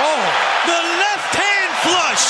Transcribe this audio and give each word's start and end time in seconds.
Oh, 0.00 0.22
the 0.66 0.78
left 1.02 1.32
hand 1.34 1.72
flush. 1.82 2.24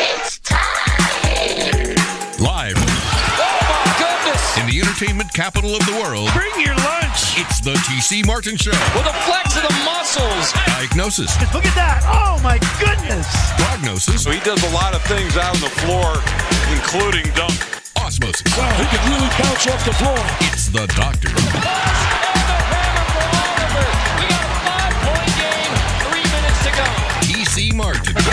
It's 0.00 0.38
time. 0.40 1.96
Live 2.40 2.76
Oh 2.76 3.60
my 3.70 3.88
goodness. 3.96 4.42
in 4.58 4.66
the 4.68 4.76
entertainment 4.80 5.32
capital 5.32 5.74
of 5.74 5.84
the 5.86 5.92
world, 6.00 6.28
Bring 6.34 6.52
your 6.60 6.76
lunch. 6.76 7.38
it's 7.40 7.60
the 7.60 7.74
TC 7.88 8.26
Martin 8.26 8.56
Show. 8.56 8.76
With 8.94 9.06
a 9.08 9.16
flex 9.24 9.56
of 9.56 9.62
the 9.64 9.74
muscles. 9.84 10.52
Diagnosis, 10.66 11.30
Look 11.54 11.64
at 11.66 11.74
that. 11.74 12.02
Oh, 12.04 12.40
my 12.42 12.58
goodness. 12.80 13.26
prognosis, 13.56 14.22
So 14.22 14.30
he 14.30 14.40
does 14.40 14.62
a 14.62 14.70
lot 14.74 14.94
of 14.94 15.02
things 15.04 15.36
out 15.36 15.54
on 15.56 15.60
the 15.64 15.72
floor, 15.82 16.20
including 16.76 17.24
dunk. 17.34 17.56
osmosis. 17.96 18.44
Wow, 18.58 18.68
he 18.76 18.84
can 18.92 19.00
really 19.08 19.30
bounce 19.40 19.64
off 19.68 19.80
the 19.84 19.94
floor. 19.96 20.18
It's 20.52 20.68
the 20.68 20.86
doctor. 20.92 21.32
And 21.32 21.38
the 21.40 22.58
hammer 22.68 23.06
for 23.16 23.26
Oliver. 23.32 23.88
We 24.20 24.24
got 24.28 24.44
a 24.44 24.52
five-point 24.68 25.32
game. 25.40 25.72
Three 26.04 26.26
minutes 26.28 26.60
to 26.68 26.72
go. 26.76 26.88
TC 27.44 27.74
Martin. 27.74 28.14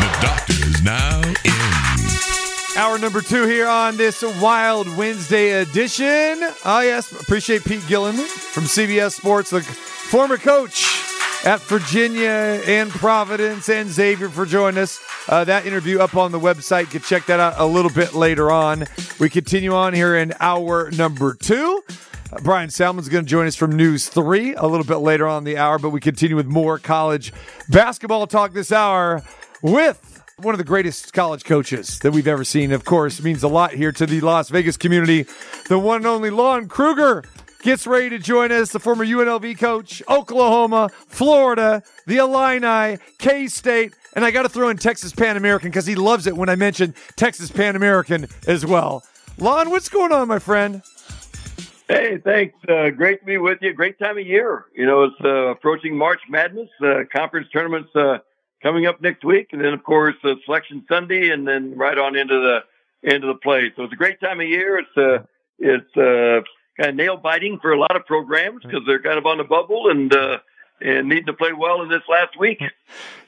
The 0.00 0.18
doctor 0.20 0.52
is 0.52 0.82
now 0.82 1.20
in. 1.44 2.76
Hour 2.76 2.98
number 2.98 3.20
two 3.20 3.46
here 3.46 3.66
on 3.66 3.96
this 3.96 4.22
Wild 4.40 4.88
Wednesday 4.96 5.62
edition. 5.62 6.04
Oh, 6.64 6.80
yes. 6.82 7.10
Appreciate 7.20 7.64
Pete 7.64 7.86
Gillen 7.88 8.14
from 8.14 8.64
CBS 8.64 9.12
Sports, 9.12 9.50
the 9.50 9.62
former 9.62 10.36
coach 10.36 10.84
at 11.44 11.60
Virginia 11.62 12.60
and 12.66 12.90
Providence, 12.90 13.68
and 13.68 13.88
Xavier 13.88 14.28
for 14.28 14.46
joining 14.46 14.82
us. 14.82 15.00
Uh, 15.28 15.44
that 15.44 15.66
interview 15.66 15.98
up 16.00 16.16
on 16.16 16.32
the 16.32 16.40
website. 16.40 16.82
You 16.82 16.86
can 16.86 17.02
check 17.02 17.26
that 17.26 17.40
out 17.40 17.54
a 17.56 17.66
little 17.66 17.90
bit 17.90 18.14
later 18.14 18.50
on. 18.52 18.84
We 19.18 19.30
continue 19.30 19.74
on 19.74 19.94
here 19.94 20.16
in 20.16 20.34
hour 20.40 20.90
number 20.92 21.34
two. 21.34 21.82
Bryan 22.42 22.70
Salmond's 22.70 23.08
going 23.08 23.24
to 23.24 23.30
join 23.30 23.46
us 23.46 23.54
from 23.54 23.76
News 23.76 24.08
3 24.08 24.54
a 24.54 24.66
little 24.66 24.86
bit 24.86 24.96
later 24.96 25.26
on 25.26 25.44
the 25.44 25.56
hour, 25.56 25.78
but 25.78 25.90
we 25.90 26.00
continue 26.00 26.36
with 26.36 26.46
more 26.46 26.78
college 26.78 27.32
basketball 27.68 28.26
talk 28.26 28.52
this 28.52 28.72
hour 28.72 29.22
with 29.62 30.22
one 30.38 30.52
of 30.54 30.58
the 30.58 30.64
greatest 30.64 31.12
college 31.12 31.44
coaches 31.44 31.98
that 32.00 32.12
we've 32.12 32.26
ever 32.26 32.44
seen. 32.44 32.72
Of 32.72 32.84
course, 32.84 33.22
means 33.22 33.42
a 33.42 33.48
lot 33.48 33.72
here 33.72 33.92
to 33.92 34.06
the 34.06 34.20
Las 34.20 34.48
Vegas 34.48 34.76
community. 34.76 35.26
The 35.68 35.78
one 35.78 35.98
and 35.98 36.06
only 36.06 36.30
Lon 36.30 36.66
Kruger 36.66 37.22
gets 37.62 37.86
ready 37.86 38.10
to 38.10 38.18
join 38.18 38.50
us, 38.50 38.72
the 38.72 38.80
former 38.80 39.06
UNLV 39.06 39.58
coach, 39.58 40.02
Oklahoma, 40.08 40.90
Florida, 41.06 41.82
the 42.06 42.16
Illini, 42.16 42.98
K 43.18 43.46
State, 43.46 43.94
and 44.14 44.24
I 44.24 44.30
got 44.30 44.42
to 44.42 44.48
throw 44.48 44.68
in 44.68 44.76
Texas 44.76 45.12
Pan 45.12 45.36
American 45.36 45.70
because 45.70 45.86
he 45.86 45.94
loves 45.94 46.26
it 46.26 46.36
when 46.36 46.48
I 46.48 46.56
mention 46.56 46.94
Texas 47.16 47.50
Pan 47.50 47.76
American 47.76 48.26
as 48.46 48.66
well. 48.66 49.04
Lon, 49.38 49.70
what's 49.70 49.88
going 49.88 50.12
on, 50.12 50.28
my 50.28 50.38
friend? 50.38 50.82
Hey, 51.88 52.16
thanks. 52.16 52.54
Uh, 52.66 52.88
great 52.90 53.20
to 53.20 53.26
be 53.26 53.36
with 53.36 53.58
you. 53.60 53.74
Great 53.74 53.98
time 53.98 54.16
of 54.16 54.26
year. 54.26 54.64
You 54.74 54.86
know, 54.86 55.04
it's 55.04 55.20
uh, 55.22 55.48
approaching 55.48 55.96
March 55.98 56.20
Madness. 56.30 56.70
Uh, 56.82 57.00
conference 57.14 57.48
tournaments 57.52 57.90
uh, 57.94 58.18
coming 58.62 58.86
up 58.86 59.02
next 59.02 59.22
week, 59.22 59.48
and 59.52 59.62
then 59.62 59.74
of 59.74 59.84
course 59.84 60.14
uh, 60.24 60.34
Selection 60.46 60.84
Sunday, 60.88 61.28
and 61.28 61.46
then 61.46 61.76
right 61.76 61.98
on 61.98 62.16
into 62.16 62.40
the 62.40 63.10
into 63.10 63.26
the 63.26 63.34
play. 63.34 63.70
So 63.76 63.84
it's 63.84 63.92
a 63.92 63.96
great 63.96 64.18
time 64.18 64.40
of 64.40 64.48
year. 64.48 64.78
It's 64.78 64.96
uh, 64.96 65.24
it's 65.58 65.96
uh, 65.96 66.40
kind 66.78 66.90
of 66.90 66.96
nail 66.96 67.18
biting 67.18 67.58
for 67.60 67.72
a 67.72 67.78
lot 67.78 67.96
of 67.96 68.06
programs 68.06 68.62
because 68.62 68.80
they're 68.86 69.02
kind 69.02 69.18
of 69.18 69.26
on 69.26 69.36
the 69.36 69.44
bubble 69.44 69.90
and 69.90 70.14
uh, 70.14 70.38
and 70.84 71.08
needing 71.08 71.26
to 71.26 71.32
play 71.32 71.52
well 71.52 71.82
in 71.82 71.88
this 71.88 72.02
last 72.08 72.38
week. 72.38 72.62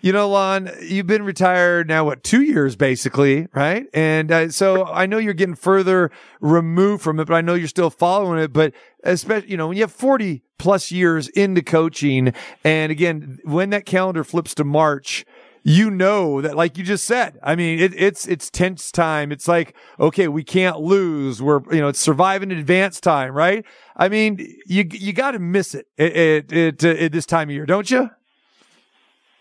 You 0.02 0.12
know, 0.12 0.28
Lon, 0.28 0.70
you've 0.82 1.06
been 1.06 1.24
retired 1.24 1.88
now, 1.88 2.04
what, 2.04 2.22
two 2.22 2.42
years 2.42 2.76
basically, 2.76 3.48
right? 3.54 3.86
And 3.94 4.30
uh, 4.30 4.50
so 4.50 4.84
I 4.84 5.06
know 5.06 5.16
you're 5.18 5.34
getting 5.34 5.54
further 5.54 6.10
removed 6.40 7.02
from 7.02 7.18
it, 7.18 7.24
but 7.26 7.34
I 7.34 7.40
know 7.40 7.54
you're 7.54 7.66
still 7.66 7.90
following 7.90 8.38
it. 8.38 8.52
But 8.52 8.74
especially, 9.02 9.50
you 9.50 9.56
know, 9.56 9.68
when 9.68 9.76
you 9.78 9.82
have 9.82 9.92
40 9.92 10.42
plus 10.58 10.92
years 10.92 11.28
into 11.28 11.62
coaching, 11.62 12.34
and 12.62 12.92
again, 12.92 13.38
when 13.44 13.70
that 13.70 13.86
calendar 13.86 14.22
flips 14.22 14.54
to 14.56 14.64
March, 14.64 15.24
you 15.68 15.90
know 15.90 16.40
that, 16.40 16.54
like 16.56 16.78
you 16.78 16.84
just 16.84 17.04
said, 17.04 17.40
I 17.42 17.56
mean, 17.56 17.80
it, 17.80 17.92
it's, 18.00 18.24
it's 18.28 18.50
tense 18.50 18.92
time. 18.92 19.32
It's 19.32 19.48
like, 19.48 19.74
okay, 19.98 20.28
we 20.28 20.44
can't 20.44 20.78
lose. 20.78 21.42
We're, 21.42 21.60
you 21.74 21.80
know, 21.80 21.88
it's 21.88 21.98
surviving 21.98 22.52
advance 22.52 23.00
time, 23.00 23.32
right? 23.32 23.64
I 23.96 24.08
mean, 24.08 24.38
you, 24.66 24.86
you 24.92 25.12
got 25.12 25.32
to 25.32 25.40
miss 25.40 25.74
it 25.74 25.88
at, 25.98 26.14
at, 26.16 26.52
at, 26.52 26.84
at 26.84 27.10
this 27.12 27.26
time 27.26 27.48
of 27.48 27.54
year, 27.54 27.66
don't 27.66 27.90
you? 27.90 28.08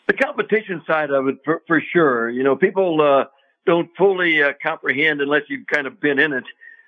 the 0.08 0.14
competition 0.14 0.82
side 0.88 1.12
of 1.12 1.28
it 1.28 1.38
for, 1.46 1.62
for 1.68 1.80
sure. 1.82 2.30
You 2.30 2.44
know, 2.44 2.56
people 2.56 3.02
uh, 3.02 3.26
don't 3.68 3.90
fully 3.98 4.42
uh, 4.42 4.54
comprehend 4.62 5.22
unless 5.22 5.44
you've 5.48 5.68
kind 5.68 5.86
of 5.88 6.00
been 6.00 6.18
in 6.20 6.34
it. 6.34 6.44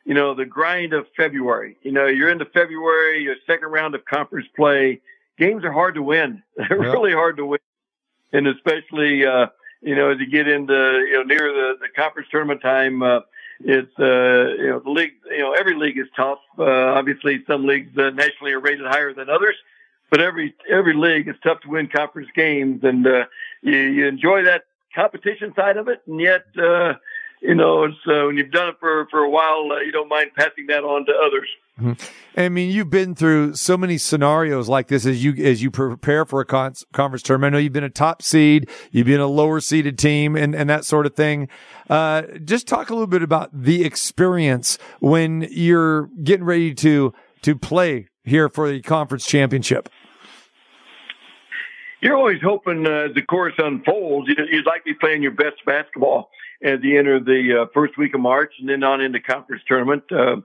You 0.06 0.14
know, 0.16 0.34
the 0.34 0.46
grind 0.46 0.94
of 0.94 1.06
February. 1.16 1.78
You 1.84 1.92
know, 1.92 2.06
you're 2.08 2.30
into 2.30 2.46
February, 2.46 3.22
your 3.24 3.36
second 3.46 3.69
round 3.69 3.94
of 3.94 4.06
conference 4.06 4.48
play. 4.56 5.02
Games 5.38 5.64
are 5.64 5.72
hard 5.72 5.94
to 5.96 6.02
win. 6.02 6.42
They're 6.58 6.84
Yeah. 6.84 6.92
really 6.92 7.12
hard 7.12 7.38
to 7.38 7.46
win, 7.46 7.59
and 8.34 8.48
especially 8.48 9.26
uh, 9.26 9.48
you 9.82 9.96
know 9.96 10.12
as 10.12 10.20
you 10.20 10.28
get 10.28 10.48
into 10.48 10.74
you 10.74 11.14
know 11.14 11.24
near 11.24 11.52
the, 11.52 11.78
the 11.82 11.90
conference 11.96 12.30
tournament 12.32 12.62
time. 12.62 13.02
Uh, 13.02 13.20
it's 13.60 13.92
uh, 14.00 14.54
you 14.62 14.70
know 14.70 14.80
the 14.80 14.92
league. 14.92 15.14
You 15.32 15.40
know 15.40 15.54
every 15.54 15.76
league 15.76 15.98
is 15.98 16.08
tough. 16.16 16.40
Uh, 16.60 16.64
obviously, 16.64 17.44
some 17.48 17.66
leagues 17.66 17.98
uh, 17.98 18.12
nationally 18.12 18.54
are 18.54 18.60
rated 18.60 18.86
higher 18.86 19.14
than 19.14 19.30
others 19.30 19.56
but 20.10 20.22
every 20.22 20.56
every 20.70 20.94
league 20.94 21.28
is 21.28 21.36
tough 21.44 21.60
to 21.62 21.70
win 21.70 21.88
conference 21.88 22.30
games, 22.36 22.84
and 22.84 23.06
uh, 23.06 23.26
you, 23.62 23.78
you 23.78 24.08
enjoy 24.08 24.44
that 24.44 24.64
competition 24.96 25.54
side 25.56 25.78
of 25.78 25.88
it, 25.88 26.02
and 26.08 26.20
yet 26.20 26.46
uh, 26.58 26.94
you 27.42 27.56
know 27.56 27.84
it's 27.84 27.98
uh, 28.08 28.26
when 28.26 28.38
you've 28.38 28.52
done 28.52 28.70
it 28.70 28.76
for 28.80 29.08
for 29.10 29.20
a 29.20 29.30
while, 29.30 29.70
uh, 29.72 29.80
you 29.80 29.92
don't 29.92 30.10
mind 30.10 30.32
passing 30.38 30.68
that 30.68 30.84
on 30.84 31.06
to 31.06 31.14
others. 31.14 31.50
I 32.36 32.50
mean, 32.50 32.72
you've 32.72 32.90
been 32.90 33.14
through 33.14 33.56
so 33.56 33.78
many 33.78 33.98
scenarios 33.98 34.68
like 34.68 34.88
this 34.88 35.06
as 35.06 35.24
you 35.24 35.34
as 35.44 35.62
you 35.62 35.70
prepare 35.70 36.26
for 36.26 36.42
a 36.42 36.46
con- 36.46 36.74
conference 36.92 37.22
tournament. 37.24 37.54
I 37.54 37.58
know 37.58 37.62
you've 37.64 37.74
been 37.74 37.84
a 37.84 37.90
top 37.90 38.22
seed, 38.22 38.70
you've 38.92 39.08
been 39.08 39.20
a 39.20 39.28
lower 39.28 39.60
seeded 39.60 39.98
team, 39.98 40.36
and 40.36 40.56
and 40.56 40.70
that 40.70 40.86
sort 40.86 41.06
of 41.06 41.16
thing. 41.16 41.50
Uh, 41.90 42.24
just 42.44 42.68
talk 42.68 42.90
a 42.90 42.94
little 42.94 43.08
bit 43.08 43.22
about 43.22 43.50
the 43.54 43.86
experience 43.86 44.78
when 45.00 45.48
you're 45.52 46.10
getting 46.24 46.46
ready 46.46 46.74
to 46.76 47.14
to 47.44 47.56
play 47.56 48.08
here 48.24 48.50
for 48.50 48.70
the 48.70 48.82
conference 48.82 49.26
championship. 49.26 49.90
You're 52.02 52.16
always 52.16 52.42
hoping 52.44 52.86
uh, 52.86 53.08
as 53.10 53.16
the 53.16 53.24
course 53.24 53.54
unfolds, 53.58 54.30
you'd, 54.30 54.66
like 54.66 54.84
to 54.84 54.94
be 54.94 54.94
playing 54.94 55.24
your 55.24 55.32
best 55.32 55.58
basketball 55.66 56.30
as 56.62 56.80
you 56.84 57.00
enter 57.00 57.20
the 57.20 57.64
uh, 57.64 57.66
first 57.74 57.98
week 57.98 58.14
of 58.14 58.22
March 58.22 58.54
and 58.60 58.70
then 58.70 58.84
on 58.84 59.02
into 59.02 59.20
conference 59.20 59.64
tournament. 59.68 60.04
Uh, 60.12 60.38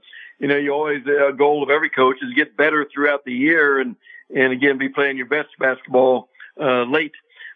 you 0.42 0.48
know, 0.48 0.56
you 0.56 0.72
always 0.72 1.06
a 1.06 1.28
uh, 1.28 1.30
goal 1.30 1.62
of 1.62 1.70
every 1.70 1.88
coach 1.88 2.16
is 2.20 2.34
get 2.34 2.56
better 2.56 2.84
throughout 2.92 3.24
the 3.24 3.32
year 3.32 3.80
and 3.80 3.94
and 4.34 4.52
again 4.52 4.76
be 4.76 4.88
playing 4.88 5.16
your 5.16 5.26
best 5.26 5.50
basketball 5.58 6.28
uh, 6.60 6.82
late. 6.82 7.12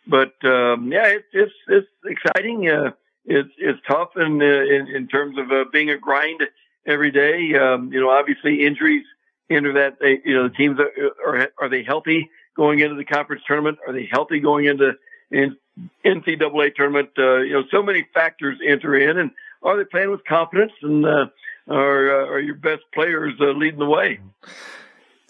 But 0.06 0.32
um, 0.44 0.92
yeah, 0.92 1.08
it's 1.08 1.26
it's 1.32 1.52
it's 1.68 1.88
exciting. 2.04 2.68
Uh, 2.68 2.92
it's 3.24 3.50
it's 3.58 3.80
tough 3.88 4.10
in 4.16 4.40
uh, 4.40 4.44
in, 4.44 4.86
in 4.94 5.08
terms 5.08 5.36
of 5.36 5.50
uh, 5.50 5.64
being 5.72 5.90
a 5.90 5.98
grind 5.98 6.42
every 6.86 7.10
day. 7.10 7.54
Um, 7.56 7.92
you 7.92 8.00
know, 8.00 8.08
obviously 8.08 8.64
injuries 8.64 9.04
enter 9.50 9.72
that. 9.72 9.98
They, 10.00 10.20
you 10.24 10.34
know, 10.34 10.44
the 10.44 10.54
teams 10.54 10.78
are, 10.78 11.12
are 11.26 11.48
are 11.60 11.68
they 11.68 11.82
healthy 11.82 12.30
going 12.56 12.78
into 12.78 12.94
the 12.94 13.04
conference 13.04 13.42
tournament? 13.48 13.78
Are 13.84 13.92
they 13.92 14.08
healthy 14.08 14.38
going 14.38 14.66
into 14.66 14.92
in 15.32 15.56
NCAA 16.04 16.76
tournament? 16.76 17.10
Uh, 17.18 17.38
you 17.38 17.52
know, 17.52 17.64
so 17.72 17.82
many 17.82 18.06
factors 18.14 18.60
enter 18.64 18.94
in, 18.94 19.18
and 19.18 19.32
are 19.64 19.76
they 19.76 19.84
playing 19.84 20.12
with 20.12 20.24
confidence? 20.24 20.72
And 20.82 21.04
uh, 21.04 21.26
are 21.68 22.22
uh, 22.22 22.26
are 22.26 22.40
your 22.40 22.54
best 22.54 22.82
players 22.92 23.34
uh, 23.40 23.52
leading 23.52 23.78
the 23.78 23.86
way? 23.86 24.20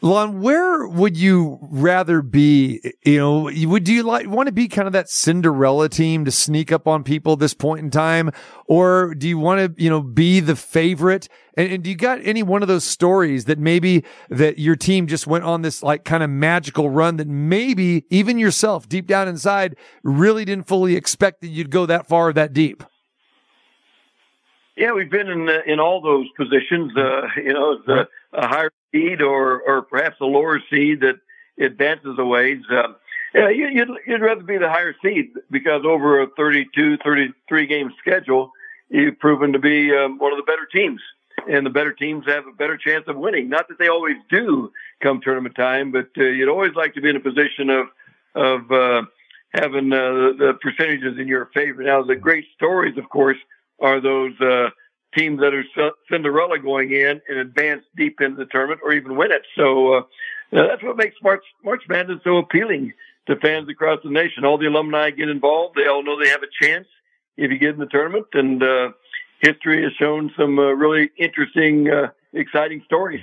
Lon, 0.02 0.42
where 0.42 0.86
would 0.86 1.16
you 1.16 1.58
rather 1.62 2.20
be? 2.20 2.80
You 3.04 3.18
know, 3.18 3.50
would 3.68 3.88
you 3.88 4.02
like 4.02 4.28
want 4.28 4.46
to 4.46 4.52
be 4.52 4.68
kind 4.68 4.86
of 4.86 4.92
that 4.92 5.08
Cinderella 5.08 5.88
team 5.88 6.26
to 6.26 6.30
sneak 6.30 6.70
up 6.70 6.86
on 6.86 7.02
people 7.02 7.32
at 7.32 7.38
this 7.38 7.54
point 7.54 7.80
in 7.80 7.90
time, 7.90 8.30
or 8.66 9.14
do 9.14 9.26
you 9.26 9.38
want 9.38 9.76
to, 9.76 9.82
you 9.82 9.88
know, 9.88 10.02
be 10.02 10.40
the 10.40 10.54
favorite? 10.54 11.30
And, 11.56 11.72
and 11.72 11.82
do 11.82 11.88
you 11.88 11.96
got 11.96 12.20
any 12.22 12.42
one 12.42 12.60
of 12.60 12.68
those 12.68 12.84
stories 12.84 13.46
that 13.46 13.58
maybe 13.58 14.04
that 14.28 14.58
your 14.58 14.76
team 14.76 15.06
just 15.06 15.26
went 15.26 15.44
on 15.44 15.62
this 15.62 15.82
like 15.82 16.04
kind 16.04 16.22
of 16.22 16.28
magical 16.28 16.90
run 16.90 17.16
that 17.16 17.26
maybe 17.26 18.04
even 18.10 18.38
yourself 18.38 18.86
deep 18.90 19.06
down 19.06 19.28
inside 19.28 19.76
really 20.04 20.44
didn't 20.44 20.68
fully 20.68 20.94
expect 20.94 21.40
that 21.40 21.48
you'd 21.48 21.70
go 21.70 21.86
that 21.86 22.06
far 22.06 22.34
that 22.34 22.52
deep? 22.52 22.84
Yeah, 24.76 24.92
we've 24.92 25.10
been 25.10 25.28
in 25.28 25.48
uh, 25.48 25.60
in 25.66 25.80
all 25.80 26.00
those 26.00 26.26
positions. 26.36 26.96
Uh, 26.96 27.22
you 27.36 27.52
know, 27.52 27.72
it's 27.72 27.88
a, 27.88 28.08
a 28.32 28.46
higher 28.46 28.72
seed 28.92 29.22
or 29.22 29.60
or 29.62 29.82
perhaps 29.82 30.16
a 30.20 30.26
lower 30.26 30.60
seed 30.70 31.00
that 31.00 31.16
advances 31.58 32.16
a 32.18 32.24
ways. 32.24 32.62
Uh, 32.70 32.88
yeah, 33.34 33.48
you, 33.48 33.68
you'd 33.68 33.90
you'd 34.06 34.20
rather 34.20 34.42
be 34.42 34.58
the 34.58 34.68
higher 34.68 34.94
seed 35.02 35.30
because 35.50 35.82
over 35.84 36.20
a 36.20 36.26
32, 36.36 36.98
33 36.98 37.66
game 37.66 37.90
schedule, 37.98 38.52
you've 38.90 39.18
proven 39.18 39.52
to 39.52 39.58
be 39.58 39.94
um, 39.94 40.18
one 40.18 40.32
of 40.32 40.38
the 40.38 40.44
better 40.44 40.66
teams, 40.70 41.00
and 41.50 41.64
the 41.64 41.70
better 41.70 41.92
teams 41.92 42.26
have 42.26 42.46
a 42.46 42.52
better 42.52 42.76
chance 42.76 43.04
of 43.08 43.16
winning. 43.16 43.48
Not 43.48 43.68
that 43.68 43.78
they 43.78 43.88
always 43.88 44.16
do 44.30 44.70
come 45.02 45.20
tournament 45.22 45.54
time, 45.54 45.90
but 45.90 46.08
uh, 46.18 46.24
you'd 46.24 46.50
always 46.50 46.74
like 46.74 46.94
to 46.94 47.00
be 47.00 47.08
in 47.08 47.16
a 47.16 47.20
position 47.20 47.70
of 47.70 47.86
of 48.34 48.70
uh, 48.70 49.02
having 49.54 49.90
uh, 49.90 50.36
the 50.38 50.58
percentages 50.60 51.18
in 51.18 51.28
your 51.28 51.46
favor. 51.54 51.82
Now, 51.82 52.02
the 52.02 52.16
great 52.16 52.44
stories, 52.54 52.98
of 52.98 53.08
course 53.08 53.38
are 53.80 54.00
those 54.00 54.38
uh, 54.40 54.70
teams 55.16 55.40
that 55.40 55.54
are 55.54 55.92
Cinderella 56.10 56.58
going 56.58 56.92
in 56.92 57.20
and 57.28 57.38
advance 57.38 57.82
deep 57.96 58.20
into 58.20 58.36
the 58.36 58.46
tournament 58.46 58.80
or 58.84 58.92
even 58.92 59.16
win 59.16 59.32
it. 59.32 59.42
So 59.56 59.94
uh, 59.94 60.02
that's 60.50 60.82
what 60.82 60.96
makes 60.96 61.16
March 61.22 61.44
March 61.64 61.82
Madness 61.88 62.20
so 62.24 62.38
appealing 62.38 62.92
to 63.26 63.36
fans 63.36 63.68
across 63.68 64.00
the 64.04 64.10
nation. 64.10 64.44
All 64.44 64.58
the 64.58 64.66
alumni 64.66 65.10
get 65.10 65.28
involved. 65.28 65.76
They 65.76 65.88
all 65.88 66.04
know 66.04 66.22
they 66.22 66.30
have 66.30 66.42
a 66.42 66.64
chance 66.64 66.86
if 67.36 67.50
you 67.50 67.58
get 67.58 67.70
in 67.70 67.80
the 67.80 67.86
tournament, 67.86 68.26
and 68.32 68.62
uh, 68.62 68.92
history 69.40 69.82
has 69.82 69.92
shown 69.98 70.32
some 70.38 70.58
uh, 70.58 70.72
really 70.72 71.10
interesting, 71.18 71.90
uh, 71.90 72.08
exciting 72.32 72.82
stories. 72.84 73.22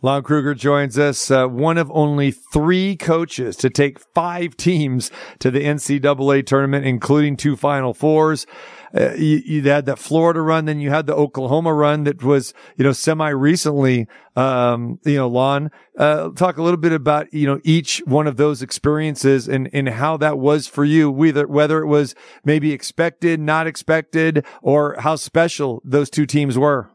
Lon 0.00 0.22
Kruger 0.22 0.54
joins 0.54 0.98
us, 0.98 1.30
uh, 1.30 1.46
one 1.46 1.78
of 1.78 1.90
only 1.92 2.30
three 2.30 2.96
coaches 2.96 3.56
to 3.56 3.70
take 3.70 3.98
five 4.14 4.56
teams 4.56 5.10
to 5.38 5.50
the 5.50 5.60
NCAA 5.60 6.46
tournament, 6.46 6.86
including 6.86 7.36
two 7.36 7.56
Final 7.56 7.94
Fours. 7.94 8.46
Uh, 8.94 9.14
you, 9.14 9.40
you 9.44 9.62
had 9.62 9.86
that 9.86 9.98
Florida 9.98 10.40
run, 10.42 10.66
then 10.66 10.78
you 10.78 10.90
had 10.90 11.06
the 11.06 11.14
Oklahoma 11.14 11.72
run 11.72 12.04
that 12.04 12.22
was, 12.22 12.52
you 12.76 12.84
know, 12.84 12.92
semi 12.92 13.28
recently. 13.30 14.06
Um, 14.36 14.98
you 15.04 15.16
know, 15.16 15.28
Lon, 15.28 15.70
uh, 15.98 16.30
talk 16.30 16.58
a 16.58 16.62
little 16.62 16.78
bit 16.78 16.92
about, 16.92 17.32
you 17.32 17.46
know, 17.46 17.60
each 17.64 18.02
one 18.04 18.26
of 18.26 18.36
those 18.36 18.60
experiences 18.62 19.48
and, 19.48 19.68
and 19.72 19.88
how 19.88 20.16
that 20.18 20.38
was 20.38 20.66
for 20.66 20.84
you, 20.84 21.10
whether, 21.10 21.46
whether 21.46 21.80
it 21.80 21.86
was 21.86 22.14
maybe 22.44 22.72
expected, 22.72 23.40
not 23.40 23.66
expected, 23.66 24.44
or 24.62 24.96
how 24.98 25.16
special 25.16 25.80
those 25.84 26.10
two 26.10 26.26
teams 26.26 26.58
were. 26.58 26.90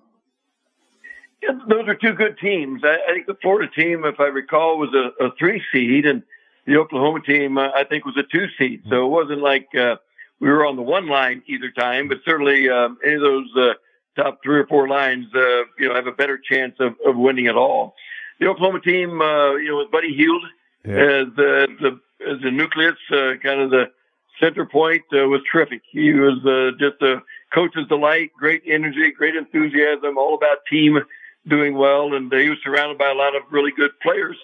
Yeah, 1.41 1.51
those 1.69 1.87
are 1.87 1.95
two 1.95 2.13
good 2.13 2.37
teams. 2.39 2.81
I, 2.83 2.97
I 3.07 3.13
think 3.13 3.27
the 3.27 3.37
Florida 3.41 3.71
team, 3.71 4.05
if 4.05 4.19
I 4.19 4.25
recall, 4.25 4.77
was 4.77 4.89
a, 4.93 5.25
a 5.25 5.31
three 5.37 5.61
seed, 5.71 6.05
and 6.05 6.23
the 6.65 6.77
Oklahoma 6.77 7.21
team, 7.21 7.57
uh, 7.57 7.69
I 7.75 7.83
think, 7.83 8.05
was 8.05 8.17
a 8.17 8.23
two 8.23 8.47
seed. 8.57 8.83
So 8.89 9.05
it 9.05 9.09
wasn't 9.09 9.41
like 9.41 9.67
uh, 9.75 9.97
we 10.39 10.49
were 10.49 10.65
on 10.65 10.75
the 10.75 10.81
one 10.81 11.07
line 11.07 11.43
either 11.47 11.71
time, 11.71 12.07
but 12.07 12.17
certainly 12.25 12.69
uh, 12.69 12.89
any 13.05 13.15
of 13.15 13.21
those 13.21 13.49
uh, 13.55 13.73
top 14.15 14.39
three 14.43 14.59
or 14.59 14.67
four 14.67 14.87
lines, 14.87 15.27
uh, 15.35 15.63
you 15.77 15.87
know, 15.87 15.95
have 15.95 16.07
a 16.07 16.11
better 16.11 16.37
chance 16.39 16.75
of, 16.79 16.95
of 17.05 17.15
winning 17.15 17.45
it 17.45 17.55
all. 17.55 17.93
The 18.39 18.47
Oklahoma 18.47 18.81
team, 18.81 19.21
uh, 19.21 19.53
you 19.55 19.69
know, 19.69 19.77
with 19.77 19.91
Buddy 19.91 20.13
Hield 20.15 20.43
Yeah. 20.85 20.93
as 20.93 21.27
the, 21.35 21.67
the 21.79 21.99
as 22.27 22.41
the 22.41 22.49
nucleus, 22.51 22.95
uh, 23.11 23.33
kind 23.43 23.61
of 23.61 23.69
the 23.69 23.85
center 24.39 24.65
point, 24.65 25.03
uh, 25.13 25.27
was 25.27 25.41
terrific. 25.51 25.81
He 25.91 26.11
was 26.13 26.43
uh, 26.45 26.71
just 26.79 27.01
a 27.01 27.21
coach's 27.53 27.87
delight, 27.87 28.31
great 28.37 28.63
energy, 28.65 29.11
great 29.11 29.35
enthusiasm, 29.35 30.17
all 30.17 30.33
about 30.33 30.57
team 30.69 30.97
doing 31.47 31.75
well, 31.75 32.13
and 32.13 32.33
uh, 32.33 32.37
he 32.37 32.49
was 32.49 32.59
surrounded 32.63 32.97
by 32.97 33.09
a 33.09 33.15
lot 33.15 33.35
of 33.35 33.43
really 33.51 33.71
good 33.71 33.91
players, 34.01 34.37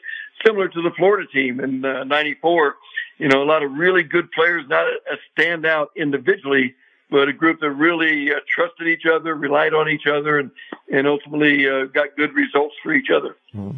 similar 0.46 0.68
to 0.68 0.82
the 0.82 0.92
Florida 0.98 1.28
team 1.32 1.60
in 1.60 1.84
uh, 1.84 2.04
'94. 2.04 2.76
You 3.20 3.30
know, 3.30 3.44
a 3.44 3.46
lot 3.46 3.64
of 3.64 3.72
really 3.72 4.04
good 4.04 4.32
players, 4.32 4.66
not 4.68 4.86
a, 4.86 4.98
a 5.14 5.18
standout 5.38 5.88
individually, 5.96 6.76
but 7.14 7.30
a 7.30 7.34
group 7.34 7.60
that 7.60 7.70
really 7.70 8.32
uh, 8.32 8.40
trusted 8.48 8.88
each 8.88 9.04
other, 9.06 9.36
relied 9.36 9.76
on 9.76 9.88
each 9.88 10.08
other, 10.08 10.40
and 10.40 10.50
and 10.92 11.08
ultimately 11.08 11.70
uh, 11.70 11.86
got 11.86 12.08
good 12.18 12.34
results 12.34 12.74
for 12.82 12.92
each 12.92 13.10
other. 13.16 13.38
All 13.56 13.76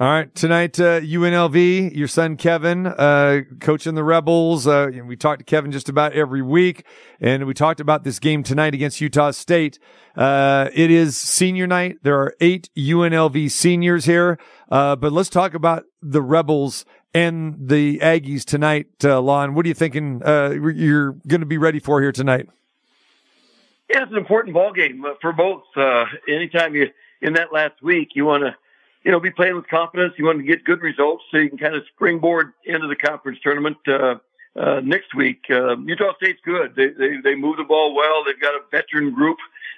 right, 0.00 0.34
tonight 0.34 0.80
uh, 0.80 1.00
UNLV, 1.00 1.94
your 1.94 2.08
son 2.08 2.38
Kevin, 2.38 2.86
uh, 2.86 3.42
coaching 3.60 3.94
the 3.94 4.02
Rebels. 4.02 4.66
Uh, 4.66 4.88
we 5.04 5.16
talked 5.16 5.40
to 5.40 5.44
Kevin 5.44 5.70
just 5.70 5.90
about 5.90 6.14
every 6.14 6.40
week, 6.40 6.86
and 7.20 7.44
we 7.44 7.52
talked 7.52 7.78
about 7.78 8.04
this 8.04 8.18
game 8.18 8.42
tonight 8.42 8.72
against 8.72 9.02
Utah 9.02 9.32
State. 9.32 9.78
Uh, 10.16 10.70
it 10.72 10.90
is 10.90 11.14
senior 11.14 11.66
night. 11.66 11.98
There 12.02 12.18
are 12.18 12.34
eight 12.40 12.70
UNLV 12.74 13.50
seniors 13.50 14.06
here, 14.06 14.38
but 14.70 15.12
let's 15.12 15.28
talk 15.28 15.52
about 15.52 15.84
the 16.00 16.22
Rebels 16.22 16.86
and 17.14 17.68
the 17.68 17.98
Aggies 17.98 18.44
tonight. 18.44 18.86
Uh, 19.04 19.20
Lon, 19.20 19.54
what 19.54 19.66
are 19.66 19.68
you 19.68 19.74
thinking? 19.74 20.22
Uh, 20.24 20.50
you're 20.50 21.12
going 21.28 21.40
to 21.40 21.46
be 21.46 21.58
ready 21.58 21.78
for 21.78 22.00
here 22.00 22.12
tonight? 22.12 22.48
It's 23.94 24.10
an 24.10 24.16
important 24.16 24.54
ball 24.54 24.72
game 24.72 25.04
uh, 25.04 25.14
for 25.20 25.32
both. 25.32 25.64
Uh, 25.76 26.06
anytime 26.26 26.74
you 26.74 26.88
in 27.20 27.34
that 27.34 27.52
last 27.52 27.82
week, 27.82 28.12
you 28.14 28.24
want 28.24 28.42
to, 28.42 28.56
you 29.04 29.12
know, 29.12 29.20
be 29.20 29.30
playing 29.30 29.54
with 29.54 29.68
confidence. 29.68 30.14
You 30.16 30.24
want 30.24 30.38
to 30.38 30.44
get 30.44 30.64
good 30.64 30.80
results 30.80 31.24
so 31.30 31.36
you 31.36 31.50
can 31.50 31.58
kind 31.58 31.74
of 31.74 31.82
springboard 31.94 32.52
into 32.64 32.86
the 32.88 32.96
conference 32.96 33.38
tournament 33.42 33.76
uh, 33.86 34.14
uh, 34.58 34.80
next 34.82 35.14
week. 35.14 35.44
Uh, 35.50 35.76
Utah 35.76 36.14
State's 36.16 36.40
good. 36.42 36.74
They, 36.74 36.88
they 36.88 37.20
they 37.22 37.34
move 37.34 37.58
the 37.58 37.64
ball 37.64 37.94
well. 37.94 38.24
They've 38.24 38.40
got 38.40 38.54
a 38.54 38.60
veteran 38.70 39.12
group. 39.12 39.36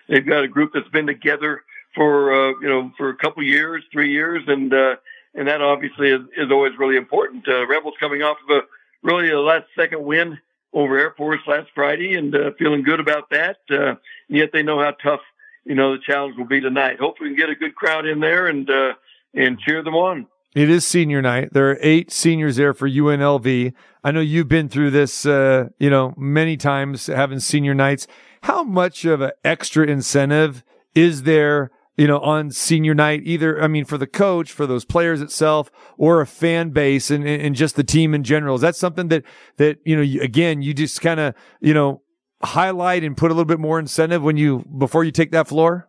They've 0.09 0.25
got 0.25 0.45
a 0.45 0.49
group 0.49 0.71
that's 0.75 0.89
been 0.91 1.09
together 1.09 1.65
for 1.97 2.33
uh, 2.33 2.53
you 2.61 2.69
know 2.69 2.93
for 2.97 3.09
a 3.09 3.17
couple 3.17 3.43
years, 3.43 3.83
three 3.91 4.13
years, 4.13 4.45
and 4.47 4.73
uh, 4.73 4.95
and 5.35 5.49
that 5.49 5.61
obviously 5.61 6.11
is, 6.11 6.21
is 6.37 6.53
always 6.53 6.79
really 6.79 6.97
important. 6.97 7.49
Uh, 7.49 7.67
Rebels 7.67 7.95
coming 7.99 8.23
off 8.23 8.37
of 8.49 8.59
a 8.59 8.61
really 9.03 9.31
a 9.31 9.41
last 9.41 9.67
second 9.77 10.05
win 10.05 10.39
over 10.75 10.99
Air 10.99 11.15
Force 11.17 11.41
last 11.47 11.69
Friday 11.75 12.15
and 12.15 12.35
uh, 12.35 12.51
feeling 12.59 12.83
good 12.83 13.01
about 13.01 13.31
that. 13.31 13.59
Uh, 13.71 13.95
yet 14.29 14.51
they 14.53 14.63
know 14.63 14.81
how 14.81 14.91
tough, 15.03 15.21
you 15.65 15.75
know, 15.75 15.93
the 15.93 16.03
challenge 16.05 16.37
will 16.37 16.47
be 16.47 16.61
tonight. 16.61 16.99
Hopefully 16.99 17.31
we 17.31 17.37
can 17.37 17.47
get 17.47 17.51
a 17.51 17.59
good 17.59 17.75
crowd 17.75 18.07
in 18.07 18.21
there 18.21 18.49
and, 18.49 18.69
uh, 18.69 18.95
and 19.35 19.59
cheer 19.61 19.83
them 19.83 19.95
on. 19.95 20.27
It 20.55 20.71
is 20.71 20.87
senior 20.87 21.21
night. 21.21 21.53
There 21.53 21.71
are 21.71 21.79
eight 21.81 22.13
seniors 22.13 22.57
there 22.57 22.75
for 22.75 22.89
UNLV. 22.89 23.73
I 24.05 24.11
know 24.13 24.21
you've 24.21 24.49
been 24.49 24.69
through 24.69 24.91
this, 24.91 25.27
uh, 25.27 25.69
you 25.79 25.91
know, 25.91 26.15
many 26.17 26.57
times 26.57 27.07
having 27.07 27.41
senior 27.41 27.75
nights. 27.75 28.07
How 28.43 28.63
much 28.63 29.05
of 29.05 29.21
an 29.21 29.33
extra 29.43 29.87
incentive 29.87 30.63
is 30.95 31.25
there, 31.25 31.71
you 31.97 32.07
know, 32.07 32.19
on 32.21 32.51
senior 32.51 32.95
night? 32.95 33.23
Either, 33.25 33.63
I 33.63 33.69
mean, 33.69 33.85
for 33.85 33.99
the 33.99 34.07
coach, 34.07 34.53
for 34.53 34.67
those 34.67 34.85
players 34.85 35.21
itself, 35.21 35.71
or 35.97 36.21
a 36.21 36.27
fan 36.27 36.71
base 36.71 37.11
and, 37.11 37.27
and 37.27 37.55
just 37.55 37.77
the 37.77 37.85
team 37.85 38.15
in 38.15 38.25
general. 38.25 38.57
Is 38.57 38.61
that 38.63 38.77
something 38.77 39.09
that, 39.09 39.25
that, 39.57 39.79
you 39.85 39.97
know, 39.97 40.23
again, 40.23 40.63
you 40.63 40.75
just 40.75 41.01
kind 41.01 41.21
of, 41.21 41.35
you 41.61 41.75
know, 41.75 42.03
highlight 42.43 43.05
and 43.05 43.17
put 43.17 43.31
a 43.31 43.35
little 43.35 43.45
bit 43.45 43.61
more 43.61 43.79
incentive 43.79 44.23
when 44.23 44.37
you, 44.37 44.65
before 44.77 45.05
you 45.05 45.11
take 45.11 45.33
that 45.33 45.49
floor? 45.49 45.89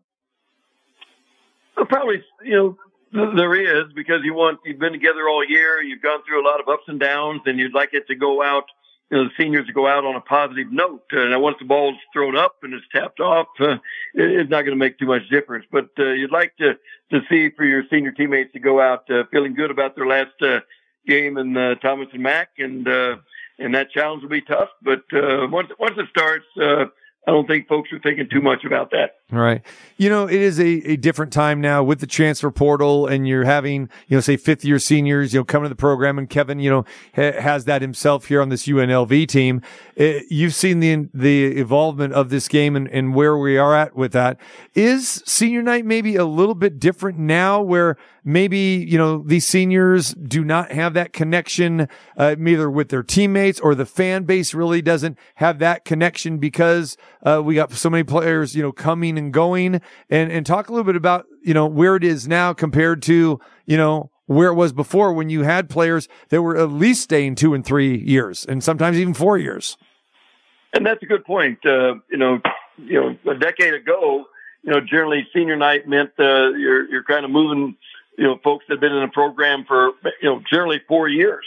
Probably, 1.75 2.23
you 2.43 2.55
know, 2.55 2.77
there 3.35 3.55
is 3.55 3.91
because 3.93 4.21
you 4.23 4.33
want, 4.33 4.59
you've 4.65 4.79
been 4.79 4.93
together 4.93 5.27
all 5.29 5.43
year. 5.47 5.81
You've 5.81 6.01
gone 6.01 6.19
through 6.25 6.41
a 6.41 6.45
lot 6.47 6.59
of 6.59 6.67
ups 6.67 6.83
and 6.87 6.99
downs 6.99 7.41
and 7.45 7.59
you'd 7.59 7.73
like 7.73 7.89
it 7.93 8.07
to 8.07 8.15
go 8.15 8.43
out, 8.43 8.65
you 9.11 9.17
know, 9.17 9.23
the 9.25 9.29
seniors 9.37 9.67
to 9.67 9.73
go 9.73 9.87
out 9.87 10.03
on 10.03 10.15
a 10.15 10.21
positive 10.21 10.71
note. 10.71 11.03
Uh, 11.13 11.25
now, 11.25 11.39
once 11.39 11.57
the 11.59 11.65
ball's 11.65 11.95
thrown 12.11 12.35
up 12.35 12.57
and 12.63 12.73
it's 12.73 12.85
tapped 12.91 13.19
off, 13.19 13.47
uh, 13.59 13.73
it, 14.13 14.31
it's 14.31 14.49
not 14.49 14.61
going 14.61 14.77
to 14.77 14.83
make 14.83 14.97
too 14.97 15.05
much 15.05 15.27
difference. 15.29 15.65
But 15.71 15.89
uh, 15.99 16.11
you'd 16.11 16.31
like 16.31 16.55
to 16.57 16.73
to 17.11 17.21
see 17.29 17.51
for 17.51 17.65
your 17.65 17.83
senior 17.89 18.11
teammates 18.11 18.53
to 18.53 18.59
go 18.59 18.81
out 18.81 19.09
uh, 19.09 19.23
feeling 19.31 19.53
good 19.53 19.71
about 19.71 19.95
their 19.95 20.07
last 20.07 20.33
uh, 20.41 20.59
game 21.07 21.37
in 21.37 21.55
uh, 21.55 21.75
Thomas 21.75 22.07
and 22.13 22.23
Mack, 22.23 22.49
and 22.57 22.87
uh, 22.87 23.17
and 23.59 23.75
that 23.75 23.91
challenge 23.91 24.23
will 24.23 24.29
be 24.29 24.41
tough. 24.41 24.69
But 24.81 25.03
uh, 25.13 25.47
once 25.49 25.69
once 25.79 25.95
it 25.97 26.07
starts, 26.09 26.45
uh, 26.59 26.85
I 27.27 27.31
don't 27.31 27.47
think 27.47 27.67
folks 27.67 27.91
are 27.91 27.99
thinking 27.99 28.29
too 28.29 28.41
much 28.41 28.63
about 28.65 28.91
that. 28.91 29.17
Right. 29.31 29.63
You 29.97 30.09
know, 30.09 30.27
it 30.27 30.39
is 30.39 30.59
a, 30.59 30.91
a 30.91 30.97
different 30.97 31.33
time 31.33 31.59
now 31.59 31.83
with 31.83 31.99
the 31.99 32.05
transfer 32.05 32.51
portal 32.51 33.07
and 33.07 33.27
you're 33.27 33.43
having, 33.43 33.89
you 34.07 34.15
know, 34.15 34.21
say 34.21 34.37
fifth 34.37 34.63
year 34.63 34.77
seniors, 34.77 35.33
you 35.33 35.39
know, 35.39 35.43
come 35.43 35.63
to 35.63 35.69
the 35.69 35.73
program 35.75 36.19
and 36.19 36.29
Kevin, 36.29 36.59
you 36.59 36.69
know, 36.69 36.85
ha- 37.15 37.41
has 37.41 37.65
that 37.65 37.81
himself 37.81 38.25
here 38.25 38.39
on 38.39 38.49
this 38.49 38.67
UNLV 38.67 39.27
team. 39.27 39.63
Uh, 39.99 40.19
you've 40.29 40.53
seen 40.53 40.79
the, 40.79 41.09
the 41.11 41.57
involvement 41.57 42.13
of 42.13 42.29
this 42.29 42.47
game 42.47 42.75
and, 42.75 42.87
and 42.89 43.15
where 43.15 43.35
we 43.35 43.57
are 43.57 43.75
at 43.75 43.95
with 43.95 44.11
that. 44.11 44.37
Is 44.75 45.23
senior 45.25 45.63
night 45.63 45.85
maybe 45.85 46.15
a 46.15 46.25
little 46.25 46.55
bit 46.55 46.79
different 46.79 47.17
now 47.17 47.63
where 47.63 47.97
maybe, 48.23 48.85
you 48.87 48.97
know, 48.97 49.23
these 49.25 49.45
seniors 49.47 50.13
do 50.13 50.43
not 50.43 50.71
have 50.71 50.93
that 50.95 51.13
connection, 51.13 51.87
uh, 52.17 52.35
either 52.45 52.69
with 52.69 52.89
their 52.89 53.03
teammates 53.03 53.59
or 53.59 53.73
the 53.73 53.85
fan 53.85 54.23
base 54.23 54.53
really 54.53 54.81
doesn't 54.81 55.17
have 55.35 55.59
that 55.59 55.85
connection 55.85 56.37
because, 56.37 56.97
uh, 57.23 57.41
we 57.43 57.55
got 57.55 57.71
so 57.71 57.89
many 57.89 58.03
players, 58.03 58.55
you 58.55 58.61
know, 58.61 58.71
coming 58.71 59.14
and 59.17 59.33
going 59.33 59.81
and, 60.09 60.31
and 60.31 60.45
talk 60.45 60.69
a 60.69 60.71
little 60.71 60.85
bit 60.85 60.95
about, 60.95 61.25
you 61.43 61.53
know, 61.53 61.65
where 61.65 61.95
it 61.95 62.03
is 62.03 62.27
now 62.27 62.53
compared 62.53 63.01
to, 63.03 63.39
you 63.65 63.77
know, 63.77 64.09
where 64.27 64.49
it 64.49 64.55
was 64.55 64.73
before 64.73 65.13
when 65.13 65.29
you 65.29 65.43
had 65.43 65.69
players 65.69 66.07
that 66.29 66.41
were 66.41 66.57
at 66.57 66.71
least 66.71 67.03
staying 67.03 67.35
two 67.35 67.53
and 67.53 67.65
three 67.65 67.97
years 67.97 68.45
and 68.45 68.63
sometimes 68.63 68.97
even 68.97 69.13
four 69.13 69.37
years. 69.37 69.77
And 70.73 70.85
that's 70.85 71.01
a 71.03 71.05
good 71.05 71.23
point. 71.23 71.59
Uh, 71.65 71.95
you 72.09 72.17
know, 72.17 72.39
you 72.77 72.99
know, 73.25 73.31
a 73.31 73.35
decade 73.35 73.73
ago, 73.73 74.25
you 74.63 74.71
know, 74.71 74.81
generally 74.81 75.27
senior 75.33 75.55
night 75.55 75.87
meant 75.87 76.11
uh, 76.19 76.49
you're 76.49 76.89
you're 76.89 77.03
kind 77.03 77.23
of 77.23 77.31
moving, 77.31 77.77
you 78.17 78.25
know, 78.25 78.37
folks 78.43 78.65
that 78.67 78.75
have 78.75 78.81
been 78.81 78.91
in 78.91 79.03
a 79.03 79.11
program 79.11 79.63
for 79.65 79.91
you 80.21 80.29
know 80.29 80.41
generally 80.49 80.81
four 80.87 81.07
years, 81.07 81.45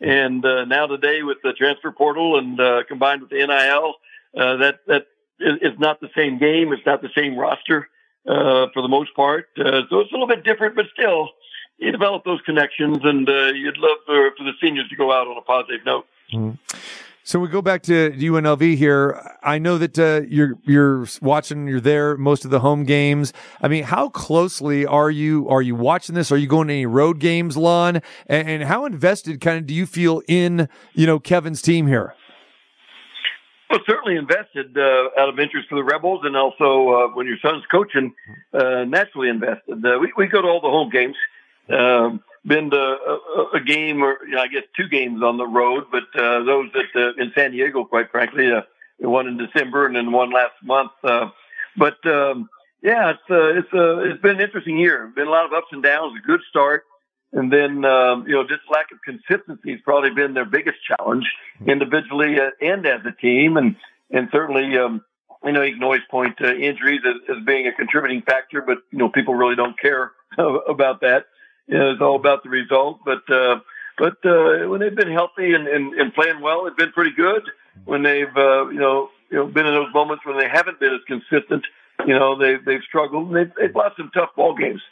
and 0.00 0.44
uh, 0.44 0.64
now 0.64 0.86
today 0.86 1.22
with 1.22 1.38
the 1.42 1.52
transfer 1.52 1.90
portal 1.90 2.38
and 2.38 2.58
uh, 2.60 2.82
combined 2.88 3.20
with 3.20 3.30
the 3.30 3.44
NIL, 3.46 3.94
uh, 4.40 4.56
that 4.58 4.80
that 4.86 5.06
is 5.38 5.78
not 5.78 6.00
the 6.00 6.10
same 6.16 6.38
game. 6.38 6.72
It's 6.72 6.86
not 6.86 7.02
the 7.02 7.10
same 7.16 7.36
roster 7.36 7.88
uh, 8.26 8.66
for 8.72 8.82
the 8.82 8.88
most 8.88 9.14
part. 9.14 9.48
Uh, 9.58 9.82
so 9.90 10.00
it's 10.00 10.10
a 10.10 10.14
little 10.14 10.28
bit 10.28 10.44
different, 10.44 10.76
but 10.76 10.86
still, 10.92 11.30
you 11.78 11.90
develop 11.90 12.24
those 12.24 12.40
connections, 12.42 12.98
and 13.02 13.28
uh, 13.28 13.46
you'd 13.46 13.78
love 13.78 13.98
for, 14.06 14.30
for 14.36 14.44
the 14.44 14.52
seniors 14.60 14.88
to 14.88 14.96
go 14.96 15.12
out 15.12 15.26
on 15.26 15.36
a 15.36 15.42
positive 15.42 15.84
note. 15.84 16.06
So 17.24 17.38
we 17.38 17.46
go 17.48 17.62
back 17.62 17.82
to 17.84 18.10
UNLV 18.10 18.76
here. 18.76 19.20
I 19.44 19.58
know 19.58 19.78
that 19.78 19.96
uh, 19.96 20.22
you're 20.26 20.54
you're 20.64 21.06
watching, 21.20 21.68
you're 21.68 21.80
there 21.80 22.16
most 22.16 22.44
of 22.44 22.50
the 22.50 22.58
home 22.58 22.84
games. 22.84 23.32
I 23.60 23.68
mean, 23.68 23.84
how 23.84 24.08
closely 24.08 24.86
are 24.86 25.10
you 25.10 25.48
are 25.48 25.62
you 25.62 25.76
watching 25.76 26.16
this? 26.16 26.32
Are 26.32 26.36
you 26.36 26.48
going 26.48 26.66
to 26.66 26.74
any 26.74 26.86
road 26.86 27.20
games, 27.20 27.56
Lon? 27.56 28.02
And, 28.26 28.48
and 28.48 28.62
how 28.64 28.86
invested 28.86 29.40
kind 29.40 29.56
of 29.58 29.66
do 29.66 29.74
you 29.74 29.86
feel 29.86 30.20
in 30.26 30.68
you 30.94 31.06
know 31.06 31.20
Kevin's 31.20 31.62
team 31.62 31.86
here? 31.86 32.16
Well, 33.72 33.80
certainly 33.86 34.18
invested 34.18 34.76
uh, 34.76 35.08
out 35.18 35.30
of 35.30 35.40
interest 35.40 35.70
for 35.70 35.76
the 35.76 35.82
Rebels, 35.82 36.20
and 36.24 36.36
also 36.36 36.90
uh, 36.90 37.08
when 37.14 37.26
your 37.26 37.38
son's 37.40 37.64
coaching, 37.70 38.12
uh, 38.52 38.84
naturally 38.84 39.30
invested. 39.30 39.82
Uh, 39.82 39.98
we, 39.98 40.12
we 40.14 40.26
go 40.26 40.42
to 40.42 40.48
all 40.48 40.60
the 40.60 40.68
home 40.68 40.90
games. 40.90 41.16
Um, 41.70 42.22
been 42.44 42.68
to 42.70 42.76
a, 42.76 43.56
a 43.56 43.60
game, 43.60 44.02
or 44.02 44.18
you 44.26 44.34
know, 44.34 44.42
I 44.42 44.48
guess 44.48 44.64
two 44.76 44.88
games 44.88 45.22
on 45.22 45.38
the 45.38 45.46
road, 45.46 45.84
but 45.90 46.02
uh, 46.14 46.42
those 46.42 46.68
that 46.74 46.84
uh, 46.94 47.22
in 47.22 47.32
San 47.34 47.52
Diego, 47.52 47.84
quite 47.84 48.10
frankly, 48.10 48.52
uh, 48.52 48.60
one 48.98 49.26
in 49.26 49.38
December 49.38 49.86
and 49.86 49.96
then 49.96 50.12
one 50.12 50.30
last 50.30 50.54
month. 50.62 50.92
Uh, 51.02 51.30
but 51.74 52.04
um, 52.06 52.50
yeah, 52.82 53.12
it's 53.12 53.30
uh, 53.30 53.58
it's 53.58 53.72
uh, 53.72 54.00
it's 54.00 54.20
been 54.20 54.36
an 54.36 54.42
interesting 54.42 54.76
year. 54.76 55.10
Been 55.16 55.28
a 55.28 55.30
lot 55.30 55.46
of 55.46 55.54
ups 55.54 55.68
and 55.72 55.82
downs. 55.82 56.12
A 56.22 56.26
good 56.26 56.40
start. 56.50 56.84
And 57.32 57.50
then, 57.50 57.84
um, 57.84 58.26
you 58.26 58.34
know, 58.34 58.42
just 58.42 58.60
lack 58.70 58.92
of 58.92 58.98
consistency 59.02 59.72
has 59.72 59.80
probably 59.82 60.10
been 60.10 60.34
their 60.34 60.44
biggest 60.44 60.78
challenge 60.86 61.24
individually 61.66 62.38
uh, 62.38 62.50
and 62.60 62.86
as 62.86 63.00
a 63.06 63.12
team. 63.12 63.56
And, 63.56 63.76
and 64.10 64.28
certainly, 64.30 64.76
um, 64.76 65.02
you 65.42 65.52
know, 65.52 65.62
you 65.62 65.74
can 65.74 65.82
always 65.82 66.02
point 66.10 66.36
to 66.38 66.54
injuries 66.54 67.00
as, 67.06 67.36
as 67.36 67.44
being 67.44 67.66
a 67.66 67.72
contributing 67.72 68.22
factor, 68.22 68.60
but, 68.60 68.78
you 68.90 68.98
know, 68.98 69.08
people 69.08 69.34
really 69.34 69.56
don't 69.56 69.78
care 69.80 70.12
about 70.38 71.00
that. 71.00 71.26
You 71.66 71.78
know, 71.78 71.92
it's 71.92 72.02
all 72.02 72.16
about 72.16 72.42
the 72.42 72.50
result. 72.50 73.00
But, 73.04 73.28
uh, 73.32 73.60
but, 73.96 74.18
uh, 74.24 74.68
when 74.68 74.80
they've 74.80 74.94
been 74.94 75.10
healthy 75.10 75.54
and, 75.54 75.66
and, 75.66 75.94
and 75.94 76.14
playing 76.14 76.42
well, 76.42 76.64
they've 76.64 76.76
been 76.76 76.92
pretty 76.92 77.16
good. 77.16 77.42
When 77.86 78.02
they've, 78.02 78.36
uh, 78.36 78.68
you 78.68 78.78
know, 78.78 79.08
you 79.30 79.38
know, 79.38 79.46
been 79.46 79.64
in 79.64 79.72
those 79.72 79.92
moments 79.94 80.26
when 80.26 80.36
they 80.36 80.48
haven't 80.48 80.78
been 80.78 80.92
as 80.92 81.00
consistent, 81.06 81.64
you 82.06 82.12
know, 82.12 82.36
they've, 82.38 82.62
they've 82.62 82.82
struggled 82.86 83.28
and 83.28 83.36
they've, 83.36 83.52
they've 83.58 83.74
lost 83.74 83.96
some 83.96 84.10
tough 84.12 84.28
ball 84.36 84.54
games. 84.54 84.82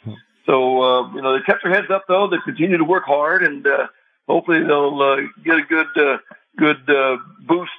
So, 0.45 0.81
uh, 0.81 1.13
you 1.13 1.21
know, 1.21 1.37
they 1.37 1.43
kept 1.43 1.63
their 1.63 1.73
heads 1.73 1.87
up 1.89 2.05
though. 2.07 2.27
They 2.29 2.37
continue 2.43 2.77
to 2.77 2.83
work 2.83 3.03
hard 3.05 3.43
and, 3.43 3.65
uh, 3.65 3.87
hopefully 4.27 4.63
they'll, 4.63 5.01
uh, 5.01 5.17
get 5.43 5.57
a 5.57 5.61
good, 5.63 5.87
uh, 5.95 6.17
good, 6.57 6.89
uh, 6.89 7.17
boost 7.47 7.71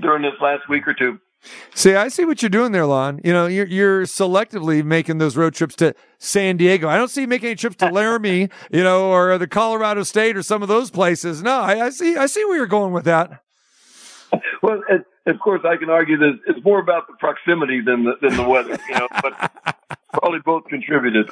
during 0.00 0.22
this 0.22 0.34
last 0.40 0.68
week 0.68 0.86
or 0.86 0.94
two. 0.94 1.20
See, 1.74 1.94
I 1.94 2.08
see 2.08 2.24
what 2.24 2.40
you're 2.40 2.48
doing 2.48 2.72
there, 2.72 2.86
Lon. 2.86 3.20
You 3.22 3.32
know, 3.34 3.46
you're 3.46 3.66
you're 3.66 4.02
selectively 4.04 4.82
making 4.82 5.18
those 5.18 5.36
road 5.36 5.52
trips 5.52 5.76
to 5.76 5.94
San 6.18 6.56
Diego. 6.56 6.88
I 6.88 6.96
don't 6.96 7.08
see 7.08 7.20
you 7.20 7.28
making 7.28 7.48
any 7.48 7.56
trips 7.56 7.76
to 7.76 7.90
Laramie, 7.90 8.48
you 8.72 8.82
know, 8.82 9.10
or 9.10 9.36
the 9.36 9.46
Colorado 9.46 10.04
State 10.04 10.38
or 10.38 10.42
some 10.42 10.62
of 10.62 10.68
those 10.68 10.90
places. 10.90 11.42
No, 11.42 11.60
I, 11.60 11.86
I 11.86 11.90
see 11.90 12.16
I 12.16 12.24
see 12.26 12.42
where 12.46 12.56
you're 12.56 12.66
going 12.66 12.94
with 12.94 13.04
that. 13.04 13.42
Well, 14.62 14.80
and, 14.88 15.04
of 15.26 15.38
course, 15.38 15.60
I 15.64 15.76
can 15.76 15.90
argue 15.90 16.16
that 16.16 16.40
it's 16.46 16.64
more 16.64 16.78
about 16.78 17.08
the 17.08 17.12
proximity 17.20 17.82
than 17.82 18.04
the, 18.04 18.14
than 18.22 18.36
the 18.38 18.48
weather, 18.48 18.78
you 18.88 18.94
know, 18.94 19.08
but 19.20 19.73
probably 20.18 20.40
both 20.44 20.64
contributed. 20.66 21.30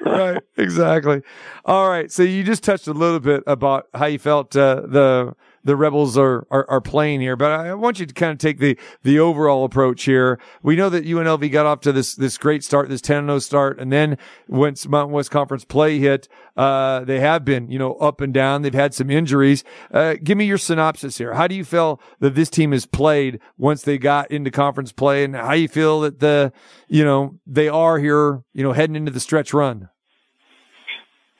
right, 0.00 0.42
exactly. 0.56 1.22
All 1.64 1.88
right, 1.88 2.10
so 2.10 2.22
you 2.22 2.42
just 2.42 2.62
touched 2.62 2.86
a 2.86 2.92
little 2.92 3.20
bit 3.20 3.42
about 3.46 3.88
how 3.94 4.06
you 4.06 4.18
felt 4.18 4.56
uh, 4.56 4.82
the 4.86 5.34
the 5.64 5.76
rebels 5.76 6.18
are, 6.18 6.46
are 6.50 6.68
are 6.68 6.80
playing 6.80 7.20
here, 7.20 7.36
but 7.36 7.50
I 7.50 7.74
want 7.74 8.00
you 8.00 8.06
to 8.06 8.14
kind 8.14 8.32
of 8.32 8.38
take 8.38 8.58
the 8.58 8.78
the 9.02 9.18
overall 9.18 9.64
approach 9.64 10.04
here. 10.04 10.38
We 10.62 10.76
know 10.76 10.88
that 10.88 11.04
UNLV 11.04 11.50
got 11.52 11.66
off 11.66 11.80
to 11.80 11.92
this 11.92 12.14
this 12.14 12.38
great 12.38 12.64
start, 12.64 12.88
this 12.88 13.00
10-0 13.00 13.42
start, 13.42 13.78
and 13.78 13.92
then 13.92 14.18
once 14.48 14.86
Mountain 14.88 15.12
West 15.12 15.30
Conference 15.30 15.64
play 15.64 15.98
hit, 15.98 16.28
uh, 16.56 17.04
they 17.04 17.20
have 17.20 17.44
been 17.44 17.70
you 17.70 17.78
know 17.78 17.94
up 17.94 18.20
and 18.20 18.34
down. 18.34 18.62
They've 18.62 18.74
had 18.74 18.94
some 18.94 19.10
injuries. 19.10 19.64
Uh, 19.92 20.14
give 20.22 20.36
me 20.36 20.44
your 20.44 20.58
synopsis 20.58 21.18
here. 21.18 21.34
How 21.34 21.46
do 21.46 21.54
you 21.54 21.64
feel 21.64 22.00
that 22.20 22.34
this 22.34 22.50
team 22.50 22.72
has 22.72 22.86
played 22.86 23.40
once 23.56 23.82
they 23.82 23.98
got 23.98 24.30
into 24.30 24.50
conference 24.50 24.92
play, 24.92 25.24
and 25.24 25.34
how 25.36 25.52
you 25.52 25.68
feel 25.68 26.00
that 26.00 26.20
the 26.20 26.52
you 26.88 27.04
know 27.04 27.38
they 27.46 27.68
are 27.68 27.98
here, 27.98 28.42
you 28.52 28.62
know, 28.62 28.72
heading 28.72 28.96
into 28.96 29.12
the 29.12 29.20
stretch 29.20 29.54
run? 29.54 29.88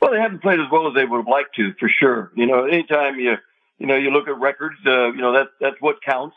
Well, 0.01 0.11
they 0.11 0.19
haven't 0.19 0.41
played 0.41 0.59
as 0.59 0.65
well 0.69 0.87
as 0.89 0.93
they 0.95 1.05
would 1.05 1.19
have 1.19 1.27
liked 1.29 1.55
to, 1.55 1.73
for 1.79 1.87
sure. 1.87 2.31
You 2.35 2.45
know, 2.45 2.65
anytime 2.65 3.19
you 3.19 3.35
you 3.77 3.87
know 3.87 3.95
you 3.95 4.11
look 4.11 4.27
at 4.27 4.39
records, 4.39 4.77
uh, 4.85 5.11
you 5.11 5.21
know 5.21 5.33
that 5.33 5.47
that's 5.59 5.77
what 5.79 6.01
counts. 6.01 6.35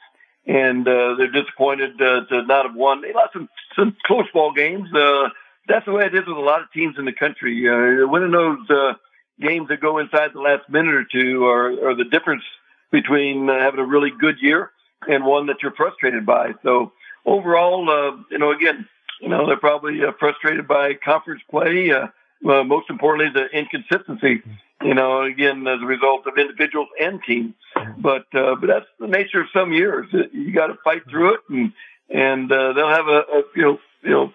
And 0.48 0.86
uh, 0.86 1.16
they're 1.18 1.32
disappointed 1.32 2.00
uh, 2.00 2.24
to 2.26 2.42
not 2.46 2.66
have 2.66 2.76
won. 2.76 3.02
They 3.02 3.12
lost 3.12 3.32
some 3.32 3.48
some 3.76 3.96
close 4.06 4.26
ball 4.32 4.52
games. 4.52 4.88
Uh, 4.94 5.30
that's 5.68 5.84
the 5.86 5.92
way 5.92 6.06
it 6.06 6.14
is 6.14 6.26
with 6.26 6.36
a 6.36 6.40
lot 6.40 6.62
of 6.62 6.70
teams 6.72 6.94
in 6.98 7.04
the 7.04 7.12
country. 7.12 7.68
Uh, 7.68 8.06
winning 8.06 8.30
those 8.30 8.70
uh, 8.70 8.92
games 9.40 9.68
that 9.68 9.80
go 9.80 9.98
inside 9.98 10.30
the 10.32 10.40
last 10.40 10.68
minute 10.68 10.94
or 10.94 11.04
two 11.04 11.44
are, 11.46 11.88
are 11.88 11.94
the 11.96 12.04
difference 12.04 12.44
between 12.92 13.50
uh, 13.50 13.58
having 13.58 13.80
a 13.80 13.84
really 13.84 14.10
good 14.10 14.36
year 14.40 14.70
and 15.08 15.24
one 15.24 15.46
that 15.46 15.56
you're 15.62 15.74
frustrated 15.74 16.24
by. 16.24 16.52
So 16.62 16.92
overall, 17.24 17.90
uh, 17.90 18.16
you 18.30 18.38
know, 18.38 18.52
again, 18.52 18.86
you 19.20 19.28
know, 19.28 19.46
they're 19.46 19.56
probably 19.58 20.02
uh, 20.04 20.12
frustrated 20.18 20.68
by 20.68 20.94
conference 20.94 21.42
play. 21.50 21.90
Uh, 21.90 22.06
uh, 22.48 22.64
most 22.64 22.88
importantly, 22.90 23.32
the 23.32 23.46
inconsistency. 23.56 24.42
You 24.82 24.94
know, 24.94 25.22
again, 25.22 25.66
as 25.66 25.80
a 25.82 25.86
result 25.86 26.26
of 26.26 26.36
individuals 26.36 26.88
and 27.00 27.20
teams. 27.26 27.54
But 27.98 28.26
uh, 28.34 28.56
but 28.60 28.66
that's 28.66 28.86
the 29.00 29.06
nature 29.06 29.40
of 29.40 29.48
some 29.52 29.72
years. 29.72 30.06
You 30.32 30.52
got 30.52 30.66
to 30.68 30.78
fight 30.84 31.02
through 31.08 31.34
it, 31.34 31.40
and 31.48 31.72
and 32.10 32.52
uh, 32.52 32.72
they'll 32.74 32.88
have 32.88 33.08
a, 33.08 33.20
a 33.20 33.42
you 33.54 33.62
know 33.62 33.78
you 34.02 34.10
know 34.10 34.32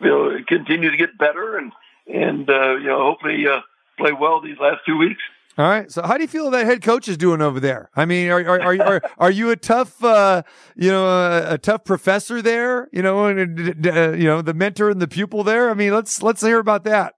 you 0.00 0.08
know 0.08 0.38
continue 0.46 0.90
to 0.90 0.96
get 0.96 1.18
better, 1.18 1.58
and 1.58 1.72
and 2.06 2.48
uh, 2.48 2.76
you 2.76 2.86
know 2.86 3.02
hopefully 3.02 3.44
uh, 3.46 3.60
play 3.98 4.12
well 4.12 4.40
these 4.40 4.58
last 4.58 4.80
two 4.86 4.96
weeks. 4.96 5.22
All 5.58 5.68
right. 5.68 5.90
So, 5.92 6.02
how 6.02 6.16
do 6.16 6.22
you 6.22 6.28
feel 6.28 6.50
that 6.50 6.64
head 6.64 6.80
coach 6.80 7.08
is 7.08 7.18
doing 7.18 7.42
over 7.42 7.60
there? 7.60 7.90
I 7.94 8.06
mean, 8.06 8.30
are 8.30 8.40
are 8.40 8.60
are 8.62 8.80
are, 8.80 9.02
are 9.18 9.30
you 9.30 9.50
a 9.50 9.56
tough, 9.56 10.02
uh, 10.02 10.42
you 10.76 10.90
know, 10.90 11.06
a, 11.06 11.54
a, 11.54 11.58
tough 11.58 11.84
professor 11.84 12.40
there? 12.40 12.88
You 12.90 13.02
know, 13.02 13.26
and 13.26 13.86
uh, 13.86 14.12
you 14.12 14.24
know 14.24 14.40
the 14.40 14.54
mentor 14.54 14.88
and 14.88 15.00
the 15.00 15.08
pupil 15.08 15.44
there. 15.44 15.70
I 15.70 15.74
mean, 15.74 15.92
let's 15.92 16.22
let's 16.22 16.40
hear 16.40 16.58
about 16.58 16.84
that. 16.84 17.16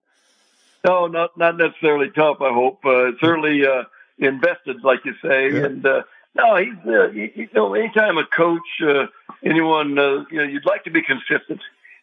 No, 0.85 1.07
not 1.07 1.37
not 1.39 1.57
necessarily 1.57 2.11
tough. 2.11 2.39
I 2.41 2.53
hope 2.53 2.85
uh, 2.85 3.13
certainly 3.21 3.67
uh, 3.67 3.85
invested, 4.19 4.85
like 4.85 5.01
you 5.05 5.15
say, 5.23 5.51
Yeah. 5.53 5.65
and 5.67 5.87
uh, 5.87 6.03
no, 6.35 6.57
he's 6.57 6.75
uh, 6.87 7.11
you, 7.11 7.31
you 7.35 7.49
know 7.55 7.75
anytime 7.75 8.19
a 8.19 8.27
coach, 8.27 8.61
uh, 8.87 9.07
anyone, 9.45 9.99
uh, 9.99 10.25
you 10.31 10.39
know, 10.39 10.45
you'd 10.45 10.67
like 10.67 10.85
to 10.85 10.91
be 10.91 11.03
consistent, 11.03 11.61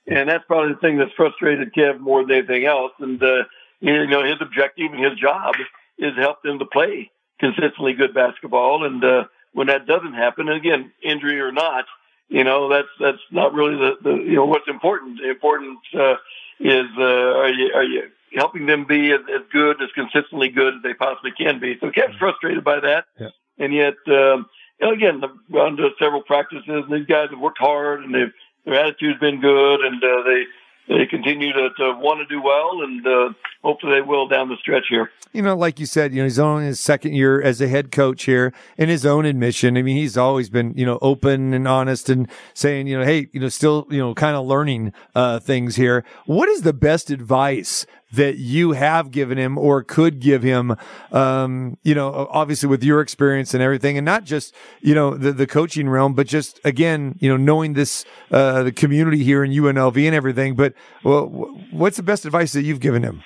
and 0.08 0.30
that's 0.30 0.44
probably 0.48 0.74
the 0.74 0.80
thing 0.80 0.98
that's 0.98 1.14
frustrated 1.14 1.74
Kev 1.74 2.00
more 2.00 2.26
than 2.26 2.38
anything 2.38 2.66
else. 2.66 2.94
And 3.00 3.22
uh, 3.22 3.44
you 3.82 4.08
know, 4.08 4.24
his 4.24 4.38
objective 4.42 4.92
and 4.94 5.04
his 5.04 5.20
job 5.20 5.56
is 6.00 6.16
to 6.16 6.22
help 6.22 6.42
them 6.42 6.60
to 6.60 6.66
play 6.66 7.12
consistently 7.40 7.94
good 7.94 8.14
basketball. 8.14 8.86
And 8.86 9.04
uh, 9.04 9.26
when 9.54 9.68
that 9.68 9.86
doesn't 9.86 10.14
happen, 10.14 10.48
and 10.50 10.58
again, 10.58 10.92
injury 11.04 11.40
or 11.40 11.52
not, 11.52 11.86
you 12.30 12.44
know, 12.44 12.70
that's 12.70 12.88
that's 13.00 13.22
not 13.32 13.54
really 13.54 13.76
the, 13.76 13.92
the 14.02 14.16
you 14.16 14.36
know 14.36 14.46
what's 14.46 14.68
important. 14.68 15.20
The 15.22 15.30
important 15.30 15.78
uh, 15.94 16.16
is 16.60 16.88
uh, 16.98 17.04
are 17.04 17.50
you 17.50 17.72
are 17.76 17.84
you 17.84 18.04
helping 18.36 18.66
them 18.66 18.86
be 18.88 19.12
as, 19.12 19.20
as 19.34 19.42
good 19.52 19.82
as 19.82 19.90
consistently 19.94 20.50
good 20.50 20.76
as 20.76 20.82
they 20.84 20.94
possibly 20.94 21.32
can 21.38 21.60
be. 21.60 21.78
So 21.80 21.92
Kev's 21.92 22.16
frustrated 22.18 22.64
by 22.64 22.80
that, 22.80 23.06
Yeah. 23.20 23.30
and 23.60 23.74
yet 23.74 23.96
um, 24.08 24.48
you 24.80 24.88
know, 24.88 24.94
again, 24.94 25.24
I've 25.24 25.52
gone 25.54 25.78
to 25.78 25.90
several 26.00 26.22
practices, 26.24 26.64
and 26.68 26.92
these 26.92 27.06
guys 27.08 27.30
have 27.30 27.40
worked 27.40 27.60
hard, 27.60 28.04
and 28.04 28.14
they've 28.14 28.34
their 28.66 28.76
attitude's 28.76 29.20
been 29.20 29.42
good, 29.42 29.82
and 29.82 30.04
uh, 30.04 30.24
they 30.24 30.44
they 30.88 31.06
continue 31.06 31.54
to, 31.54 31.70
to 31.78 31.94
want 32.00 32.20
to 32.20 32.26
do 32.26 32.42
well, 32.42 32.82
and 32.84 33.06
uh, 33.08 33.30
hopefully 33.64 33.94
they 33.94 34.02
will 34.02 34.28
down 34.28 34.50
the 34.50 34.58
stretch 34.58 34.86
here. 34.90 35.10
You 35.32 35.42
know, 35.42 35.56
like 35.56 35.80
you 35.80 35.86
said, 35.86 36.12
you 36.12 36.18
know, 36.18 36.26
he's 36.26 36.40
only 36.40 36.66
his 36.66 36.80
second 36.80 37.14
year 37.14 37.42
as 37.42 37.62
a 37.62 37.68
head 37.68 37.92
coach 37.92 38.24
here 38.24 38.52
in 38.78 38.90
his 38.90 39.06
own 39.06 39.26
admission. 39.26 39.78
I 39.78 39.84
mean, 39.84 39.96
he's 39.96 40.18
always 40.18 40.50
been, 40.50 40.74
you 40.76 40.86
know, 40.86 41.00
open 41.02 41.54
and 41.54 41.68
honest 41.68 42.10
and 42.10 42.28
saying, 42.54 42.88
you 42.88 43.00
know, 43.00 43.06
hey, 43.06 43.30
you 43.32 43.40
know, 43.40 43.48
still, 43.48 43.88
you 43.90 44.00
know, 44.00 44.14
kind 44.14 44.36
of 44.36 44.46
learning, 44.46 44.92
uh, 45.16 45.40
things 45.40 45.78
here. 45.78 46.04
What 46.26 46.50
is 46.50 46.64
the 46.64 46.74
best 46.74 47.10
advice 47.10 47.86
that 48.14 48.38
you 48.38 48.74
have 48.74 49.12
given 49.12 49.38
him 49.38 49.58
or 49.58 49.84
could 49.84 50.20
give 50.20 50.44
him, 50.44 50.76
um, 51.12 51.78
you 51.84 51.96
know, 51.96 52.28
obviously 52.32 52.68
with 52.68 52.84
your 52.84 53.02
experience 53.02 53.54
and 53.54 53.64
everything 53.64 53.98
and 53.98 54.06
not 54.06 54.24
just, 54.24 54.54
you 54.82 54.94
know, 54.94 55.16
the, 55.16 55.32
the 55.32 55.48
coaching 55.48 55.90
realm, 55.90 56.14
but 56.14 56.28
just 56.28 56.60
again, 56.64 57.18
you 57.20 57.30
know, 57.30 57.38
knowing 57.38 57.74
this, 57.74 58.06
uh, 58.32 58.64
the 58.64 58.72
community 58.72 59.24
here 59.24 59.44
in 59.44 59.52
UNLV 59.52 60.06
and 60.06 60.16
everything. 60.16 60.56
But 60.56 60.74
well, 61.04 61.28
what's 61.72 61.98
the 61.98 62.04
best 62.04 62.26
advice 62.26 62.54
that 62.54 62.64
you've 62.64 62.82
given 62.82 63.04
him? 63.04 63.24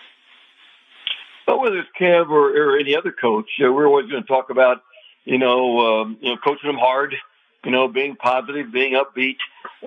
But 1.45 1.59
whether 1.59 1.77
it's 1.77 1.89
Kev 1.99 2.29
or, 2.29 2.49
or 2.55 2.77
any 2.77 2.95
other 2.95 3.11
coach, 3.11 3.49
uh, 3.63 3.71
we're 3.71 3.87
always 3.87 4.09
going 4.09 4.23
to 4.23 4.27
talk 4.27 4.49
about, 4.49 4.81
you 5.25 5.37
know, 5.37 6.01
um, 6.01 6.17
you 6.21 6.31
know, 6.31 6.37
coaching 6.43 6.69
them 6.69 6.77
hard, 6.77 7.15
you 7.63 7.71
know, 7.71 7.87
being 7.87 8.15
positive, 8.15 8.71
being 8.71 8.93
upbeat, 8.93 9.37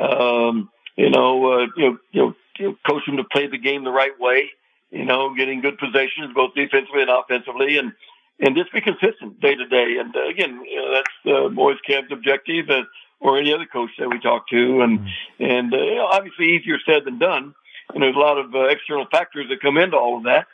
um, 0.01 0.71
you 0.97 1.11
know, 1.11 1.53
uh, 1.53 1.67
you 1.77 1.91
know, 1.91 1.99
you 2.13 2.21
know, 2.21 2.35
you 2.59 2.69
know, 2.69 2.77
coach 2.89 3.03
them 3.07 3.17
to 3.17 3.25
play 3.25 3.47
the 3.47 3.59
game 3.59 3.85
the 3.85 3.91
right 3.91 4.19
way, 4.19 4.51
you 4.91 5.05
know, 5.05 5.35
getting 5.35 5.61
good 5.61 5.79
possessions 5.79 6.35
both 6.35 6.55
defensively 6.55 7.03
and 7.03 7.11
offensively, 7.11 7.79
and 7.79 7.93
and 8.41 8.57
just 8.57 8.73
be 8.73 8.81
consistent 8.81 9.41
day 9.41 9.55
to 9.55 9.67
day. 9.67 9.97
And 9.99 10.15
uh, 10.15 10.29
again, 10.29 10.63
you 10.65 10.77
know, 10.77 10.93
that's 10.95 11.17
uh, 11.27 11.61
always 11.61 11.79
Kev's 11.87 12.13
objective, 12.13 12.71
uh, 12.71 12.83
or 13.21 13.39
any 13.39 13.53
other 13.53 13.67
coach 13.67 13.91
that 13.99 14.09
we 14.09 14.21
talk 14.21 14.49
to, 14.49 14.81
and 14.83 15.01
and 15.39 15.73
uh, 15.73 15.77
you 15.77 15.97
know, 15.97 16.07
obviously 16.07 16.57
easier 16.57 16.79
said 16.85 17.05
than 17.05 17.19
done. 17.19 17.55
And 17.95 18.03
there's 18.03 18.17
a 18.17 18.19
lot 18.19 18.37
of 18.37 18.55
uh, 18.55 18.65
external 18.65 19.07
factors 19.11 19.47
that 19.49 19.63
come 19.63 19.79
into 19.79 19.97
all 19.97 20.19
of 20.19 20.25
that 20.25 20.47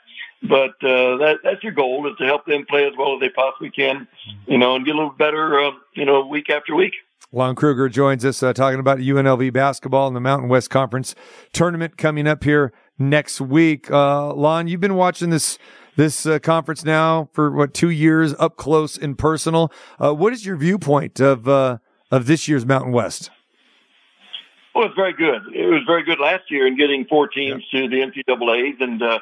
but 0.49 0.75
uh, 0.83 1.17
that, 1.19 1.39
that's 1.43 1.63
your 1.63 1.73
goal 1.73 2.07
is 2.11 2.17
to 2.19 2.25
help 2.25 2.45
them 2.45 2.67
play 2.69 2.85
as 2.85 2.93
well 2.99 3.15
as 3.15 3.21
they 3.21 3.31
possibly 3.31 3.71
can, 3.71 4.07
you 4.47 4.59
know, 4.59 4.77
and 4.77 4.85
get 4.85 4.95
a 4.95 4.99
little 4.99 5.13
better, 5.13 5.59
uh, 5.59 5.71
you 5.95 6.05
know, 6.05 6.27
week 6.27 6.51
after 6.51 6.75
week. 6.75 6.93
Lon 7.33 7.55
Kruger 7.55 7.89
joins 7.89 8.25
us 8.25 8.43
uh, 8.43 8.53
talking 8.53 8.79
about 8.79 8.99
UNLV 8.99 9.53
basketball 9.53 10.07
and 10.07 10.15
the 10.15 10.21
Mountain 10.21 10.49
West 10.49 10.71
Conference 10.71 11.15
tournament 11.53 11.97
coming 11.97 12.27
up 12.27 12.45
here 12.45 12.73
next 12.99 13.41
week. 13.41 13.91
Uh, 13.91 14.33
Lon, 14.35 14.69
you've 14.69 14.81
been 14.81 14.95
watching 14.95 15.31
this 15.31 15.59
this 15.97 16.27
uh, 16.27 16.39
conference 16.39 16.85
now 16.85 17.29
for 17.33 17.51
what 17.51 17.75
two 17.75 17.91
years, 17.91 18.35
up 18.39 18.57
close 18.57 18.97
and 18.99 19.17
personal. 19.17 19.73
Uh, 20.03 20.13
what 20.13 20.33
is 20.33 20.45
your 20.45 20.57
viewpoint 20.57 21.21
of 21.21 21.49
uh, 21.49 21.79
of 22.11 22.27
this 22.27 22.49
year's 22.49 22.67
Mountain 22.67 22.93
West? 22.93 23.31
Well, 24.75 24.87
it's 24.87 24.97
very 24.97 25.13
good. 25.13 25.43
It 25.55 25.67
was 25.67 25.83
very 25.87 26.03
good 26.03 26.19
last 26.19 26.51
year 26.51 26.67
in 26.67 26.77
getting 26.77 27.05
four 27.05 27.29
teams 27.29 27.63
to 27.71 27.89
the 27.89 27.97
NCAA's, 27.97 28.77
and 28.81 29.03
uh, 29.03 29.21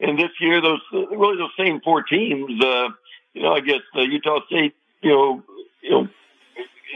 and 0.00 0.18
this 0.18 0.30
year 0.40 0.60
those 0.60 0.80
really 0.92 1.36
those 1.36 1.50
same 1.58 1.80
four 1.82 2.02
teams. 2.02 2.62
Uh, 2.62 2.88
you 3.34 3.42
know, 3.42 3.52
I 3.52 3.60
guess 3.60 3.80
uh, 3.94 4.00
Utah 4.00 4.40
State, 4.46 4.74
you 5.02 5.10
know, 5.10 5.42
you 5.82 5.90
know, 5.90 6.08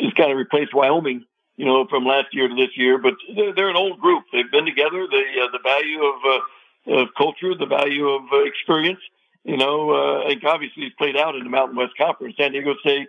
has 0.01 0.13
kind 0.15 0.33
of 0.33 0.39
replaced 0.39 0.75
Wyoming. 0.75 1.27
You 1.61 1.67
know, 1.67 1.87
from 1.91 2.07
last 2.07 2.29
year 2.33 2.49
to 2.49 2.55
this 2.55 2.75
year, 2.75 2.97
but 2.97 3.13
they're, 3.37 3.53
they're 3.55 3.69
an 3.69 3.77
old 3.77 4.01
group. 4.01 4.25
They've 4.33 4.51
been 4.51 4.65
together. 4.65 5.07
The 5.07 5.25
uh, 5.43 5.51
the 5.53 5.59
value 5.63 6.01
of 6.11 6.17
uh, 6.25 7.03
of 7.03 7.09
culture, 7.19 7.55
the 7.55 7.67
value 7.67 8.09
of 8.09 8.23
uh, 8.33 8.45
experience. 8.45 9.01
You 9.45 9.59
know, 9.59 9.91
uh, 9.91 10.29
think 10.29 10.43
obviously 10.45 10.85
it's 10.85 10.97
played 10.97 11.19
out 11.19 11.37
in 11.37 11.45
the 11.45 11.51
Mountain 11.51 11.77
West 11.77 11.93
Conference. 11.99 12.35
San 12.41 12.53
Diego 12.53 12.77
State, 12.81 13.09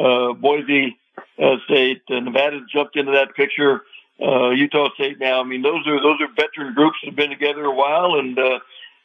uh, 0.00 0.32
Boise 0.32 0.98
uh, 1.38 1.56
State, 1.66 2.02
uh, 2.10 2.18
Nevada 2.18 2.62
jumped 2.74 2.96
into 2.96 3.12
that 3.12 3.36
picture 3.36 3.82
uh, 4.20 4.50
Utah 4.50 4.88
State 4.94 5.20
now. 5.20 5.40
I 5.40 5.44
mean, 5.44 5.62
those 5.62 5.86
are 5.86 6.02
those 6.02 6.18
are 6.20 6.28
veteran 6.34 6.74
groups 6.74 6.96
that 7.00 7.10
have 7.10 7.16
been 7.16 7.30
together 7.30 7.64
a 7.64 7.74
while, 7.74 8.18
and 8.18 8.36
uh, 8.36 8.58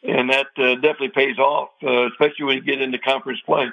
and 0.03 0.29
that 0.29 0.47
uh, 0.57 0.75
definitely 0.75 1.09
pays 1.09 1.37
off, 1.37 1.69
uh, 1.83 2.07
especially 2.07 2.45
when 2.45 2.55
you 2.57 2.61
get 2.63 2.81
into 2.81 2.97
conference 2.99 3.39
play. 3.45 3.67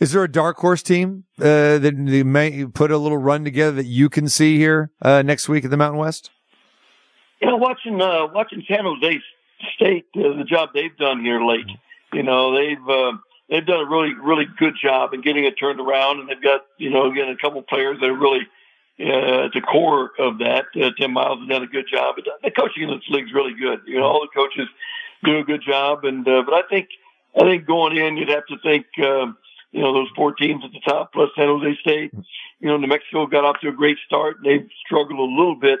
Is 0.00 0.12
there 0.12 0.24
a 0.24 0.30
dark 0.30 0.56
horse 0.56 0.82
team 0.82 1.24
uh, 1.38 1.78
that 1.78 1.94
they 2.06 2.22
may 2.22 2.64
put 2.66 2.90
a 2.90 2.98
little 2.98 3.18
run 3.18 3.44
together 3.44 3.72
that 3.72 3.86
you 3.86 4.08
can 4.08 4.28
see 4.28 4.56
here 4.58 4.90
uh, 5.00 5.22
next 5.22 5.48
week 5.48 5.64
at 5.64 5.70
the 5.70 5.76
Mountain 5.76 6.00
West? 6.00 6.30
You 7.40 7.48
know, 7.48 7.56
watching 7.56 8.00
uh, 8.00 8.26
watching 8.34 8.64
San 8.68 8.84
Jose 8.84 9.20
State, 9.76 10.06
uh, 10.16 10.36
the 10.36 10.44
job 10.44 10.70
they've 10.74 10.96
done 10.96 11.22
here 11.22 11.44
late. 11.44 11.66
You 12.12 12.24
know, 12.24 12.54
they've 12.56 12.88
uh, 12.88 13.12
they've 13.48 13.64
done 13.64 13.86
a 13.86 13.88
really 13.88 14.12
really 14.14 14.46
good 14.58 14.74
job 14.82 15.14
in 15.14 15.20
getting 15.20 15.44
it 15.44 15.54
turned 15.54 15.80
around, 15.80 16.20
and 16.20 16.28
they've 16.28 16.42
got 16.42 16.62
you 16.78 16.90
know 16.90 17.10
again 17.10 17.28
a 17.28 17.36
couple 17.36 17.62
players 17.62 17.98
that 18.00 18.06
are 18.06 18.18
really 18.18 18.40
uh, 19.00 19.44
at 19.44 19.52
the 19.52 19.60
core 19.60 20.10
of 20.18 20.38
that. 20.38 20.66
Uh, 20.74 20.90
Tim 20.98 21.12
Miles 21.12 21.38
has 21.40 21.48
done 21.48 21.62
a 21.62 21.68
good 21.68 21.86
job. 21.90 22.16
The 22.42 22.50
coaching 22.50 22.84
in 22.84 22.90
this 22.90 23.08
league 23.08 23.26
is 23.26 23.32
really 23.32 23.54
good. 23.54 23.80
You 23.86 24.00
know, 24.00 24.06
all 24.06 24.20
the 24.20 24.34
coaches 24.34 24.68
do 25.24 25.38
a 25.38 25.44
good 25.44 25.62
job. 25.62 26.04
And 26.04 26.26
uh, 26.26 26.42
but 26.44 26.54
I 26.54 26.62
think 26.68 26.88
I 27.36 27.44
think 27.44 27.66
going 27.66 27.96
in, 27.96 28.16
you'd 28.16 28.28
have 28.28 28.46
to 28.46 28.56
think. 28.62 28.86
Um, 29.02 29.36
you 29.72 29.82
know 29.82 29.92
those 29.92 30.08
four 30.16 30.32
teams 30.32 30.64
at 30.64 30.72
the 30.72 30.80
top 30.80 31.12
plus 31.12 31.30
San 31.36 31.46
Jose 31.46 31.78
State. 31.80 32.12
You 32.60 32.68
know 32.68 32.76
New 32.76 32.86
Mexico 32.86 33.26
got 33.26 33.44
off 33.44 33.60
to 33.60 33.68
a 33.68 33.72
great 33.72 33.98
start. 34.06 34.38
They've 34.42 34.68
struggled 34.84 35.18
a 35.18 35.22
little 35.22 35.56
bit 35.56 35.80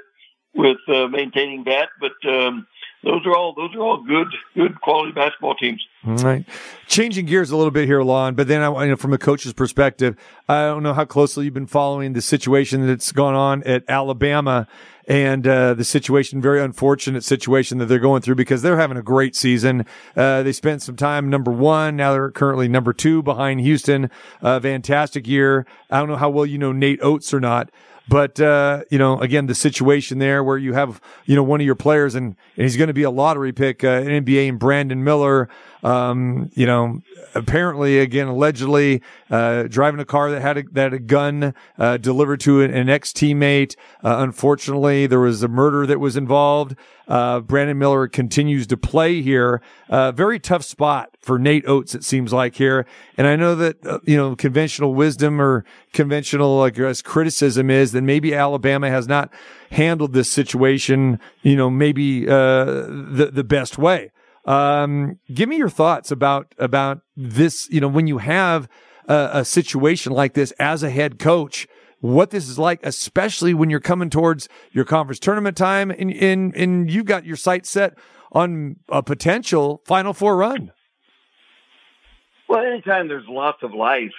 with 0.54 0.78
uh, 0.88 1.08
maintaining 1.08 1.64
that, 1.64 1.88
but 2.00 2.12
um, 2.28 2.66
those 3.02 3.24
are 3.26 3.36
all 3.36 3.54
those 3.54 3.74
are 3.74 3.80
all 3.80 4.02
good 4.02 4.28
good 4.54 4.80
quality 4.80 5.12
basketball 5.12 5.54
teams. 5.54 5.86
Right. 6.04 6.44
Changing 6.86 7.26
gears 7.26 7.50
a 7.50 7.56
little 7.56 7.70
bit 7.70 7.86
here, 7.86 8.02
Lon, 8.02 8.34
but 8.34 8.48
then 8.48 8.62
I, 8.62 8.84
you 8.84 8.90
know, 8.90 8.96
from 8.96 9.12
a 9.12 9.18
coach's 9.18 9.52
perspective, 9.52 10.16
I 10.48 10.66
don't 10.66 10.82
know 10.82 10.94
how 10.94 11.04
closely 11.04 11.44
you've 11.44 11.54
been 11.54 11.66
following 11.66 12.12
the 12.12 12.22
situation 12.22 12.86
that's 12.86 13.12
gone 13.12 13.34
on 13.34 13.62
at 13.64 13.84
Alabama 13.88 14.66
and 15.08 15.46
uh, 15.46 15.74
the 15.74 15.84
situation, 15.84 16.40
very 16.40 16.60
unfortunate 16.60 17.24
situation 17.24 17.78
that 17.78 17.86
they're 17.86 17.98
going 17.98 18.20
through 18.20 18.34
because 18.34 18.62
they're 18.62 18.78
having 18.78 18.98
a 18.98 19.02
great 19.02 19.34
season. 19.34 19.86
Uh, 20.14 20.42
they 20.42 20.52
spent 20.52 20.82
some 20.82 20.96
time 20.96 21.30
number 21.30 21.50
one. 21.50 21.96
Now 21.96 22.12
they're 22.12 22.30
currently 22.30 22.68
number 22.68 22.92
two 22.92 23.22
behind 23.22 23.60
Houston. 23.60 24.10
Uh, 24.42 24.60
fantastic 24.60 25.26
year. 25.26 25.66
I 25.90 25.98
don't 25.98 26.08
know 26.08 26.16
how 26.16 26.28
well 26.28 26.46
you 26.46 26.58
know 26.58 26.72
Nate 26.72 27.00
Oats 27.02 27.32
or 27.32 27.40
not. 27.40 27.70
But, 28.08 28.40
uh, 28.40 28.84
you 28.90 28.98
know, 28.98 29.20
again, 29.20 29.46
the 29.46 29.54
situation 29.54 30.18
there 30.18 30.42
where 30.42 30.56
you 30.56 30.72
have, 30.72 31.00
you 31.26 31.36
know, 31.36 31.42
one 31.42 31.60
of 31.60 31.66
your 31.66 31.74
players 31.74 32.14
and, 32.14 32.36
and 32.56 32.62
he's 32.64 32.76
going 32.76 32.88
to 32.88 32.94
be 32.94 33.02
a 33.02 33.10
lottery 33.10 33.52
pick, 33.52 33.84
uh, 33.84 34.00
NBA 34.00 34.48
and 34.48 34.58
Brandon 34.58 35.04
Miller, 35.04 35.48
um, 35.82 36.50
you 36.54 36.66
know, 36.66 37.00
apparently 37.34 37.98
again, 37.98 38.26
allegedly, 38.26 39.02
uh, 39.30 39.64
driving 39.64 40.00
a 40.00 40.04
car 40.04 40.30
that 40.30 40.42
had 40.42 40.58
a, 40.58 40.62
that 40.72 40.82
had 40.82 40.94
a 40.94 40.98
gun, 40.98 41.54
uh, 41.78 41.96
delivered 41.96 42.40
to 42.40 42.60
an, 42.62 42.72
an 42.72 42.88
ex 42.88 43.12
teammate. 43.12 43.76
Uh, 44.02 44.16
unfortunately, 44.18 45.06
there 45.06 45.20
was 45.20 45.42
a 45.42 45.48
murder 45.48 45.86
that 45.86 46.00
was 46.00 46.16
involved. 46.16 46.74
Uh, 47.06 47.40
Brandon 47.40 47.78
Miller 47.78 48.06
continues 48.06 48.66
to 48.66 48.76
play 48.76 49.22
here. 49.22 49.62
Uh, 49.88 50.12
very 50.12 50.38
tough 50.38 50.62
spot 50.62 51.16
for 51.20 51.38
Nate 51.38 51.66
Oats, 51.66 51.94
it 51.94 52.04
seems 52.04 52.32
like 52.32 52.56
here. 52.56 52.86
And 53.16 53.26
I 53.26 53.34
know 53.34 53.54
that, 53.54 53.84
uh, 53.86 54.00
you 54.04 54.16
know, 54.16 54.36
conventional 54.36 54.94
wisdom 54.94 55.40
or 55.40 55.64
conventional, 55.92 56.58
like, 56.58 56.78
as 56.78 57.00
criticism 57.00 57.70
is 57.70 57.92
that 57.92 58.02
maybe 58.02 58.34
Alabama 58.34 58.90
has 58.90 59.08
not 59.08 59.32
handled 59.70 60.12
this 60.12 60.30
situation, 60.30 61.18
you 61.42 61.56
know, 61.56 61.70
maybe, 61.70 62.28
uh, 62.28 62.64
the, 62.64 63.30
the 63.32 63.44
best 63.44 63.78
way. 63.78 64.10
Um, 64.48 65.18
give 65.32 65.46
me 65.46 65.58
your 65.58 65.68
thoughts 65.68 66.10
about, 66.10 66.54
about 66.58 67.02
this, 67.14 67.68
you 67.70 67.82
know, 67.82 67.88
when 67.88 68.06
you 68.06 68.16
have 68.16 68.66
a, 69.06 69.30
a 69.34 69.44
situation 69.44 70.12
like 70.12 70.32
this 70.32 70.52
as 70.52 70.82
a 70.82 70.88
head 70.88 71.18
coach, 71.18 71.68
what 72.00 72.30
this 72.30 72.48
is 72.48 72.58
like, 72.58 72.80
especially 72.82 73.52
when 73.52 73.68
you're 73.68 73.78
coming 73.78 74.08
towards 74.08 74.48
your 74.72 74.86
conference 74.86 75.18
tournament 75.18 75.54
time 75.54 75.90
and, 75.90 76.10
and, 76.14 76.56
and 76.56 76.90
you've 76.90 77.04
got 77.04 77.26
your 77.26 77.36
sights 77.36 77.68
set 77.68 77.98
on 78.32 78.76
a 78.88 79.02
potential 79.02 79.82
Final 79.84 80.14
Four 80.14 80.38
run. 80.38 80.72
Well, 82.48 82.64
anytime 82.64 83.08
there's 83.08 83.28
lots 83.28 83.62
of 83.62 83.74
life, 83.74 84.12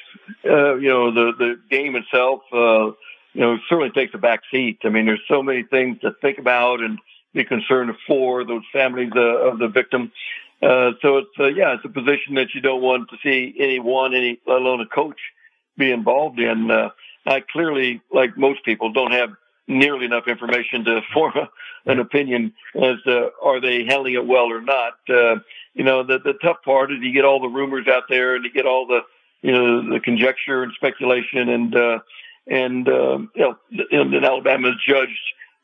uh, 0.46 0.76
you 0.76 0.90
know, 0.90 1.12
the, 1.12 1.32
the 1.40 1.60
game 1.72 1.96
itself, 1.96 2.42
uh, 2.54 2.92
you 3.34 3.42
know, 3.42 3.58
certainly 3.68 3.90
takes 3.90 4.14
a 4.14 4.20
back 4.20 4.42
seat. 4.52 4.78
I 4.84 4.90
mean, 4.90 5.08
there's 5.08 5.24
so 5.28 5.42
many 5.42 5.64
things 5.64 6.00
to 6.02 6.12
think 6.22 6.38
about 6.38 6.82
and 6.82 7.00
be 7.34 7.44
concerned 7.44 7.92
for 8.08 8.44
those 8.44 8.64
families 8.74 9.12
uh, 9.16 9.20
of 9.20 9.60
the 9.60 9.68
victim. 9.68 10.12
Uh, 10.62 10.92
so 11.02 11.18
it's, 11.18 11.30
uh, 11.40 11.48
yeah, 11.48 11.74
it's 11.76 11.86
a 11.86 11.90
position 11.90 12.36
that 12.36 12.54
you 12.54 12.62
don't 12.62 12.82
want 12.82 13.10
to 13.10 13.18
see 13.24 13.56
anyone, 13.60 14.14
any, 14.14 14.40
let 14.46 14.58
alone 14.58 14.82
a 14.82 14.86
coach 14.86 15.20
be 15.78 15.92
involved 15.92 16.40
in. 16.40 16.70
Uh, 16.70 16.90
I 17.26 17.42
clearly, 17.42 18.02
like 18.12 18.38
most 18.38 18.66
people, 18.66 18.92
don't 18.92 19.12
have 19.12 19.32
nearly 19.68 20.06
enough 20.06 20.28
information 20.28 20.84
to 20.84 21.02
form 21.14 21.34
a, 21.36 21.50
an 21.90 22.00
opinion 22.00 22.54
as 22.76 22.96
to 23.06 23.30
are 23.42 23.62
they 23.62 23.86
handling 23.86 24.16
it 24.16 24.26
well 24.26 24.52
or 24.52 24.62
not. 24.62 24.94
Uh, 25.08 25.36
you 25.74 25.84
know, 25.84 26.04
the 26.04 26.20
the 26.20 26.34
tough 26.42 26.58
part 26.66 26.92
is 26.92 26.98
you 27.02 27.14
get 27.14 27.26
all 27.26 27.40
the 27.40 27.48
rumors 27.48 27.88
out 27.88 28.04
there 28.10 28.36
and 28.36 28.44
you 28.44 28.52
get 28.52 28.66
all 28.66 28.86
the 28.86 29.02
you 29.42 29.54
know 29.54 29.94
the 29.94 30.00
conjecture 30.00 30.64
and 30.64 30.74
speculation 30.74 31.48
and 31.48 31.76
uh, 31.76 32.00
and 32.48 32.90
um, 32.90 33.32
you 33.36 33.42
know 33.42 33.58
and, 33.92 34.14
and 34.14 34.26
Alabama 34.26 34.70
is 34.70 34.76
judged 34.86 35.20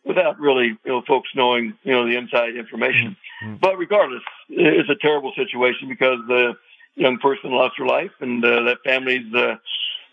without 0.06 0.40
really 0.40 0.68
you 0.68 0.92
know 0.92 1.02
folks 1.08 1.30
knowing 1.36 1.74
you 1.84 1.92
know 1.92 2.06
the 2.06 2.18
inside 2.18 2.56
information. 2.56 3.16
Mm-hmm. 3.44 3.56
But 3.62 3.78
regardless, 3.78 4.24
it's 4.50 4.90
a 4.90 4.96
terrible 4.96 5.34
situation 5.36 5.90
because 5.90 6.20
the 6.28 6.54
young 6.96 7.18
person 7.18 7.52
lost 7.52 7.76
her 7.78 7.86
life 7.86 8.12
and 8.20 8.44
uh, 8.44 8.64
that 8.64 8.78
family's. 8.84 9.34
Uh, 9.34 9.56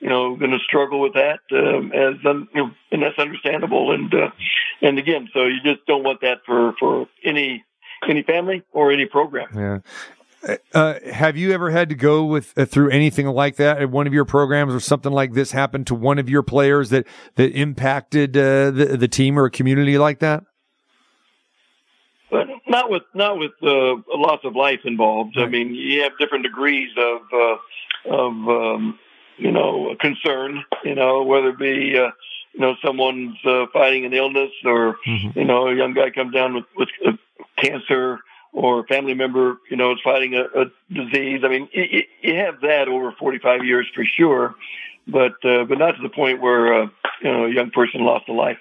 you 0.00 0.08
know, 0.08 0.34
going 0.34 0.50
to 0.50 0.58
struggle 0.58 0.98
with 0.98 1.12
that, 1.14 1.38
um, 1.52 1.92
as 1.92 2.14
um, 2.26 2.48
you 2.52 2.60
know, 2.60 2.70
and 2.90 3.04
that's 3.04 3.20
understandable. 3.20 3.92
And 3.92 4.12
uh, 4.12 4.30
and 4.80 4.98
again, 4.98 5.28
so 5.32 5.44
you 5.44 5.60
just 5.62 5.86
don't 5.86 6.02
want 6.02 6.22
that 6.22 6.38
for 6.44 6.74
for 6.80 7.06
any 7.22 7.64
any 8.08 8.24
family 8.24 8.64
or 8.72 8.90
any 8.90 9.06
program. 9.06 9.48
Yeah. 9.54 9.78
Uh, 10.74 10.94
have 11.12 11.36
you 11.36 11.52
ever 11.52 11.70
had 11.70 11.88
to 11.88 11.94
go 11.94 12.24
with 12.24 12.52
uh, 12.56 12.64
through 12.64 12.90
anything 12.90 13.26
like 13.28 13.56
that 13.56 13.80
at 13.80 13.90
one 13.90 14.08
of 14.08 14.12
your 14.12 14.24
programs, 14.24 14.74
or 14.74 14.80
something 14.80 15.12
like 15.12 15.34
this 15.34 15.52
happened 15.52 15.86
to 15.86 15.94
one 15.94 16.18
of 16.18 16.28
your 16.28 16.42
players 16.42 16.90
that 16.90 17.06
that 17.36 17.52
impacted 17.52 18.36
uh, 18.36 18.72
the 18.72 18.96
the 18.98 19.06
team 19.08 19.38
or 19.38 19.44
a 19.44 19.50
community 19.50 19.98
like 19.98 20.18
that? 20.18 20.42
But 22.30 22.48
not 22.66 22.90
with 22.90 23.02
not 23.14 23.38
with 23.38 23.52
uh, 23.62 23.96
loss 24.16 24.40
of 24.42 24.56
life 24.56 24.80
involved. 24.84 25.36
I 25.38 25.46
mean, 25.46 25.74
you 25.74 26.02
have 26.02 26.12
different 26.18 26.42
degrees 26.44 26.90
of 26.96 27.20
uh, 27.32 28.12
of 28.16 28.32
um, 28.48 28.98
you 29.36 29.52
know 29.52 29.94
concern. 30.00 30.64
You 30.82 30.96
know, 30.96 31.22
whether 31.22 31.50
it 31.50 31.58
be 31.58 31.96
uh, 31.96 32.10
you 32.54 32.60
know 32.60 32.74
someone's 32.84 33.36
uh, 33.44 33.66
fighting 33.72 34.06
an 34.06 34.12
illness, 34.12 34.50
or 34.64 34.96
Mhm. 35.06 35.36
you 35.36 35.44
know 35.44 35.68
a 35.68 35.74
young 35.76 35.94
guy 35.94 36.10
comes 36.10 36.34
down 36.34 36.54
with 36.54 36.64
with 36.74 36.88
uh, 37.06 37.12
cancer, 37.58 38.18
or 38.52 38.80
a 38.80 38.84
family 38.84 39.14
member 39.14 39.56
you 39.70 39.76
know 39.76 39.92
is 39.92 39.98
fighting 40.04 40.34
a, 40.34 40.42
a 40.60 40.64
disease. 40.92 41.40
I 41.44 41.48
mean, 41.48 41.68
you, 41.72 42.02
you- 42.22 42.34
have 42.36 42.60
that 42.62 42.88
over 42.88 43.12
forty 43.18 43.38
five 43.38 43.64
years 43.64 43.86
for 43.94 44.04
sure, 44.04 44.54
but 45.06 45.32
uh, 45.44 45.64
but 45.64 45.78
not 45.78 45.92
to 45.96 46.02
the 46.02 46.08
point 46.08 46.40
where 46.40 46.82
uh, 46.82 46.86
you 47.22 47.30
know 47.32 47.44
a 47.46 47.52
young 47.52 47.70
person 47.70 48.04
lost 48.04 48.28
a 48.28 48.32
life. 48.32 48.58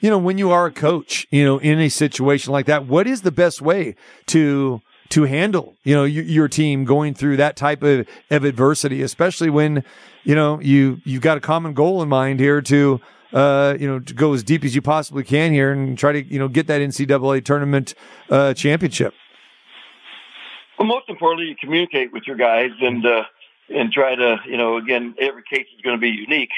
You 0.00 0.10
know, 0.10 0.18
when 0.18 0.36
you 0.38 0.50
are 0.50 0.66
a 0.66 0.72
coach, 0.72 1.26
you 1.30 1.44
know, 1.44 1.58
in 1.58 1.78
a 1.78 1.88
situation 1.88 2.52
like 2.52 2.66
that, 2.66 2.86
what 2.86 3.06
is 3.06 3.22
the 3.22 3.30
best 3.30 3.62
way 3.62 3.94
to 4.26 4.80
to 5.10 5.24
handle, 5.24 5.74
you 5.82 5.94
know, 5.94 6.04
your, 6.04 6.24
your 6.24 6.48
team 6.48 6.84
going 6.84 7.14
through 7.14 7.36
that 7.36 7.56
type 7.56 7.82
of, 7.82 8.06
of 8.30 8.44
adversity, 8.44 9.02
especially 9.02 9.50
when, 9.50 9.82
you 10.24 10.34
know, 10.34 10.60
you 10.60 11.00
you've 11.04 11.22
got 11.22 11.36
a 11.36 11.40
common 11.40 11.74
goal 11.74 12.00
in 12.02 12.08
mind 12.08 12.40
here 12.40 12.60
to 12.62 13.00
uh, 13.32 13.76
you 13.78 13.86
know, 13.86 14.00
to 14.00 14.12
go 14.14 14.32
as 14.32 14.42
deep 14.42 14.64
as 14.64 14.74
you 14.74 14.82
possibly 14.82 15.22
can 15.22 15.52
here 15.52 15.70
and 15.72 15.96
try 15.96 16.10
to, 16.12 16.22
you 16.24 16.38
know, 16.38 16.48
get 16.48 16.66
that 16.66 16.80
NCAA 16.80 17.44
tournament 17.44 17.94
uh, 18.28 18.54
championship. 18.54 19.14
Well, 20.80 20.86
most 20.86 21.10
importantly, 21.10 21.46
you 21.50 21.56
communicate 21.60 22.10
with 22.10 22.22
your 22.26 22.36
guys 22.36 22.70
and 22.80 23.04
uh, 23.04 23.24
and 23.68 23.92
try 23.92 24.14
to, 24.14 24.38
you 24.46 24.56
know, 24.56 24.78
again, 24.78 25.14
every 25.20 25.42
case 25.42 25.66
is 25.76 25.82
going 25.82 25.94
to 25.94 26.00
be 26.00 26.08
unique 26.08 26.52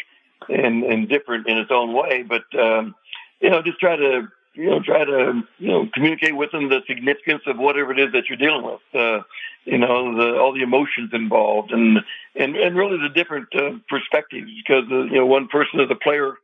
and 0.48 0.84
and 0.84 1.08
different 1.08 1.48
in 1.48 1.58
its 1.58 1.72
own 1.72 1.92
way, 1.92 2.22
but 2.22 2.44
um, 2.56 2.94
you 3.40 3.50
know, 3.50 3.60
just 3.62 3.80
try 3.80 3.96
to, 3.96 4.28
you 4.54 4.70
know, 4.70 4.80
try 4.80 5.04
to, 5.04 5.42
you 5.58 5.68
know, 5.68 5.88
communicate 5.92 6.36
with 6.36 6.52
them 6.52 6.68
the 6.68 6.82
significance 6.86 7.42
of 7.48 7.58
whatever 7.58 7.90
it 7.90 7.98
is 7.98 8.12
that 8.12 8.28
you're 8.28 8.38
dealing 8.38 8.64
with. 8.64 8.80
Uh, 8.94 9.24
you 9.64 9.78
know, 9.78 10.16
the, 10.16 10.38
all 10.38 10.52
the 10.54 10.62
emotions 10.62 11.10
involved, 11.12 11.72
and 11.72 11.98
and 12.36 12.54
and 12.54 12.76
really 12.76 12.98
the 12.98 13.12
different 13.12 13.48
uh, 13.56 13.72
perspectives, 13.88 14.48
because 14.64 14.84
uh, 14.92 15.02
you 15.02 15.16
know, 15.16 15.26
one 15.26 15.48
person 15.48 15.80
is 15.80 15.90
a 15.90 15.96
player 15.96 16.34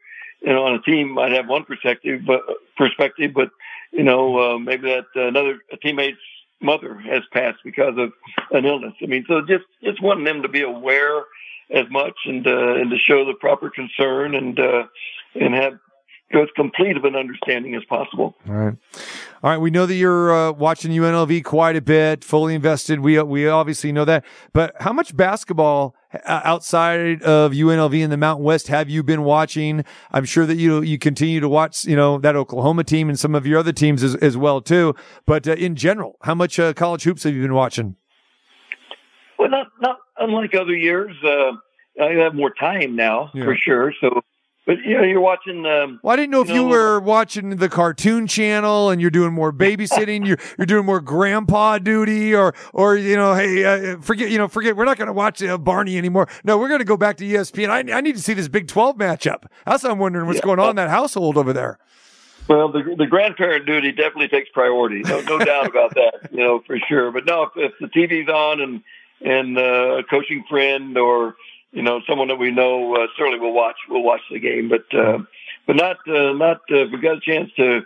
you 0.40 0.52
know, 0.52 0.64
on 0.64 0.74
a 0.74 0.82
team 0.82 1.12
might 1.12 1.32
have 1.32 1.48
one 1.48 1.64
perspective, 1.64 2.22
but 2.26 2.42
perspective, 2.76 3.32
but 3.34 3.50
you 3.92 4.02
know, 4.04 4.54
uh, 4.54 4.58
maybe 4.58 4.88
that 4.88 5.06
uh, 5.16 5.26
another 5.28 5.58
teammate's 5.82 6.18
mother 6.60 6.94
has 6.98 7.22
passed 7.32 7.58
because 7.64 7.94
of 7.96 8.12
an 8.50 8.64
illness. 8.64 8.94
I 9.02 9.06
mean, 9.06 9.24
so 9.28 9.40
just 9.42 9.64
just 9.82 10.02
wanting 10.02 10.24
them 10.24 10.42
to 10.42 10.48
be 10.48 10.62
aware 10.62 11.22
as 11.70 11.84
much 11.90 12.16
and 12.24 12.46
uh, 12.46 12.74
and 12.74 12.90
to 12.90 12.98
show 12.98 13.24
the 13.24 13.34
proper 13.34 13.70
concern 13.70 14.34
and 14.34 14.58
uh, 14.58 14.84
and 15.34 15.54
have 15.54 15.78
as 16.32 16.48
complete 16.56 16.96
of 16.96 17.04
an 17.04 17.16
understanding 17.16 17.74
as 17.74 17.84
possible. 17.84 18.34
All 18.48 18.54
right. 18.54 18.76
All 19.42 19.50
right. 19.50 19.58
We 19.58 19.70
know 19.70 19.86
that 19.86 19.94
you're 19.94 20.32
uh, 20.32 20.52
watching 20.52 20.90
UNLV 20.90 21.44
quite 21.44 21.76
a 21.76 21.80
bit, 21.80 22.22
fully 22.24 22.54
invested. 22.54 23.00
We, 23.00 23.20
we 23.22 23.48
obviously 23.48 23.92
know 23.92 24.04
that. 24.04 24.24
But 24.52 24.74
how 24.80 24.92
much 24.92 25.16
basketball 25.16 25.94
outside 26.24 27.22
of 27.22 27.52
UNLV 27.52 27.94
in 28.00 28.10
the 28.10 28.16
Mountain 28.16 28.44
West 28.44 28.68
have 28.68 28.88
you 28.88 29.02
been 29.02 29.22
watching? 29.24 29.84
I'm 30.10 30.24
sure 30.24 30.46
that 30.46 30.56
you, 30.56 30.80
you 30.82 30.98
continue 30.98 31.40
to 31.40 31.48
watch, 31.48 31.84
you 31.84 31.96
know, 31.96 32.18
that 32.18 32.34
Oklahoma 32.36 32.84
team 32.84 33.08
and 33.08 33.18
some 33.18 33.34
of 33.34 33.46
your 33.46 33.58
other 33.58 33.72
teams 33.72 34.02
as, 34.02 34.14
as 34.16 34.36
well, 34.36 34.60
too. 34.60 34.94
But 35.26 35.46
uh, 35.46 35.52
in 35.52 35.76
general, 35.76 36.16
how 36.22 36.34
much 36.34 36.58
uh, 36.58 36.72
college 36.72 37.02
hoops 37.04 37.24
have 37.24 37.34
you 37.34 37.42
been 37.42 37.54
watching? 37.54 37.96
Well, 39.38 39.50
not, 39.50 39.68
not 39.80 39.98
unlike 40.18 40.54
other 40.54 40.74
years. 40.74 41.14
Uh, 41.22 41.52
I 42.02 42.12
have 42.12 42.34
more 42.34 42.52
time 42.58 42.96
now 42.96 43.30
Yeah. 43.34 43.44
for 43.44 43.56
sure. 43.56 43.92
So, 44.00 44.22
but 44.68 44.76
you 44.84 44.98
know, 44.98 45.02
you're 45.02 45.20
watching, 45.22 45.64
um, 45.64 45.98
Well, 46.02 46.12
I 46.12 46.16
didn't 46.16 46.30
know 46.30 46.42
if 46.42 46.48
You 46.50 46.56
you 46.56 46.64
were 46.66 47.00
watching 47.00 47.56
the 47.56 47.70
cartoon 47.70 48.26
channel 48.26 48.90
and 48.90 49.00
you're 49.00 49.10
doing 49.10 49.32
more 49.32 49.50
babysitting, 49.50 50.26
you're 50.28 50.36
you're 50.58 50.66
doing 50.66 50.84
more 50.84 51.00
grandpa 51.00 51.78
duty, 51.78 52.34
or 52.34 52.54
or 52.74 52.94
you 52.96 53.16
know, 53.16 53.32
hey, 53.34 53.64
uh, 53.64 53.98
forget 54.02 54.30
you 54.30 54.36
know, 54.36 54.46
forget 54.46 54.76
we're 54.76 54.84
not 54.84 54.98
going 54.98 55.06
to 55.06 55.12
watch 55.14 55.42
uh, 55.42 55.56
Barney 55.56 55.96
anymore. 55.96 56.28
No, 56.44 56.58
we're 56.58 56.68
going 56.68 56.80
to 56.80 56.84
go 56.84 56.98
back 56.98 57.16
to 57.16 57.24
ESPN. 57.24 57.70
I, 57.70 57.96
I 57.96 58.02
need 58.02 58.14
to 58.16 58.22
see 58.22 58.34
this 58.34 58.46
Big 58.48 58.68
Twelve 58.68 58.96
matchup. 58.98 59.44
That's 59.66 59.82
what 59.82 59.90
I'm 59.90 59.98
wondering 59.98 60.26
what's 60.26 60.36
Yeah. 60.40 60.44
going 60.44 60.58
on 60.60 60.70
in 60.70 60.76
that 60.76 60.90
household 60.90 61.38
over 61.38 61.54
there. 61.54 61.78
Well, 62.46 62.70
the 62.70 62.94
the 62.96 63.06
grandparent 63.06 63.64
duty 63.64 63.90
definitely 63.92 64.28
takes 64.28 64.50
priority. 64.50 65.00
No, 65.00 65.20
no 65.22 65.38
doubt 65.44 65.66
about 65.66 65.94
that. 65.94 66.28
You 66.30 66.38
know 66.38 66.60
for 66.66 66.78
sure. 66.88 67.10
But 67.10 67.24
no, 67.24 67.44
if, 67.44 67.50
if 67.56 67.72
the 67.80 67.86
TV's 67.86 68.28
on 68.28 68.60
and 68.60 68.82
and 69.20 69.56
uh, 69.58 69.96
a 69.98 70.02
coaching 70.04 70.44
friend 70.48 70.96
or 70.98 71.36
you 71.72 71.82
know 71.82 72.00
someone 72.08 72.28
that 72.28 72.36
we 72.36 72.50
know, 72.50 72.94
uh, 72.94 73.06
certainly 73.16 73.38
we'll 73.38 73.52
watch. 73.52 73.76
We'll 73.88 74.02
watch 74.02 74.20
the 74.30 74.40
game. 74.40 74.68
But 74.68 74.98
uh, 74.98 75.18
but 75.66 75.76
not 75.76 75.96
uh, 76.08 76.32
not 76.32 76.60
uh, 76.70 76.86
if 76.86 76.92
we 76.92 77.00
got 77.00 77.18
a 77.18 77.20
chance 77.20 77.50
to 77.56 77.82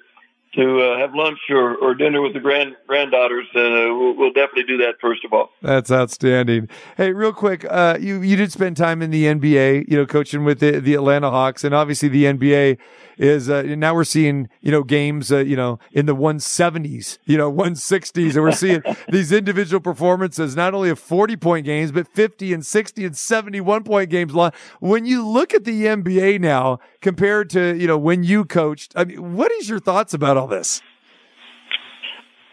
to 0.55 0.81
uh, 0.83 0.99
have 0.99 1.15
lunch 1.15 1.39
or, 1.49 1.77
or 1.77 1.95
dinner 1.95 2.21
with 2.21 2.35
the 2.35 2.41
grand 2.41 2.77
granddaughters. 2.87 3.47
Uh, 3.55 3.95
we'll, 3.95 4.17
we'll 4.17 4.33
definitely 4.33 4.65
do 4.65 4.77
that 4.79 4.95
first 5.01 5.25
of 5.25 5.33
all. 5.33 5.51
That's 5.63 5.91
outstanding. 5.91 6.69
Hey, 6.97 7.13
real 7.13 7.33
quick, 7.33 7.65
uh, 7.69 7.99
you 8.01 8.21
you 8.21 8.37
did 8.37 8.53
spend 8.53 8.77
time 8.77 9.03
in 9.03 9.11
the 9.11 9.25
NBA, 9.25 9.89
you 9.89 9.97
know, 9.97 10.07
coaching 10.07 10.45
with 10.45 10.61
the, 10.61 10.81
the 10.81 10.95
Atlanta 10.95 11.31
Hawks, 11.31 11.65
and 11.65 11.75
obviously 11.75 12.09
the 12.09 12.25
NBA 12.25 12.79
is 13.19 13.49
uh, 13.49 13.63
now 13.63 13.95
we're 13.95 14.05
seeing 14.05 14.49
you 14.61 14.71
know 14.71 14.83
games, 14.83 15.31
uh, 15.33 15.39
you 15.39 15.57
know, 15.57 15.79
in 15.93 16.07
the 16.07 16.15
170s, 16.15 17.19
you 17.25 17.37
know, 17.37 17.53
160s, 17.53 18.35
and 18.35 18.43
we're 18.43 18.53
seeing 18.53 18.83
these 19.09 19.33
individual 19.33 19.81
performances, 19.81 20.57
not 20.57 20.75
only 20.75 20.91
of 20.91 20.99
40 20.99 21.37
point 21.37 21.65
games, 21.65 21.93
but 21.93 22.09
50 22.09 22.53
and 22.53 22.65
60 22.65 23.05
and 23.05 23.17
71 23.17 23.85
point 23.85 24.11
games. 24.11 24.33
When 24.81 25.07
you 25.07 25.27
look 25.27 25.55
at 25.55 25.65
the 25.65 25.85
NBA 25.85 26.41
now 26.41 26.79
compared 27.01 27.51
to 27.51 27.77
you 27.77 27.87
know 27.87 27.99
when 27.99 28.25
you 28.25 28.45
coached, 28.45 28.93
I 28.97 29.05
mean, 29.05 29.37
what 29.37 29.53
is 29.53 29.69
your 29.69 29.79
thoughts 29.79 30.15
about 30.15 30.37
all 30.43 30.49
this? 30.49 30.83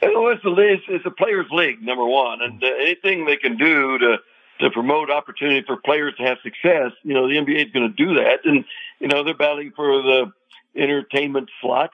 Well, 0.02 0.30
it's 0.30 0.45
a 0.45 0.93
it's, 0.93 1.06
a 1.06 1.12
players' 1.12 1.47
league, 1.52 1.82
number 1.82 2.06
one, 2.06 2.41
and 2.41 2.63
uh, 2.63 2.67
anything 2.67 3.25
they 3.25 3.36
can 3.36 3.58
do 3.58 3.97
to 3.97 4.17
to 4.62 4.69
promote 4.71 5.10
opportunity 5.10 5.63
for 5.65 5.78
players 5.78 6.13
to 6.17 6.23
have 6.23 6.38
success, 6.43 6.91
you 7.04 7.13
know, 7.13 7.30
the 7.30 7.36
NBA 7.36 7.67
is 7.67 7.71
going 7.71 7.88
to 7.88 8.06
do 8.06 8.15
that, 8.15 8.39
and 8.45 8.63
you 8.99 9.08
know 9.08 9.23
they're 9.23 9.34
battling 9.34 9.73
for 9.75 10.02
the 10.02 10.32
entertainment 10.75 11.49
slot, 11.62 11.89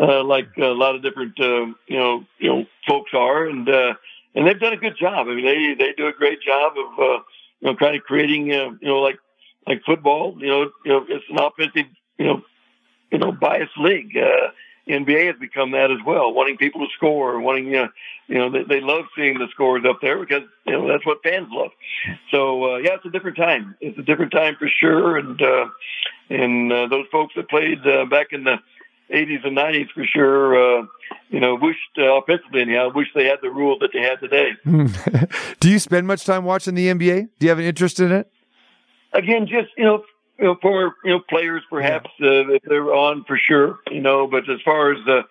uh, 0.00 0.22
like 0.22 0.48
a 0.58 0.66
lot 0.66 0.94
of 0.94 1.02
different 1.02 1.38
uh, 1.40 1.66
you 1.86 1.98
know 1.98 2.24
you 2.38 2.48
know 2.48 2.64
folks 2.86 3.10
are, 3.14 3.46
and 3.46 3.68
uh, 3.68 3.94
and 4.34 4.46
they've 4.46 4.60
done 4.60 4.74
a 4.74 4.76
good 4.76 4.96
job. 5.00 5.26
I 5.28 5.34
mean, 5.34 5.44
they 5.44 5.74
they 5.74 5.92
do 5.96 6.06
a 6.06 6.12
great 6.12 6.40
job 6.42 6.74
of 6.76 6.98
uh, 6.98 7.22
you 7.60 7.70
know 7.70 7.74
kind 7.74 7.96
of 7.96 8.02
creating 8.02 8.52
uh, 8.52 8.70
you 8.80 8.88
know 8.88 9.00
like 9.00 9.18
like 9.66 9.82
football. 9.84 10.36
You 10.38 10.48
know, 10.48 10.70
you 10.84 10.92
know 10.92 11.06
it's 11.08 11.24
an 11.28 11.38
offensive 11.40 11.90
you 12.18 12.26
know 12.26 12.42
you 13.10 13.18
know 13.18 13.32
biased 13.32 13.76
league. 13.78 14.16
Uh, 14.16 14.50
NBA 14.88 15.26
has 15.26 15.36
become 15.38 15.72
that 15.72 15.90
as 15.90 15.98
well, 16.06 16.32
wanting 16.32 16.56
people 16.56 16.80
to 16.80 16.92
score, 16.96 17.38
wanting 17.40 17.66
you 17.66 17.72
know, 17.72 17.88
you 18.26 18.38
know 18.38 18.50
they, 18.50 18.62
they 18.62 18.80
love 18.80 19.04
seeing 19.16 19.38
the 19.38 19.48
scores 19.50 19.84
up 19.88 20.00
there 20.00 20.18
because 20.18 20.42
you 20.66 20.72
know 20.72 20.88
that's 20.88 21.04
what 21.04 21.22
fans 21.22 21.48
love. 21.50 21.70
So 22.30 22.74
uh, 22.74 22.76
yeah, 22.78 22.94
it's 22.94 23.04
a 23.04 23.10
different 23.10 23.36
time. 23.36 23.76
It's 23.80 23.98
a 23.98 24.02
different 24.02 24.32
time 24.32 24.56
for 24.58 24.68
sure, 24.68 25.16
and 25.18 25.40
uh, 25.40 25.66
and 26.30 26.72
uh, 26.72 26.86
those 26.88 27.06
folks 27.12 27.34
that 27.36 27.48
played 27.48 27.86
uh, 27.86 28.06
back 28.06 28.28
in 28.32 28.44
the 28.44 28.56
80s 29.12 29.46
and 29.46 29.56
90s 29.56 29.90
for 29.94 30.04
sure, 30.04 30.80
uh, 30.80 30.86
you 31.30 31.40
know, 31.40 31.54
wished 31.54 31.78
uh, 31.98 32.14
offensively 32.16 32.60
anyhow, 32.60 32.90
wish 32.94 33.08
they 33.14 33.24
had 33.24 33.38
the 33.42 33.50
rule 33.50 33.78
that 33.78 33.90
they 33.92 34.02
had 34.02 34.20
today. 34.20 34.50
Do 35.60 35.70
you 35.70 35.78
spend 35.78 36.06
much 36.06 36.24
time 36.24 36.44
watching 36.44 36.74
the 36.74 36.88
NBA? 36.88 37.28
Do 37.38 37.46
you 37.46 37.48
have 37.48 37.58
an 37.58 37.64
interest 37.64 38.00
in 38.00 38.12
it? 38.12 38.30
again, 39.12 39.46
just 39.46 39.68
you 39.76 39.84
know, 39.84 40.04
you 40.38 40.44
know, 40.44 40.56
for 40.60 40.94
you 41.04 41.10
know 41.12 41.20
players 41.28 41.62
perhaps 41.70 42.10
uh, 42.22 42.48
if 42.52 42.62
they're 42.62 42.94
on 42.94 43.24
for 43.24 43.36
sure, 43.38 43.78
you 43.90 44.00
know. 44.00 44.26
But 44.26 44.48
as 44.48 44.60
far 44.64 44.92
as 44.92 44.98
uh, 45.08 45.22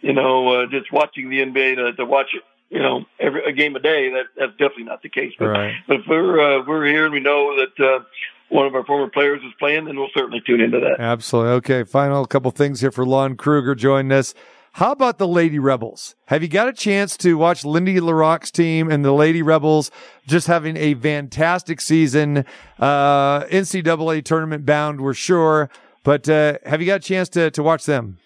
you 0.00 0.12
know, 0.12 0.62
uh, 0.62 0.66
just 0.66 0.92
watching 0.92 1.30
the 1.30 1.38
NBA 1.40 1.76
to, 1.76 1.92
to 1.94 2.04
watch 2.04 2.28
it, 2.34 2.42
you 2.70 2.80
know, 2.80 3.04
every 3.18 3.44
a 3.44 3.52
game 3.52 3.76
a 3.76 3.80
day, 3.80 4.10
that 4.10 4.26
that's 4.36 4.52
definitely 4.52 4.84
not 4.84 5.02
the 5.02 5.08
case. 5.08 5.32
But, 5.38 5.46
Right. 5.48 5.74
but 5.86 5.96
if 6.00 6.06
we're 6.08 6.40
uh, 6.40 6.64
we're 6.66 6.86
here 6.86 7.04
and 7.04 7.12
we 7.14 7.20
know 7.20 7.56
that 7.56 7.84
uh, 7.84 8.04
one 8.48 8.66
of 8.66 8.74
our 8.74 8.84
former 8.84 9.08
players 9.10 9.40
is 9.42 9.52
playing, 9.58 9.84
then 9.86 9.96
we'll 9.96 10.08
certainly 10.14 10.40
tune 10.46 10.60
into 10.60 10.80
that. 10.80 11.00
Absolutely. 11.00 11.52
Okay. 11.52 11.84
Final 11.84 12.24
couple 12.26 12.50
things 12.50 12.80
here 12.80 12.90
for 12.90 13.04
Lon 13.06 13.36
Kruger 13.36 13.74
joining 13.74 14.12
us. 14.12 14.34
How 14.74 14.92
about 14.92 15.18
the 15.18 15.26
Lady 15.26 15.58
Rebels? 15.58 16.14
Have 16.26 16.42
you 16.42 16.48
got 16.48 16.68
a 16.68 16.72
chance 16.72 17.16
to 17.18 17.36
watch 17.36 17.64
Lindy 17.64 17.98
La 18.00 18.12
Rocque's 18.12 18.50
team 18.50 18.90
and 18.90 19.04
the 19.04 19.12
Lady 19.12 19.42
Rebels 19.42 19.90
just 20.26 20.46
having 20.46 20.76
a 20.76 20.94
fantastic 20.94 21.80
season? 21.80 22.44
Uh, 22.78 23.44
NCAA 23.46 24.24
tournament 24.24 24.64
bound, 24.64 25.00
we're 25.00 25.14
sure. 25.14 25.70
But 26.04 26.28
uh, 26.28 26.58
have 26.64 26.80
you 26.80 26.86
got 26.86 27.00
a 27.00 27.04
chance 27.04 27.28
to, 27.30 27.50
to 27.50 27.62
watch 27.62 27.84
them? 27.84 28.18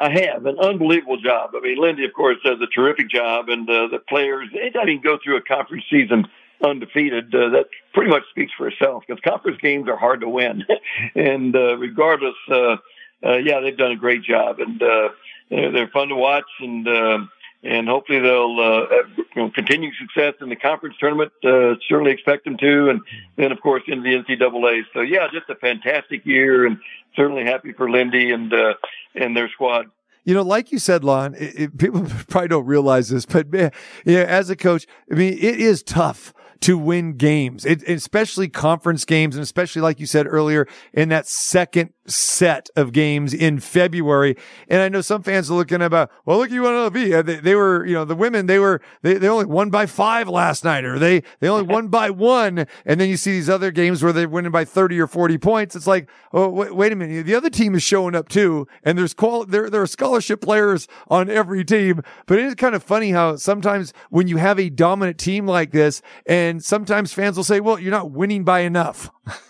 I 0.00 0.10
have 0.10 0.46
an 0.46 0.58
unbelievable 0.58 1.18
job. 1.20 1.50
I 1.56 1.60
mean, 1.60 1.78
Lindy, 1.78 2.04
of 2.04 2.12
course, 2.12 2.36
does 2.44 2.58
a 2.60 2.66
terrific 2.66 3.10
job, 3.10 3.48
and 3.48 3.68
uh, 3.68 3.88
the 3.88 3.98
players. 4.08 4.48
You 4.52 4.70
can 4.72 5.00
go 5.02 5.18
through 5.22 5.36
a 5.36 5.42
conference 5.42 5.84
season 5.90 6.26
undefeated, 6.64 7.34
uh, 7.34 7.50
that 7.50 7.66
pretty 7.94 8.10
much 8.10 8.22
speaks 8.30 8.52
for 8.56 8.68
itself. 8.68 9.04
Because 9.06 9.20
conference 9.22 9.58
games 9.60 9.88
are 9.88 9.96
hard 9.96 10.20
to 10.20 10.28
win, 10.28 10.64
and 11.14 11.54
uh, 11.54 11.76
regardless, 11.76 12.34
uh, 12.50 12.76
uh, 13.24 13.36
yeah, 13.36 13.60
they've 13.60 13.76
done 13.76 13.92
a 13.92 13.96
great 13.96 14.22
job, 14.22 14.60
and 14.60 14.82
uh, 14.82 15.08
they're, 15.50 15.88
fun 15.88 16.08
to 16.08 16.14
watch, 16.14 16.44
and 16.60 16.86
uh, 16.86 17.18
and 17.62 17.88
hopefully 17.88 18.20
they'll 18.20 18.56
uh, 18.60 18.86
you 19.16 19.24
know, 19.42 19.50
continue 19.50 19.90
success 20.00 20.34
in 20.40 20.48
the 20.48 20.56
conference 20.56 20.94
tournament. 21.00 21.32
Uh, 21.44 21.74
certainly 21.88 22.12
expect 22.12 22.44
them 22.44 22.56
to, 22.58 22.90
and 22.90 23.00
then 23.36 23.50
of 23.52 23.60
course 23.60 23.82
in 23.88 24.02
the 24.02 24.10
NCAA. 24.10 24.82
So 24.94 25.00
yeah, 25.00 25.26
just 25.32 25.48
a 25.50 25.56
fantastic 25.56 26.24
year, 26.24 26.66
and 26.66 26.78
certainly 27.16 27.44
happy 27.44 27.72
for 27.72 27.90
Lindy 27.90 28.30
and 28.30 28.52
uh, 28.52 28.74
and 29.14 29.36
their 29.36 29.48
squad. 29.48 29.86
You 30.24 30.34
know, 30.34 30.42
like 30.42 30.70
you 30.72 30.78
said, 30.78 31.04
Lon, 31.04 31.34
it, 31.34 31.58
it- 31.58 31.78
people 31.78 32.02
probably 32.28 32.48
don't 32.48 32.66
realize 32.66 33.08
this, 33.08 33.24
but 33.26 33.50
man, 33.50 33.72
yeah, 34.04 34.24
as 34.24 34.50
a 34.50 34.56
coach, 34.56 34.86
I 35.10 35.14
mean, 35.14 35.32
it 35.32 35.58
is 35.58 35.82
tough 35.82 36.34
to 36.60 36.76
win 36.76 37.16
games, 37.16 37.64
it, 37.64 37.82
especially 37.88 38.48
conference 38.48 39.04
games, 39.04 39.36
and 39.36 39.42
especially 39.42 39.80
like 39.80 40.00
you 40.00 40.06
said 40.06 40.26
earlier 40.26 40.66
in 40.92 41.08
that 41.10 41.26
second 41.26 41.90
set 42.08 42.68
of 42.76 42.92
games 42.92 43.34
in 43.34 43.60
February. 43.60 44.36
And 44.68 44.80
I 44.80 44.88
know 44.88 45.00
some 45.00 45.22
fans 45.22 45.50
are 45.50 45.54
looking 45.54 45.82
about, 45.82 46.10
well, 46.24 46.38
look 46.38 46.50
at 46.50 46.56
UNLV. 46.56 47.18
Uh, 47.18 47.22
They, 47.22 47.36
they 47.36 47.54
were, 47.54 47.84
you 47.86 47.94
know, 47.94 48.04
the 48.04 48.14
women, 48.14 48.46
they 48.46 48.58
were, 48.58 48.80
they, 49.02 49.14
they 49.14 49.28
only 49.28 49.44
won 49.46 49.70
by 49.70 49.86
five 49.86 50.28
last 50.28 50.64
night, 50.64 50.84
or 50.84 50.98
they, 50.98 51.22
they 51.40 51.48
only 51.48 51.62
won 51.74 51.88
by 51.88 52.10
one. 52.10 52.66
And 52.84 53.00
then 53.00 53.08
you 53.08 53.16
see 53.16 53.32
these 53.32 53.50
other 53.50 53.70
games 53.70 54.02
where 54.02 54.12
they're 54.12 54.28
winning 54.28 54.52
by 54.52 54.64
30 54.64 55.00
or 55.00 55.06
40 55.06 55.38
points. 55.38 55.76
It's 55.76 55.86
like, 55.86 56.08
oh, 56.32 56.48
wait, 56.48 56.74
wait 56.74 56.92
a 56.92 56.96
minute. 56.96 57.26
The 57.26 57.34
other 57.34 57.50
team 57.50 57.74
is 57.74 57.82
showing 57.82 58.14
up 58.14 58.28
too. 58.28 58.66
And 58.82 58.98
there's 58.98 59.14
qual, 59.14 59.44
there, 59.44 59.70
there 59.70 59.82
are 59.82 59.86
scholarship 59.86 60.40
players 60.40 60.88
on 61.08 61.30
every 61.30 61.64
team. 61.64 62.02
But 62.26 62.38
it 62.38 62.46
is 62.46 62.54
kind 62.54 62.74
of 62.74 62.82
funny 62.82 63.10
how 63.10 63.36
sometimes 63.36 63.92
when 64.10 64.28
you 64.28 64.36
have 64.36 64.58
a 64.58 64.70
dominant 64.70 65.18
team 65.18 65.46
like 65.46 65.72
this, 65.72 66.02
and 66.26 66.62
sometimes 66.64 67.12
fans 67.12 67.36
will 67.36 67.44
say, 67.44 67.60
well, 67.60 67.78
you're 67.78 67.90
not 67.90 68.10
winning 68.10 68.44
by 68.44 68.60
enough. 68.60 69.10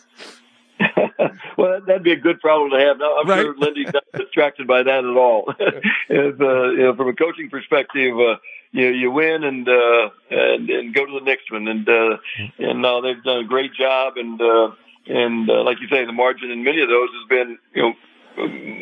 well, 1.59 1.81
that'd 1.87 2.03
be 2.05 2.13
a 2.13 2.17
good 2.17 2.41
problem 2.41 2.71
to 2.71 2.79
have. 2.79 2.99
No, 2.99 3.17
I'm 3.19 3.29
Right. 3.29 3.43
sure 3.43 3.55
Lindy's 3.59 3.93
not 3.93 4.05
distracted 4.17 4.67
by 4.67 4.83
that 4.85 5.05
at 5.05 5.17
all. 5.17 5.53
As, 5.61 6.35
uh, 6.41 6.71
you 6.71 6.85
know, 6.85 6.95
from 6.97 7.09
a 7.09 7.13
coaching 7.15 7.51
perspective, 7.51 8.15
uh, 8.19 8.37
you 8.71 8.87
you 8.89 9.11
win 9.11 9.45
and 9.45 9.69
uh, 9.69 10.09
and 10.31 10.71
and 10.71 10.95
go 10.95 11.05
to 11.05 11.13
the 11.19 11.25
next 11.25 11.51
one, 11.51 11.67
and 11.69 11.89
uh, 11.89 12.17
and 12.59 12.85
uh, 12.87 13.01
they've 13.01 13.23
done 13.25 13.45
a 13.45 13.49
great 13.49 13.73
job, 13.75 14.15
and 14.17 14.41
uh, 14.41 14.71
and 15.07 15.51
uh, 15.51 15.63
like 15.65 15.79
you 15.81 15.89
say, 15.89 16.05
the 16.05 16.13
margin 16.13 16.51
in 16.51 16.63
many 16.65 16.81
of 16.81 16.89
those 16.89 17.09
has 17.19 17.29
been 17.29 17.59
you 17.75 17.83
know 17.83 17.93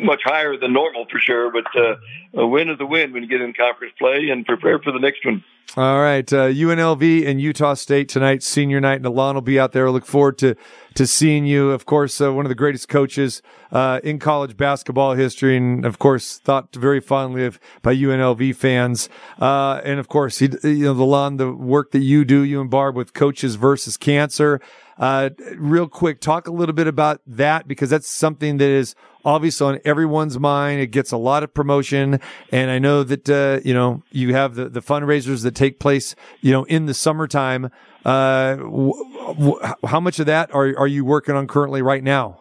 much 0.03 0.21
higher 0.25 0.57
than 0.57 0.73
normal 0.73 1.07
for 1.11 1.19
sure. 1.19 1.51
But 1.51 1.67
uh, 1.79 1.97
a 2.43 2.47
win 2.47 2.69
is 2.69 2.77
a 2.81 2.87
win 2.87 3.13
when 3.13 3.23
you 3.23 3.29
get 3.29 3.41
in 3.41 3.53
conference 3.53 3.95
play 3.99 4.29
and 4.31 4.45
prepare 4.45 4.79
for 4.79 4.93
the 4.93 4.99
next 4.99 5.25
one. 5.25 5.45
All 5.77 6.01
right, 6.01 6.33
uh, 6.33 6.47
UNLV 6.47 7.27
and 7.27 7.41
Utah 7.41 7.75
State 7.75 8.09
tonight, 8.09 8.43
senior 8.43 8.81
night, 8.81 8.95
and 8.95 9.05
Alon 9.05 9.35
will 9.35 9.43
be 9.43 9.59
out 9.59 9.73
there. 9.73 9.89
I 9.89 9.91
look 9.91 10.07
forward 10.07 10.39
to 10.39 10.55
to 10.95 11.07
seeing 11.07 11.45
you. 11.45 11.71
Of 11.71 11.85
course, 11.85 12.19
uh, 12.21 12.33
one 12.33 12.47
of 12.47 12.49
the 12.49 12.55
greatest 12.55 12.89
coaches 12.89 13.43
uh, 13.73 14.01
in 14.03 14.19
college 14.19 14.57
basketball 14.57 15.15
history, 15.15 15.57
and 15.57 15.85
of 15.85 15.99
course, 15.99 16.39
thought 16.39 16.75
very 16.75 17.01
fondly 17.01 17.45
of 17.45 17.61
by 17.83 17.95
UNLV 17.95 18.55
fans. 18.57 19.11
Uh, 19.39 19.81
and 19.85 19.99
of 19.99 20.09
course, 20.09 20.39
he, 20.39 20.49
you 20.63 20.85
know, 20.85 20.93
Alon, 20.93 21.37
the 21.37 21.53
work 21.53 21.91
that 21.91 21.99
you 21.99 22.25
do, 22.25 22.43
you 22.43 22.61
and 22.61 22.71
Barb 22.71 22.95
with 22.95 23.13
coaches 23.13 23.57
versus 23.57 23.97
cancer. 23.97 24.61
Uh, 24.99 25.31
real 25.57 25.89
quick, 25.89 26.21
talk 26.21 26.49
a 26.49 26.53
little 26.53 26.75
bit 26.75 26.87
about 26.87 27.21
that 27.27 27.69
because 27.69 27.91
that's 27.91 28.09
something 28.09 28.57
that 28.57 28.69
is 28.69 28.95
obviously 29.27 29.67
on 29.67 29.81
everyone's 29.85 30.39
mind. 30.39 30.81
It 30.81 30.87
gets 30.87 31.13
a 31.13 31.17
lot 31.19 31.43
of 31.43 31.53
promotion. 31.53 32.21
And 32.51 32.71
I 32.71 32.79
know 32.79 33.03
that, 33.03 33.29
uh, 33.29 33.61
you 33.65 33.75
know, 33.75 34.03
you 34.11 34.35
have 34.35 34.55
the, 34.55 34.69
the 34.69 34.81
fundraisers 34.81 35.43
that 35.43 35.55
take 35.55 35.79
place, 35.79 36.15
you 36.41 36.53
know, 36.53 36.65
in 36.65 36.87
the 36.87 36.95
summertime. 36.95 37.71
Uh, 38.05 38.57
w- 38.57 38.95
w- 39.27 39.59
how 39.85 40.01
much 40.01 40.19
of 40.19 40.27
that 40.27 40.55
are, 40.55 40.73
are 40.79 40.87
you 40.87 41.05
working 41.05 41.35
on 41.35 41.47
currently 41.47 41.83
right 41.83 42.05
now? 42.05 42.41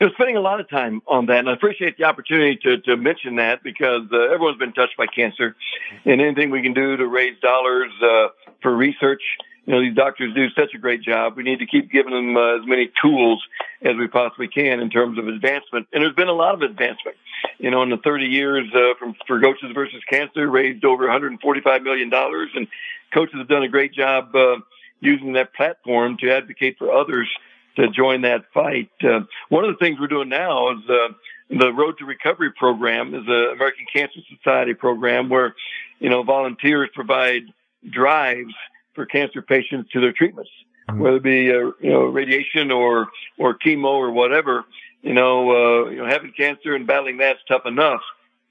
You 0.00 0.06
know, 0.06 0.12
spending 0.12 0.36
a 0.36 0.40
lot 0.40 0.60
of 0.60 0.70
time 0.70 1.02
on 1.08 1.26
that, 1.26 1.40
and 1.40 1.50
I 1.50 1.54
appreciate 1.54 1.98
the 1.98 2.04
opportunity 2.04 2.56
to, 2.62 2.78
to 2.82 2.96
mention 2.96 3.34
that 3.36 3.64
because 3.64 4.02
uh, 4.12 4.32
everyone's 4.32 4.58
been 4.58 4.72
touched 4.72 4.96
by 4.96 5.06
cancer, 5.06 5.56
and 6.04 6.20
anything 6.20 6.50
we 6.50 6.62
can 6.62 6.72
do 6.72 6.96
to 6.96 7.04
raise 7.08 7.36
dollars 7.40 7.90
uh, 8.00 8.28
for 8.62 8.76
research. 8.76 9.22
You 9.68 9.74
know, 9.74 9.80
these 9.82 9.94
doctors 9.94 10.34
do 10.34 10.48
such 10.56 10.72
a 10.74 10.78
great 10.78 11.02
job. 11.02 11.36
We 11.36 11.42
need 11.42 11.58
to 11.58 11.66
keep 11.66 11.92
giving 11.92 12.14
them 12.14 12.34
uh, 12.38 12.56
as 12.56 12.66
many 12.66 12.90
tools 13.02 13.46
as 13.82 13.96
we 13.96 14.08
possibly 14.08 14.48
can 14.48 14.80
in 14.80 14.88
terms 14.88 15.18
of 15.18 15.28
advancement. 15.28 15.88
And 15.92 16.02
there's 16.02 16.14
been 16.14 16.28
a 16.28 16.32
lot 16.32 16.54
of 16.54 16.62
advancement. 16.62 17.18
You 17.58 17.70
know, 17.70 17.82
in 17.82 17.90
the 17.90 17.98
30 17.98 18.24
years 18.24 18.64
uh, 18.74 18.94
from 18.98 19.14
for 19.26 19.38
Coaches 19.38 19.70
versus 19.74 20.02
Cancer, 20.08 20.48
raised 20.48 20.86
over 20.86 21.02
145 21.02 21.82
million 21.82 22.08
dollars, 22.08 22.48
and 22.54 22.66
coaches 23.12 23.34
have 23.36 23.48
done 23.48 23.62
a 23.62 23.68
great 23.68 23.92
job 23.92 24.34
uh, 24.34 24.56
using 25.00 25.34
that 25.34 25.52
platform 25.52 26.16
to 26.20 26.34
advocate 26.34 26.78
for 26.78 26.90
others 26.90 27.28
to 27.76 27.90
join 27.90 28.22
that 28.22 28.44
fight. 28.54 28.90
Uh, 29.02 29.20
one 29.50 29.64
of 29.64 29.70
the 29.70 29.84
things 29.84 30.00
we're 30.00 30.06
doing 30.06 30.30
now 30.30 30.70
is 30.70 30.78
uh, 30.88 31.08
the 31.50 31.74
Road 31.74 31.98
to 31.98 32.06
Recovery 32.06 32.52
program 32.52 33.14
is 33.14 33.26
the 33.26 33.50
American 33.52 33.84
Cancer 33.92 34.20
Society 34.34 34.72
program 34.72 35.28
where, 35.28 35.54
you 35.98 36.08
know, 36.08 36.22
volunteers 36.22 36.88
provide 36.94 37.42
drives 37.88 38.54
for 38.98 39.06
cancer 39.06 39.40
patients 39.40 39.90
to 39.92 40.00
their 40.00 40.12
treatments, 40.12 40.50
whether 40.92 41.16
it 41.16 41.22
be, 41.22 41.50
uh, 41.50 41.70
you 41.80 41.92
know, 41.92 42.06
radiation 42.06 42.70
or, 42.70 43.06
or 43.38 43.56
chemo 43.56 43.84
or 43.84 44.10
whatever. 44.10 44.64
You 45.02 45.14
know, 45.14 45.50
uh, 45.50 45.90
you 45.90 45.98
know, 45.98 46.06
having 46.06 46.32
cancer 46.36 46.74
and 46.74 46.84
battling 46.84 47.18
that's 47.18 47.38
tough 47.46 47.64
enough. 47.64 48.00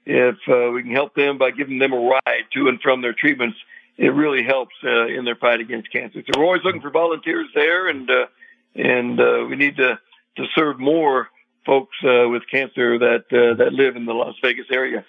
If 0.06 0.36
uh, 0.48 0.70
we 0.72 0.82
can 0.82 0.92
help 0.92 1.14
them 1.14 1.36
by 1.36 1.50
giving 1.50 1.78
them 1.78 1.92
a 1.92 1.98
ride 1.98 2.44
to 2.54 2.68
and 2.68 2.80
from 2.80 3.02
their 3.02 3.12
treatments, 3.12 3.58
it 3.98 4.08
really 4.08 4.42
helps 4.42 4.74
uh, 4.82 5.06
in 5.06 5.26
their 5.26 5.36
fight 5.36 5.60
against 5.60 5.92
cancer. 5.92 6.22
So 6.26 6.38
we're 6.38 6.46
always 6.46 6.62
looking 6.64 6.80
for 6.80 6.90
volunteers 6.90 7.48
there, 7.54 7.88
and 7.88 8.08
uh, 8.10 8.26
and 8.74 9.20
uh, 9.20 9.46
we 9.50 9.56
need 9.56 9.76
to 9.76 9.98
to 10.38 10.44
serve 10.54 10.80
more 10.80 11.28
folks 11.66 11.96
uh, 12.02 12.28
with 12.28 12.42
cancer 12.50 12.98
that 12.98 13.24
uh, 13.30 13.56
that 13.58 13.72
live 13.74 13.96
in 13.96 14.06
the 14.06 14.14
Las 14.14 14.36
Vegas 14.40 14.66
area. 14.72 15.04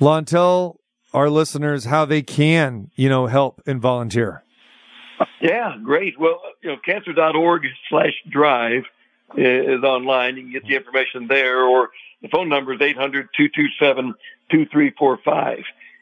Lon, 0.00 0.24
tell 0.24 0.80
our 1.12 1.30
listeners 1.30 1.84
how 1.84 2.04
they 2.04 2.22
can, 2.22 2.90
you 2.96 3.08
know, 3.08 3.26
help 3.26 3.62
and 3.64 3.80
volunteer. 3.80 4.42
Yeah, 5.40 5.76
great. 5.82 6.18
Well, 6.18 6.40
you 6.62 6.70
know, 6.70 6.76
cancer.org 6.84 7.66
slash 7.88 8.14
drive 8.30 8.84
is 9.36 9.82
online. 9.82 10.36
You 10.36 10.42
can 10.42 10.52
get 10.52 10.66
the 10.66 10.76
information 10.76 11.26
there, 11.28 11.64
or 11.64 11.90
the 12.22 12.28
phone 12.28 12.48
number 12.48 12.74
is 12.74 12.80
800 12.80 13.28
227 13.36 14.14
2345. 14.50 15.58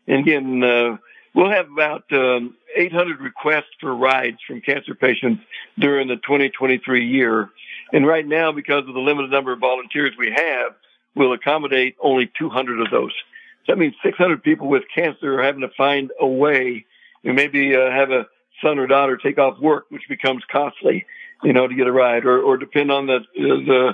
And 0.09 0.21
again, 0.21 0.63
uh, 0.63 0.97
we'll 1.35 1.51
have 1.51 1.71
about 1.71 2.05
um, 2.13 2.57
800 2.77 3.21
requests 3.21 3.75
for 3.81 3.95
rides 3.95 4.39
from 4.47 4.61
cancer 4.61 4.95
patients 4.95 5.43
during 5.79 6.09
the 6.09 6.17
2023 6.17 7.07
year. 7.07 7.51
And 7.93 8.07
right 8.07 8.27
now, 8.27 8.53
because 8.53 8.87
of 8.89 8.95
the 8.95 9.01
limited 9.01 9.31
number 9.31 9.53
of 9.53 9.61
volunteers 9.61 10.13
we 10.19 10.33
have, 10.35 10.73
we'll 11.15 11.33
accommodate 11.33 11.97
only 12.01 12.31
200 12.39 12.81
of 12.81 12.91
those. 12.91 13.13
So 13.67 13.73
that 13.73 13.79
means 13.79 13.95
600 14.03 14.43
people 14.43 14.69
with 14.69 14.83
cancer 14.95 15.39
are 15.39 15.43
having 15.43 15.61
to 15.61 15.71
find 15.77 16.11
a 16.21 16.27
way 16.27 16.85
and 17.25 17.37
maybe 17.37 17.77
uh, 17.77 17.91
have 17.91 18.11
a 18.11 18.27
son 18.63 18.79
or 18.79 18.87
daughter 18.87 19.17
take 19.17 19.39
off 19.39 19.59
work, 19.61 19.87
which 19.91 20.03
becomes 20.09 20.43
costly, 20.51 21.07
you 21.43 21.53
know, 21.53 21.67
to 21.67 21.75
get 21.75 21.87
a 21.87 21.93
ride, 21.93 22.25
or, 22.25 22.41
or 22.41 22.57
depend 22.57 22.91
on 22.91 23.07
the 23.07 23.21
the 23.35 23.93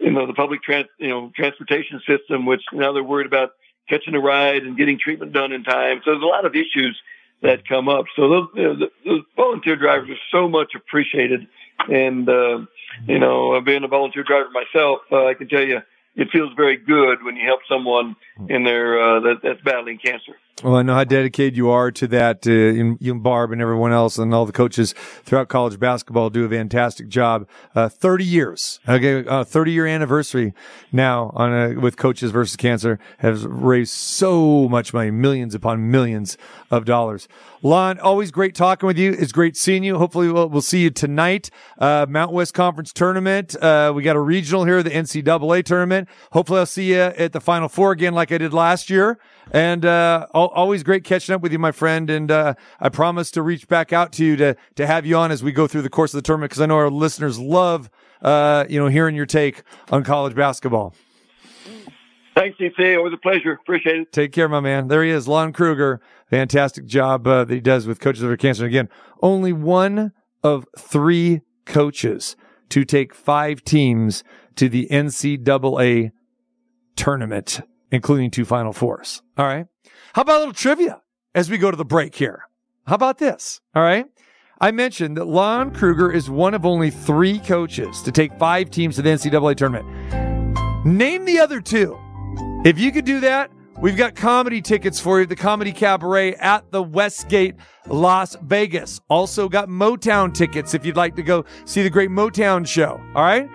you 0.00 0.10
know 0.10 0.26
the 0.26 0.34
public 0.34 0.62
trans 0.62 0.88
you 0.98 1.08
know 1.08 1.32
transportation 1.34 2.00
system, 2.06 2.46
which 2.46 2.62
now 2.72 2.92
they're 2.92 3.04
worried 3.04 3.26
about 3.26 3.50
catching 3.88 4.14
a 4.14 4.20
ride 4.20 4.62
and 4.64 4.76
getting 4.76 4.98
treatment 4.98 5.32
done 5.32 5.52
in 5.52 5.64
time. 5.64 6.00
So 6.04 6.10
there's 6.10 6.22
a 6.22 6.26
lot 6.26 6.44
of 6.44 6.54
issues 6.54 7.00
that 7.42 7.66
come 7.66 7.88
up. 7.88 8.06
So 8.16 8.28
those, 8.28 8.48
you 8.54 8.62
know, 8.62 8.76
the, 8.76 8.90
those 9.04 9.22
volunteer 9.36 9.76
drivers 9.76 10.10
are 10.10 10.22
so 10.30 10.48
much 10.48 10.72
appreciated, 10.74 11.46
and 11.88 12.28
uh, 12.28 12.58
you 13.06 13.18
know, 13.18 13.60
being 13.60 13.84
a 13.84 13.88
volunteer 13.88 14.24
driver 14.24 14.50
myself, 14.50 15.00
uh, 15.12 15.26
I 15.26 15.34
can 15.34 15.48
tell 15.48 15.62
you 15.62 15.80
it 16.16 16.28
feels 16.32 16.52
very 16.56 16.76
good 16.76 17.22
when 17.22 17.36
you 17.36 17.46
help 17.46 17.60
someone 17.68 18.16
in 18.48 18.64
their 18.64 19.00
uh, 19.00 19.20
that, 19.20 19.36
that's 19.42 19.60
battling 19.62 19.98
cancer. 19.98 20.36
Well, 20.64 20.74
I 20.74 20.82
know 20.82 20.94
how 20.94 21.04
dedicated 21.04 21.56
you 21.56 21.70
are 21.70 21.92
to 21.92 22.08
that. 22.08 22.44
Uh, 22.44 22.96
you 22.98 23.12
and 23.12 23.22
Barb 23.22 23.52
and 23.52 23.62
everyone 23.62 23.92
else 23.92 24.18
and 24.18 24.34
all 24.34 24.44
the 24.44 24.50
coaches 24.50 24.92
throughout 25.22 25.48
college 25.48 25.78
basketball 25.78 26.30
do 26.30 26.44
a 26.44 26.48
fantastic 26.48 27.08
job. 27.08 27.46
Uh, 27.76 27.88
30 27.88 28.24
years, 28.24 28.80
okay, 28.88 29.24
uh, 29.24 29.44
30 29.44 29.70
year 29.70 29.86
anniversary 29.86 30.52
now 30.90 31.30
on 31.34 31.52
a, 31.52 31.74
with 31.78 31.96
coaches 31.96 32.32
versus 32.32 32.56
cancer 32.56 32.98
has 33.18 33.46
raised 33.46 33.92
so 33.92 34.68
much 34.68 34.92
money, 34.92 35.12
millions 35.12 35.54
upon 35.54 35.92
millions 35.92 36.36
of 36.72 36.84
dollars. 36.84 37.28
Lon, 37.62 37.98
always 38.00 38.30
great 38.30 38.54
talking 38.54 38.86
with 38.86 38.98
you. 38.98 39.12
It's 39.12 39.32
great 39.32 39.56
seeing 39.56 39.84
you. 39.84 39.98
Hopefully 39.98 40.30
we'll, 40.30 40.48
we'll 40.48 40.62
see 40.62 40.82
you 40.82 40.90
tonight. 40.90 41.50
Uh, 41.78 42.06
Mount 42.08 42.32
West 42.32 42.54
Conference 42.54 42.92
tournament. 42.92 43.54
Uh, 43.60 43.92
we 43.94 44.02
got 44.02 44.16
a 44.16 44.20
regional 44.20 44.64
here, 44.64 44.82
the 44.82 44.90
NCAA 44.90 45.64
tournament. 45.64 46.08
Hopefully 46.32 46.60
I'll 46.60 46.66
see 46.66 46.90
you 46.90 47.00
at 47.00 47.32
the 47.32 47.40
final 47.40 47.68
four 47.68 47.92
again, 47.92 48.14
like 48.14 48.32
I 48.32 48.38
did 48.38 48.52
last 48.52 48.90
year. 48.90 49.18
And, 49.50 49.84
uh, 49.84 50.26
al- 50.34 50.47
always 50.48 50.82
great 50.82 51.04
catching 51.04 51.34
up 51.34 51.40
with 51.40 51.52
you, 51.52 51.58
my 51.58 51.72
friend. 51.72 52.10
And, 52.10 52.30
uh, 52.30 52.54
I 52.80 52.88
promise 52.88 53.30
to 53.32 53.42
reach 53.42 53.68
back 53.68 53.92
out 53.92 54.12
to 54.12 54.24
you 54.24 54.36
to, 54.36 54.56
to 54.76 54.86
have 54.86 55.06
you 55.06 55.16
on 55.16 55.30
as 55.30 55.42
we 55.42 55.52
go 55.52 55.66
through 55.66 55.82
the 55.82 55.90
course 55.90 56.12
of 56.14 56.18
the 56.18 56.26
tournament. 56.26 56.52
Cause 56.52 56.60
I 56.60 56.66
know 56.66 56.76
our 56.76 56.90
listeners 56.90 57.38
love, 57.38 57.90
uh, 58.22 58.64
you 58.68 58.78
know, 58.78 58.88
hearing 58.88 59.14
your 59.14 59.26
take 59.26 59.62
on 59.90 60.04
college 60.04 60.34
basketball. 60.34 60.94
Thanks, 62.38 62.56
TC. 62.56 62.96
Always 62.96 63.12
a 63.12 63.16
pleasure. 63.16 63.52
Appreciate 63.52 64.00
it. 64.00 64.12
Take 64.12 64.30
care, 64.30 64.48
my 64.48 64.60
man. 64.60 64.86
There 64.86 65.02
he 65.02 65.10
is, 65.10 65.26
Lon 65.26 65.52
Kruger. 65.52 66.00
Fantastic 66.30 66.86
job 66.86 67.26
uh, 67.26 67.44
that 67.44 67.52
he 67.52 67.60
does 67.60 67.86
with 67.86 67.98
Coaches 67.98 68.22
Over 68.22 68.36
Cancer. 68.36 68.64
Again, 68.64 68.88
only 69.22 69.52
one 69.52 70.12
of 70.44 70.64
three 70.78 71.40
coaches 71.64 72.36
to 72.68 72.84
take 72.84 73.12
five 73.12 73.64
teams 73.64 74.22
to 74.54 74.68
the 74.68 74.86
NCAA 74.88 76.12
tournament, 76.94 77.60
including 77.90 78.30
two 78.30 78.44
Final 78.44 78.72
Fours. 78.72 79.22
All 79.36 79.46
right. 79.46 79.66
How 80.14 80.22
about 80.22 80.36
a 80.36 80.38
little 80.38 80.54
trivia 80.54 81.02
as 81.34 81.50
we 81.50 81.58
go 81.58 81.70
to 81.70 81.76
the 81.76 81.84
break 81.84 82.14
here? 82.14 82.48
How 82.86 82.94
about 82.94 83.18
this? 83.18 83.60
All 83.74 83.82
right. 83.82 84.06
I 84.60 84.70
mentioned 84.70 85.16
that 85.16 85.26
Lon 85.26 85.72
Kruger 85.72 86.10
is 86.10 86.28
one 86.28 86.54
of 86.54 86.66
only 86.66 86.90
three 86.90 87.38
coaches 87.38 88.02
to 88.02 88.10
take 88.10 88.36
five 88.38 88.70
teams 88.70 88.96
to 88.96 89.02
the 89.02 89.10
NCAA 89.10 89.56
tournament. 89.56 89.86
Name 90.84 91.24
the 91.24 91.38
other 91.38 91.60
two. 91.60 91.96
If 92.64 92.78
you 92.78 92.90
could 92.90 93.04
do 93.04 93.20
that, 93.20 93.50
we've 93.80 93.96
got 93.96 94.16
comedy 94.16 94.60
tickets 94.60 94.98
for 94.98 95.20
you, 95.20 95.26
the 95.26 95.36
Comedy 95.36 95.72
Cabaret 95.72 96.34
at 96.36 96.72
the 96.72 96.82
Westgate, 96.82 97.54
Las 97.86 98.36
Vegas. 98.42 99.00
Also 99.08 99.48
got 99.48 99.68
Motown 99.68 100.34
tickets 100.34 100.74
if 100.74 100.84
you'd 100.84 100.96
like 100.96 101.14
to 101.16 101.22
go 101.22 101.44
see 101.66 101.82
the 101.82 101.90
great 101.90 102.10
Motown 102.10 102.66
show. 102.66 103.00
All 103.14 103.22
right? 103.22 103.48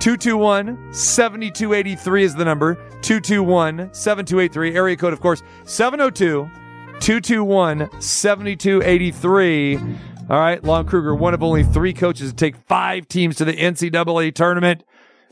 221 0.00 0.92
7283 0.92 2.24
is 2.24 2.34
the 2.34 2.44
number. 2.44 2.74
221 3.02 3.92
7283. 3.92 4.74
Area 4.74 4.96
code, 4.96 5.12
of 5.12 5.20
course, 5.20 5.42
702 5.64 6.50
221 7.00 8.00
7283. 8.00 9.76
All 10.28 10.40
right, 10.40 10.62
Lon 10.64 10.86
Kruger, 10.86 11.14
one 11.14 11.34
of 11.34 11.42
only 11.42 11.62
three 11.62 11.92
coaches 11.92 12.30
to 12.30 12.36
take 12.36 12.56
five 12.68 13.06
teams 13.06 13.36
to 13.36 13.44
the 13.44 13.56
NCAA 13.56 14.34
tournament. 14.34 14.82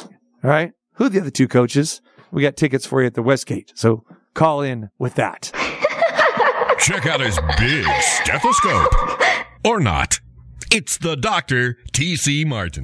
All 0.00 0.50
right, 0.50 0.72
who 0.94 1.06
are 1.06 1.08
the 1.08 1.20
other 1.20 1.30
two 1.30 1.48
coaches? 1.48 2.00
We 2.30 2.42
got 2.42 2.56
tickets 2.56 2.86
for 2.86 3.00
you 3.00 3.06
at 3.06 3.14
the 3.14 3.22
Westgate, 3.22 3.72
so 3.74 4.04
call 4.34 4.62
in 4.62 4.90
with 4.98 5.14
that. 5.16 5.50
Check 6.78 7.06
out 7.06 7.20
his 7.20 7.38
big 7.58 7.86
stethoscope. 8.00 8.92
Or 9.64 9.80
not. 9.80 10.20
It's 10.70 10.98
the 10.98 11.16
Dr. 11.16 11.78
T.C. 11.92 12.44
Martin. 12.44 12.82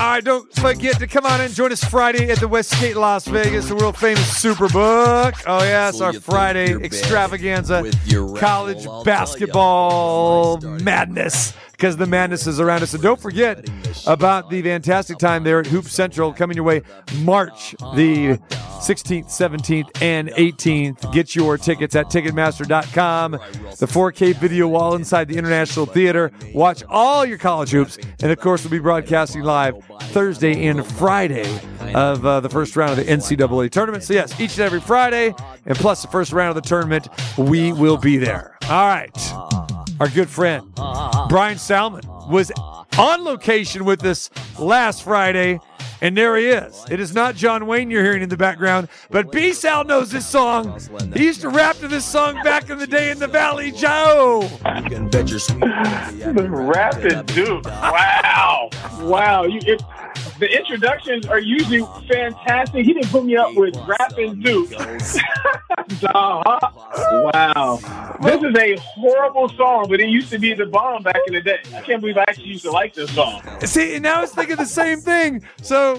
All 0.00 0.08
right, 0.08 0.24
don't 0.24 0.52
forget 0.54 0.98
to 0.98 1.06
come 1.06 1.24
on 1.26 1.40
and 1.40 1.54
join 1.54 1.70
us 1.70 1.84
Friday 1.84 2.28
at 2.30 2.40
the 2.40 2.48
Westgate 2.48 2.96
Las 2.96 3.26
Vegas, 3.26 3.68
the 3.68 3.76
world 3.76 3.96
famous 3.96 4.42
Superbook. 4.42 5.40
Oh, 5.46 5.62
yes, 5.62 5.98
So 5.98 6.06
our 6.06 6.12
Friday 6.14 6.72
extravaganza, 6.74 7.82
with 7.82 8.06
your 8.08 8.36
college 8.36 8.78
I'll 8.78 8.82
tell 8.82 8.96
ya. 8.98 9.04
basketball 9.04 10.60
madness 10.60 11.52
because 11.82 11.96
the 11.96 12.06
madness 12.06 12.46
is 12.46 12.60
around 12.60 12.80
us. 12.80 12.94
And 12.94 13.02
don't 13.02 13.20
forget 13.20 13.68
about 14.06 14.48
the 14.48 14.62
fantastic 14.62 15.18
time 15.18 15.42
there 15.42 15.58
at 15.58 15.66
Hoop 15.66 15.86
Central 15.86 16.32
coming 16.32 16.54
your 16.54 16.64
way 16.64 16.82
March 17.22 17.72
the 17.96 18.38
16th, 18.78 19.26
17th, 19.26 20.00
and 20.00 20.28
18th. 20.28 21.12
Get 21.12 21.34
your 21.34 21.58
tickets 21.58 21.96
at 21.96 22.06
Ticketmaster.com. 22.06 23.32
The 23.32 23.86
4K 23.86 24.36
video 24.36 24.68
wall 24.68 24.94
inside 24.94 25.26
the 25.26 25.36
International 25.36 25.84
Theater. 25.84 26.30
Watch 26.54 26.84
all 26.88 27.26
your 27.26 27.38
college 27.38 27.70
hoops. 27.70 27.98
And 28.22 28.30
of 28.30 28.38
course, 28.38 28.62
we'll 28.62 28.70
be 28.70 28.78
broadcasting 28.78 29.42
live 29.42 29.74
Thursday 30.12 30.68
and 30.68 30.86
Friday 30.86 31.50
of 31.94 32.24
uh, 32.24 32.38
the 32.38 32.48
first 32.48 32.76
round 32.76 32.92
of 32.92 33.04
the 33.04 33.12
NCAA 33.12 33.70
tournament. 33.70 34.04
So, 34.04 34.14
yes, 34.14 34.38
each 34.40 34.52
and 34.52 34.60
every 34.60 34.80
Friday, 34.80 35.34
and 35.66 35.76
plus 35.76 36.02
the 36.02 36.08
first 36.08 36.32
round 36.32 36.56
of 36.56 36.62
the 36.62 36.68
tournament, 36.68 37.08
we 37.36 37.72
will 37.72 37.96
be 37.96 38.18
there. 38.18 38.56
All 38.70 38.86
right. 38.86 39.10
Our 40.02 40.08
good 40.08 40.28
friend, 40.28 40.66
Bryan 41.32 41.56
Salmond, 41.56 42.28
was 42.28 42.52
on 42.98 43.24
location 43.24 43.86
with 43.86 44.04
us 44.04 44.28
last 44.58 45.02
Friday. 45.02 45.60
And 46.02 46.14
there 46.14 46.36
he 46.36 46.48
is. 46.48 46.84
It 46.90 47.00
is 47.00 47.14
not 47.14 47.36
John 47.36 47.66
Wayne 47.66 47.90
you're 47.90 48.04
hearing 48.04 48.22
in 48.22 48.28
the 48.28 48.36
background, 48.36 48.88
but 49.08 49.32
B 49.32 49.54
Sal 49.54 49.84
knows 49.84 50.10
this 50.10 50.26
song. 50.26 50.78
He 51.14 51.24
used 51.24 51.40
to 51.40 51.48
rap 51.48 51.76
to 51.76 51.88
this 51.88 52.04
song 52.04 52.34
back 52.42 52.68
in 52.68 52.76
the 52.76 52.86
day 52.86 53.10
in 53.10 53.18
the 53.18 53.28
Valley, 53.28 53.72
Joe. 53.72 54.46
The 55.62 56.48
Rappin' 56.50 57.24
Duke. 57.26 57.64
Wow. 57.64 58.68
Wow. 59.00 59.44
You, 59.44 59.60
it, 59.62 59.82
the 60.42 60.58
introductions 60.58 61.24
are 61.24 61.38
usually 61.38 61.86
fantastic. 62.08 62.84
He 62.84 62.92
didn't 62.92 63.10
put 63.10 63.24
me 63.24 63.36
up 63.36 63.54
with 63.54 63.76
Rappin' 63.86 64.40
Duke. 64.40 64.72
Uh-huh. 66.04 67.30
wow. 67.32 68.16
This 68.20 68.42
is 68.42 68.56
a 68.56 68.76
horrible 68.76 69.48
song, 69.50 69.86
but 69.88 70.00
it 70.00 70.08
used 70.08 70.30
to 70.30 70.38
be 70.38 70.52
the 70.52 70.66
bomb 70.66 71.02
back 71.02 71.18
in 71.28 71.34
the 71.34 71.40
day. 71.40 71.58
I 71.74 71.80
can't 71.80 72.00
believe 72.00 72.18
I 72.18 72.24
actually 72.28 72.48
used 72.48 72.64
to 72.64 72.70
like 72.70 72.94
this 72.94 73.14
song. 73.14 73.40
See, 73.64 73.98
now 73.98 74.18
I 74.18 74.20
was 74.22 74.32
thinking 74.32 74.56
the 74.56 74.64
same 74.64 74.98
thing. 75.00 75.42
So, 75.62 75.96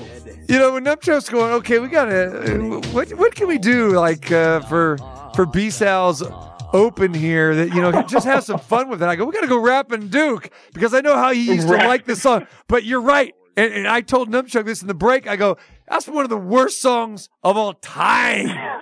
you 0.47 0.59
know, 0.59 0.73
when 0.73 0.83
Nupcho's 0.83 1.29
going, 1.29 1.53
okay, 1.53 1.79
we 1.79 1.87
gotta, 1.87 2.81
what 2.91 3.09
what 3.11 3.35
can 3.35 3.47
we 3.47 3.57
do 3.57 3.91
like 3.91 4.31
uh, 4.31 4.59
for 4.61 4.97
for 5.35 5.45
B 5.45 5.69
Sal's 5.69 6.21
open 6.73 7.13
here 7.13 7.55
that 7.55 7.73
you 7.73 7.81
know 7.81 8.01
just 8.03 8.25
have 8.25 8.43
some 8.43 8.59
fun 8.59 8.89
with 8.89 9.01
it. 9.01 9.05
I 9.05 9.15
go, 9.15 9.25
we 9.25 9.31
gotta 9.31 9.47
go 9.47 9.59
rapping 9.59 10.09
Duke 10.09 10.49
because 10.73 10.93
I 10.93 11.01
know 11.01 11.15
how 11.15 11.31
he 11.31 11.53
used 11.53 11.67
to 11.67 11.75
like 11.75 12.05
this 12.05 12.21
song. 12.21 12.47
But 12.67 12.83
you're 12.83 13.01
right, 13.01 13.33
and, 13.55 13.73
and 13.73 13.87
I 13.87 14.01
told 14.01 14.29
Nupchuk 14.29 14.65
this 14.65 14.81
in 14.81 14.87
the 14.87 14.93
break. 14.93 15.27
I 15.27 15.35
go, 15.35 15.57
that's 15.87 16.07
one 16.07 16.23
of 16.23 16.29
the 16.29 16.37
worst 16.37 16.81
songs 16.81 17.29
of 17.43 17.57
all 17.57 17.73
time. 17.73 18.49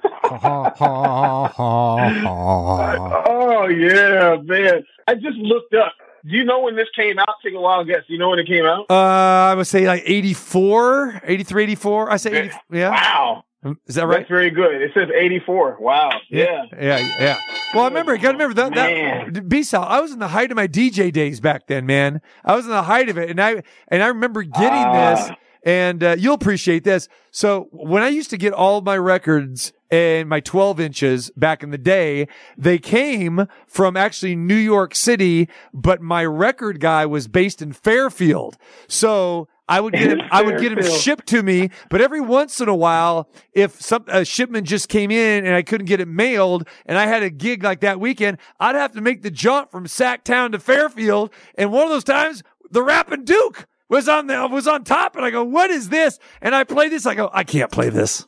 Oh, 2.74 3.68
yeah, 3.68 4.38
man. 4.44 4.84
I 5.08 5.16
just 5.16 5.38
looked 5.38 5.74
up. 5.74 5.94
Do 6.26 6.36
you 6.38 6.46
know 6.46 6.62
when 6.62 6.76
this 6.76 6.88
came 6.96 7.20
out? 7.20 7.36
Take 7.44 7.54
a 7.54 7.60
wild 7.60 7.88
guess. 7.88 8.04
Do 8.08 8.14
you 8.14 8.20
know 8.20 8.30
when 8.30 8.40
it 8.40 8.48
came 8.48 8.66
out? 8.66 8.86
Uh, 8.90 9.52
I 9.52 9.56
would 9.56 9.68
say 9.68 9.88
like 9.88 10.04
84, 10.06 11.22
83, 11.24 11.64
84. 11.64 12.12
I 12.12 12.18
say 12.18 12.44
80, 12.46 12.56
yeah. 12.72 12.90
Wow. 12.92 13.44
Is 13.86 13.96
that 13.96 14.08
right? 14.08 14.18
That's 14.20 14.30
very 14.30 14.50
good. 14.50 14.82
It 14.82 14.92
says 14.94 15.10
84. 15.16 15.78
Wow. 15.80 16.10
Yeah. 16.30 16.64
Yeah, 16.74 16.98
yeah. 17.20 17.38
Well, 17.74 17.84
I 17.84 17.88
remember. 17.88 18.16
You 18.16 18.22
got 18.22 18.32
to 18.32 18.38
remember 18.38 18.56
that. 18.56 18.72
Man. 18.74 19.34
that 19.34 19.48
B 19.48 19.62
Sal. 19.64 19.84
I 19.84 20.00
was 20.00 20.12
in 20.12 20.20
the 20.20 20.30
height 20.30 20.50
of 20.52 20.56
my 20.56 20.68
DJ 20.68 21.12
days 21.14 21.40
back 21.40 21.68
then, 21.68 21.86
man. 21.86 22.22
I 22.44 22.56
was 22.56 22.66
in 22.66 22.72
the 22.72 22.82
height 22.84 23.10
of 23.10 23.18
it, 23.18 23.30
and 23.30 23.40
I 23.40 23.62
and 23.88 24.02
I 24.02 24.08
remember 24.08 24.42
getting 24.44 24.84
Ah. 24.86 25.16
this. 25.16 25.32
And 25.64 26.04
uh, 26.04 26.16
you'll 26.18 26.34
appreciate 26.34 26.84
this. 26.84 27.08
So 27.30 27.68
when 27.72 28.02
I 28.02 28.08
used 28.10 28.32
to 28.32 28.38
get 28.38 28.52
all 28.52 28.82
my 28.82 28.98
records 28.98 29.74
and 29.92 30.30
my 30.30 30.40
12 30.40 30.80
inches 30.80 31.30
back 31.36 31.62
in 31.62 31.70
the 31.70 31.78
day, 31.78 32.28
they 32.58 32.80
came 32.80 33.48
from 33.68 33.98
actually 33.98 34.36
New 34.38 34.56
York 34.56 34.96
City, 34.96 35.50
but 35.74 36.02
my 36.02 36.26
record 36.26 36.80
guy 36.80 37.06
was 37.06 37.28
based 37.28 37.62
in 37.62 37.74
Fairfield. 37.74 38.58
So 38.88 39.50
I 39.68 39.82
would 39.82 39.94
get 39.94 40.12
him, 40.12 40.22
I 40.32 40.44
would 40.44 40.62
get 40.62 40.72
him 40.72 40.84
shipped 40.84 41.28
to 41.28 41.44
me, 41.44 41.70
but 41.90 42.02
every 42.02 42.22
once 42.22 42.62
in 42.62 42.70
a 42.70 42.76
while, 42.76 43.30
if 43.54 43.82
some 43.82 44.06
a 44.08 44.24
shipment 44.24 44.66
just 44.66 44.88
came 44.88 45.12
in 45.12 45.46
and 45.46 45.54
I 45.54 45.62
couldn't 45.62 45.88
get 45.88 46.00
it 46.00 46.08
mailed, 46.08 46.68
and 46.86 46.98
I 46.98 47.06
had 47.06 47.22
a 47.22 47.30
gig 47.30 47.62
like 47.64 47.82
that 47.82 48.00
weekend, 48.00 48.38
I'd 48.62 48.76
have 48.76 48.94
to 48.94 49.02
make 49.02 49.24
the 49.24 49.32
jump 49.32 49.72
from 49.72 49.86
Sacktown 49.88 50.54
to 50.54 50.60
Fairfield. 50.60 51.32
And 51.56 51.72
one 51.72 51.84
of 51.84 51.90
those 51.90 52.06
times, 52.06 52.44
the 52.70 52.82
Rapping 52.82 53.26
Duke 53.26 53.66
was 53.90 54.08
on 54.08 54.28
the 54.28 54.48
was 54.48 54.68
on 54.68 54.86
top, 54.86 55.18
and 55.18 55.26
I 55.26 55.32
go, 55.32 55.44
"What 55.44 55.70
is 55.70 55.90
this?" 55.90 56.18
And 56.42 56.56
I 56.56 56.64
play 56.64 56.88
this. 56.88 57.06
I 57.06 57.14
go, 57.14 57.30
"I 57.34 57.44
can't 57.44 57.72
play 57.72 57.90
this." 57.90 58.26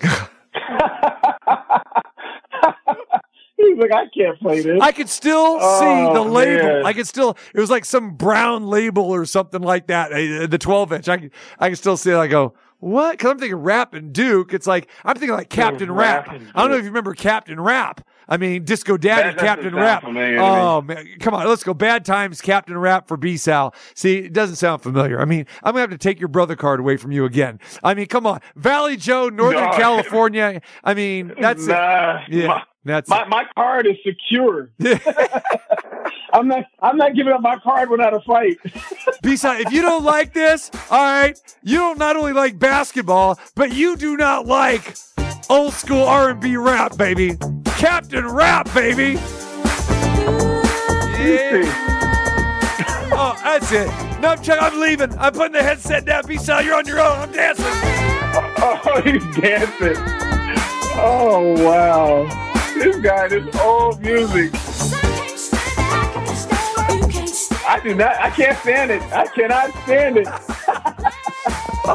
He's 3.56 3.78
like, 3.78 3.90
I 3.92 4.04
can't 4.14 4.38
play 4.38 4.60
this. 4.60 4.78
I 4.82 4.92
could 4.92 5.08
still 5.08 5.58
Oh, 5.60 5.80
see 5.80 6.12
the 6.14 6.20
oh, 6.20 6.24
label. 6.24 6.62
man. 6.66 6.84
I 6.86 6.92
could 6.92 7.06
still. 7.06 7.36
It 7.54 7.60
was 7.60 7.70
like 7.70 7.84
some 7.86 8.10
brown 8.14 8.66
label 8.68 9.04
or 9.04 9.24
something 9.24 9.62
like 9.62 9.86
that. 9.86 10.10
The 10.50 10.58
twelve 10.58 10.92
inch. 10.92 11.08
I 11.08 11.16
could. 11.16 11.30
I 11.58 11.68
can 11.68 11.76
still 11.76 11.96
see 11.96 12.10
it. 12.10 12.16
I 12.16 12.26
go. 12.26 12.52
What? 12.78 13.12
Because 13.12 13.30
I'm 13.30 13.38
thinking 13.38 13.56
Rappin' 13.56 14.12
Duke. 14.12 14.52
It's 14.52 14.66
like 14.66 14.88
I'm 15.04 15.14
thinking 15.14 15.36
like 15.36 15.48
Captain 15.48 15.90
Rapp. 15.90 16.28
I 16.28 16.38
don't 16.38 16.70
know 16.70 16.76
if 16.76 16.82
you 16.82 16.90
remember 16.90 17.14
Captain 17.14 17.60
Rapp. 17.60 18.06
I 18.28 18.36
mean, 18.36 18.64
Disco 18.64 18.96
Daddy, 18.96 19.30
That 19.30 19.38
Captain 19.38 19.74
Rapp. 19.74 20.02
familiar 20.02 20.38
Oh 20.40 20.82
man, 20.82 21.06
come 21.20 21.32
on, 21.34 21.46
let's 21.46 21.62
go. 21.62 21.72
Bad 21.74 22.04
times, 22.04 22.40
Captain 22.40 22.76
Rapp 22.76 23.06
for 23.08 23.16
B 23.16 23.36
Sal. 23.36 23.74
See, 23.94 24.18
it 24.18 24.32
doesn't 24.32 24.56
sound 24.56 24.82
familiar. 24.82 25.20
I 25.20 25.24
mean, 25.24 25.46
I'm 25.62 25.72
gonna 25.72 25.80
have 25.80 25.90
to 25.90 25.98
take 25.98 26.18
your 26.18 26.28
brother 26.28 26.56
card 26.56 26.80
away 26.80 26.96
from 26.96 27.12
you 27.12 27.24
again. 27.24 27.60
I 27.82 27.94
mean, 27.94 28.06
come 28.06 28.26
on, 28.26 28.40
Vallejo, 28.56 29.30
Northern 29.30 29.70
No. 29.70 29.76
California. 29.76 30.60
I 30.84 30.94
mean, 30.94 31.32
that's 31.40 31.66
nah, 31.66 32.24
it. 32.26 32.32
Yeah, 32.32 32.62
that's 32.86 33.10
my, 33.10 33.26
my 33.26 33.44
card 33.54 33.86
is 33.86 33.96
secure. 34.04 34.70
I'm 36.32 36.46
not. 36.48 36.64
I'm 36.80 36.96
not 36.96 37.14
giving 37.14 37.32
up 37.32 37.40
my 37.40 37.56
card 37.58 37.90
without 37.90 38.14
a 38.14 38.20
fight. 38.20 38.58
B-side, 39.22 39.62
if 39.62 39.72
you 39.72 39.82
don't 39.82 40.04
like 40.04 40.32
this, 40.32 40.70
all 40.90 41.02
right, 41.02 41.38
you 41.62 41.78
don't 41.78 41.98
not 41.98 42.16
only 42.16 42.32
like 42.32 42.58
basketball, 42.58 43.38
but 43.54 43.72
you 43.72 43.96
do 43.96 44.16
not 44.16 44.46
like 44.46 44.96
old 45.50 45.72
school 45.72 46.04
R&B 46.04 46.56
rap, 46.56 46.96
baby. 46.96 47.36
Captain 47.76 48.26
Rapp, 48.26 48.72
baby. 48.72 49.18
Yeah. 51.18 51.82
Oh, 53.18 53.38
that's 53.42 53.72
it. 53.72 53.86
No, 54.20 54.30
I'm, 54.30 54.42
Chuck, 54.42 54.58
I'm 54.60 54.78
leaving. 54.78 55.16
I'm 55.16 55.32
putting 55.32 55.52
the 55.52 55.62
headset 55.62 56.04
down. 56.04 56.26
B-side, 56.26 56.66
you're 56.66 56.74
on 56.74 56.86
your 56.86 57.00
own. 57.00 57.16
I'm 57.18 57.32
dancing. 57.32 57.64
Oh, 58.58 59.00
he's 59.02 59.24
dancing. 59.36 59.94
Oh 60.98 61.54
wow! 61.62 62.24
This 62.78 62.96
guy, 62.98 63.26
this 63.28 63.56
old 63.56 64.02
music. 64.02 64.50
I 67.66 67.80
do 67.82 67.94
not. 67.94 68.16
I 68.20 68.30
can't 68.30 68.58
stand 68.58 68.90
it. 68.90 69.02
I 69.12 69.26
cannot 69.28 69.70
stand 69.84 70.18
it. 70.18 70.26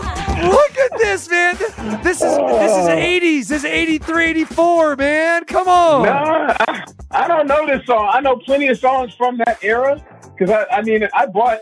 Look 0.43 0.77
at 0.77 0.97
this, 0.97 1.29
man. 1.29 1.55
This 2.01 2.21
is 2.21 2.35
this 2.35 2.71
is 2.71 2.87
80s. 2.87 3.47
This 3.47 3.63
is 3.63 3.65
83, 3.65 4.25
84, 4.25 4.95
man. 4.95 5.45
Come 5.45 5.67
on. 5.67 6.03
No, 6.03 6.11
I, 6.11 6.85
I 7.11 7.27
don't 7.27 7.45
know 7.45 7.67
this 7.67 7.85
song. 7.85 8.09
I 8.11 8.19
know 8.19 8.37
plenty 8.37 8.67
of 8.67 8.79
songs 8.79 9.13
from 9.13 9.37
that 9.37 9.63
era 9.63 10.03
because 10.35 10.49
I, 10.49 10.65
I 10.77 10.81
mean, 10.81 11.07
I 11.13 11.27
bought. 11.27 11.59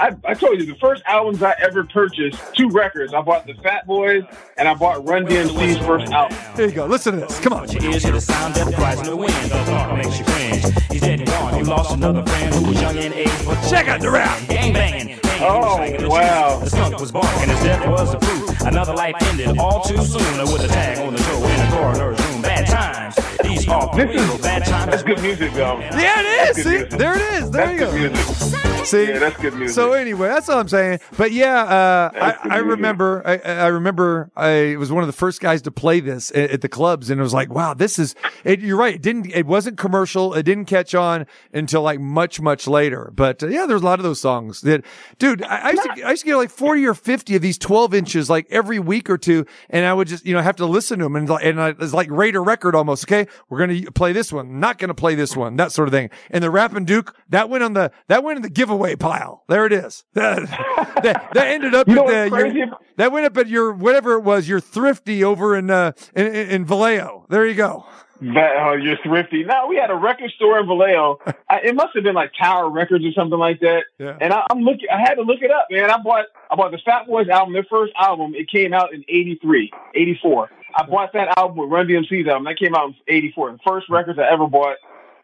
I, 0.00 0.16
I 0.24 0.32
told 0.32 0.58
you 0.58 0.64
the 0.64 0.76
first 0.76 1.02
albums 1.06 1.42
I 1.42 1.54
ever 1.60 1.84
purchased, 1.84 2.40
two 2.54 2.70
records. 2.70 3.12
I 3.12 3.20
bought 3.20 3.46
the 3.46 3.52
Fat 3.54 3.86
Boys 3.86 4.24
and 4.56 4.66
I 4.66 4.72
bought 4.72 5.06
Run 5.06 5.26
DMC's 5.26 5.76
first 5.84 6.10
album. 6.10 6.38
There 6.56 6.66
you 6.66 6.72
go. 6.72 6.86
Listen 6.86 7.14
to 7.14 7.20
this. 7.20 7.38
Come 7.40 7.52
on. 7.52 7.70
your 7.70 7.84
ears 7.84 8.04
to 8.04 8.12
the 8.12 8.20
sound 8.20 8.54
that 8.54 8.74
cries 8.74 8.98
in 9.00 9.04
the 9.04 9.16
wind. 9.16 9.34
The 9.34 9.62
thought 9.64 9.98
makes 9.98 10.18
you 10.18 10.24
cringe. 10.24 10.64
He's 10.90 11.02
dead 11.02 11.20
and 11.20 11.28
gone. 11.28 11.58
You 11.58 11.64
lost 11.64 11.94
another 11.94 12.24
friend 12.24 12.54
who 12.54 12.68
was 12.68 12.80
young 12.80 12.96
in 12.96 13.12
age, 13.12 13.28
but 13.44 13.60
Check 13.68 13.88
out 13.88 14.00
the 14.00 14.10
rap. 14.10 14.38
gang 14.48 14.72
banging. 14.72 15.18
banging, 15.18 15.20
Oh, 15.42 16.08
wow. 16.08 16.60
The 16.60 16.70
skunk 16.70 16.98
was 16.98 17.12
barking. 17.12 17.50
His 17.50 17.62
death 17.62 17.86
was 17.86 18.12
the 18.12 18.18
proof. 18.18 18.60
Another 18.62 18.94
life 18.94 19.16
ended 19.20 19.58
all 19.58 19.82
too 19.82 20.02
soon 20.02 20.38
with 20.50 20.64
a 20.64 20.68
tag 20.68 20.98
on 20.98 21.12
the 21.12 21.18
toe 21.18 21.44
in 21.44 21.56
the 21.70 21.76
coroner's 21.76 22.26
room. 22.26 22.40
Bad 22.42 22.66
times. 22.66 23.29
These 23.42 23.68
are 23.68 23.94
This 23.96 24.20
is 24.20 24.40
bad 24.42 24.64
times. 24.64 24.90
that's 24.90 25.02
good 25.02 25.20
music 25.22 25.52
though. 25.54 25.78
Yeah, 25.80 26.20
it 26.20 26.56
is. 26.58 26.64
See, 26.64 26.96
there 26.96 27.14
it 27.16 27.42
is. 27.42 27.50
There 27.50 27.66
That's 27.78 27.94
you 27.94 28.08
go. 28.08 28.10
music. 28.10 28.86
See, 28.86 29.08
Yeah, 29.08 29.18
that's 29.18 29.40
good 29.40 29.54
music. 29.54 29.74
So 29.74 29.92
anyway, 29.92 30.28
that's 30.28 30.48
all 30.48 30.58
I'm 30.58 30.68
saying. 30.68 31.00
But 31.18 31.32
yeah, 31.32 31.62
uh, 31.64 32.10
I, 32.14 32.54
I 32.54 32.56
remember. 32.58 33.22
I, 33.26 33.36
I 33.38 33.66
remember. 33.66 34.30
I 34.36 34.76
was 34.76 34.90
one 34.90 35.02
of 35.02 35.06
the 35.06 35.12
first 35.12 35.40
guys 35.40 35.60
to 35.62 35.70
play 35.70 36.00
this 36.00 36.30
at, 36.32 36.50
at 36.50 36.60
the 36.62 36.68
clubs, 36.68 37.10
and 37.10 37.20
it 37.20 37.22
was 37.22 37.34
like, 37.34 37.50
wow, 37.52 37.74
this 37.74 37.98
is. 37.98 38.14
It, 38.44 38.60
you're 38.60 38.78
right. 38.78 38.94
It 38.94 39.02
didn't. 39.02 39.26
It 39.26 39.46
wasn't 39.46 39.76
commercial. 39.78 40.32
It 40.34 40.44
didn't 40.44 40.64
catch 40.64 40.94
on 40.94 41.26
until 41.52 41.82
like 41.82 42.00
much, 42.00 42.40
much 42.40 42.66
later. 42.66 43.12
But 43.14 43.42
uh, 43.42 43.48
yeah, 43.48 43.66
there's 43.66 43.82
a 43.82 43.84
lot 43.84 43.98
of 43.98 44.04
those 44.04 44.20
songs 44.20 44.62
that, 44.62 44.82
dude. 45.18 45.42
I, 45.42 45.68
I 45.68 45.70
used 45.72 45.82
to. 45.82 46.02
I 46.02 46.10
used 46.10 46.22
to 46.22 46.26
get 46.26 46.36
like 46.36 46.50
40 46.50 46.86
or 46.86 46.94
50 46.94 47.36
of 47.36 47.42
these 47.42 47.58
12 47.58 47.92
inches 47.94 48.30
like 48.30 48.46
every 48.50 48.78
week 48.78 49.10
or 49.10 49.18
two, 49.18 49.44
and 49.68 49.84
I 49.84 49.92
would 49.92 50.08
just 50.08 50.24
you 50.24 50.32
know 50.34 50.40
have 50.40 50.56
to 50.56 50.66
listen 50.66 50.98
to 51.00 51.04
them, 51.04 51.16
and 51.16 51.28
like- 51.28 51.44
and 51.44 51.60
I, 51.60 51.68
it's 51.78 51.92
like 51.92 52.10
rate 52.10 52.34
a 52.34 52.40
record 52.40 52.74
almost. 52.74 53.04
Okay, 53.04 53.29
we're 53.48 53.58
gonna 53.58 53.90
play 53.92 54.12
this 54.12 54.32
one. 54.32 54.60
Not 54.60 54.78
gonna 54.78 54.94
play 54.94 55.14
this 55.14 55.36
one. 55.36 55.56
That 55.56 55.72
sort 55.72 55.88
of 55.88 55.92
thing. 55.92 56.10
And 56.30 56.42
the 56.42 56.50
Rappin' 56.50 56.84
Duke 56.84 57.14
that 57.28 57.48
went 57.48 57.64
on 57.64 57.72
the 57.72 57.92
that 58.08 58.24
went 58.24 58.36
in 58.36 58.42
the 58.42 58.50
giveaway 58.50 58.96
pile. 58.96 59.44
There 59.48 59.66
it 59.66 59.72
is. 59.72 60.04
That, 60.20 61.02
that, 61.02 61.30
that 61.32 61.46
ended 61.46 61.74
up 61.74 61.88
You 61.88 61.94
know 61.94 62.08
at 62.08 62.30
the, 62.30 62.52
your, 62.54 62.68
that 62.96 63.10
went 63.10 63.24
up 63.24 63.36
at 63.38 63.48
your 63.48 63.72
whatever 63.72 64.12
it 64.12 64.20
was 64.20 64.48
your 64.48 64.60
thrifty 64.60 65.24
over 65.24 65.56
in 65.56 65.70
uh 65.70 65.92
in, 66.14 66.26
in, 66.26 66.50
in 66.50 66.64
Vallejo. 66.64 67.26
There 67.30 67.46
you 67.46 67.54
go. 67.54 67.86
That, 68.20 68.52
oh, 68.58 68.74
you're 68.74 68.98
thrifty. 69.02 69.44
No, 69.44 69.66
we 69.66 69.76
had 69.76 69.90
a 69.90 69.94
record 69.94 70.30
store 70.32 70.60
in 70.60 70.66
Vallejo. 70.66 71.20
I, 71.48 71.60
it 71.64 71.74
must 71.74 71.94
have 71.94 72.04
been 72.04 72.14
like 72.14 72.32
Tower 72.38 72.68
Records 72.68 73.04
or 73.04 73.12
something 73.12 73.38
like 73.38 73.60
that. 73.60 73.84
Yeah. 73.98 74.16
And 74.20 74.32
I, 74.32 74.46
I'm 74.50 74.60
looking. 74.60 74.88
I 74.92 74.98
had 75.00 75.14
to 75.14 75.22
look 75.22 75.40
it 75.40 75.50
up, 75.50 75.68
man. 75.70 75.90
I 75.90 75.96
bought 76.02 76.26
I 76.50 76.56
bought 76.56 76.70
the 76.70 76.78
Fat 76.84 77.06
Boys 77.06 77.28
album, 77.28 77.54
their 77.54 77.64
first 77.64 77.92
album. 77.98 78.34
It 78.34 78.50
came 78.50 78.74
out 78.74 78.92
in 78.92 79.04
'83, 79.08 79.72
'84. 79.94 80.50
I 80.74 80.84
bought 80.84 81.12
that 81.14 81.36
album 81.38 81.58
with 81.58 81.70
Run 81.70 81.86
DMC's 81.86 82.26
album. 82.28 82.44
That 82.44 82.58
came 82.58 82.74
out 82.74 82.88
in 82.88 82.94
'84. 83.08 83.52
The 83.52 83.58
first 83.66 83.88
records 83.88 84.18
I 84.18 84.30
ever 84.32 84.46
bought. 84.46 84.76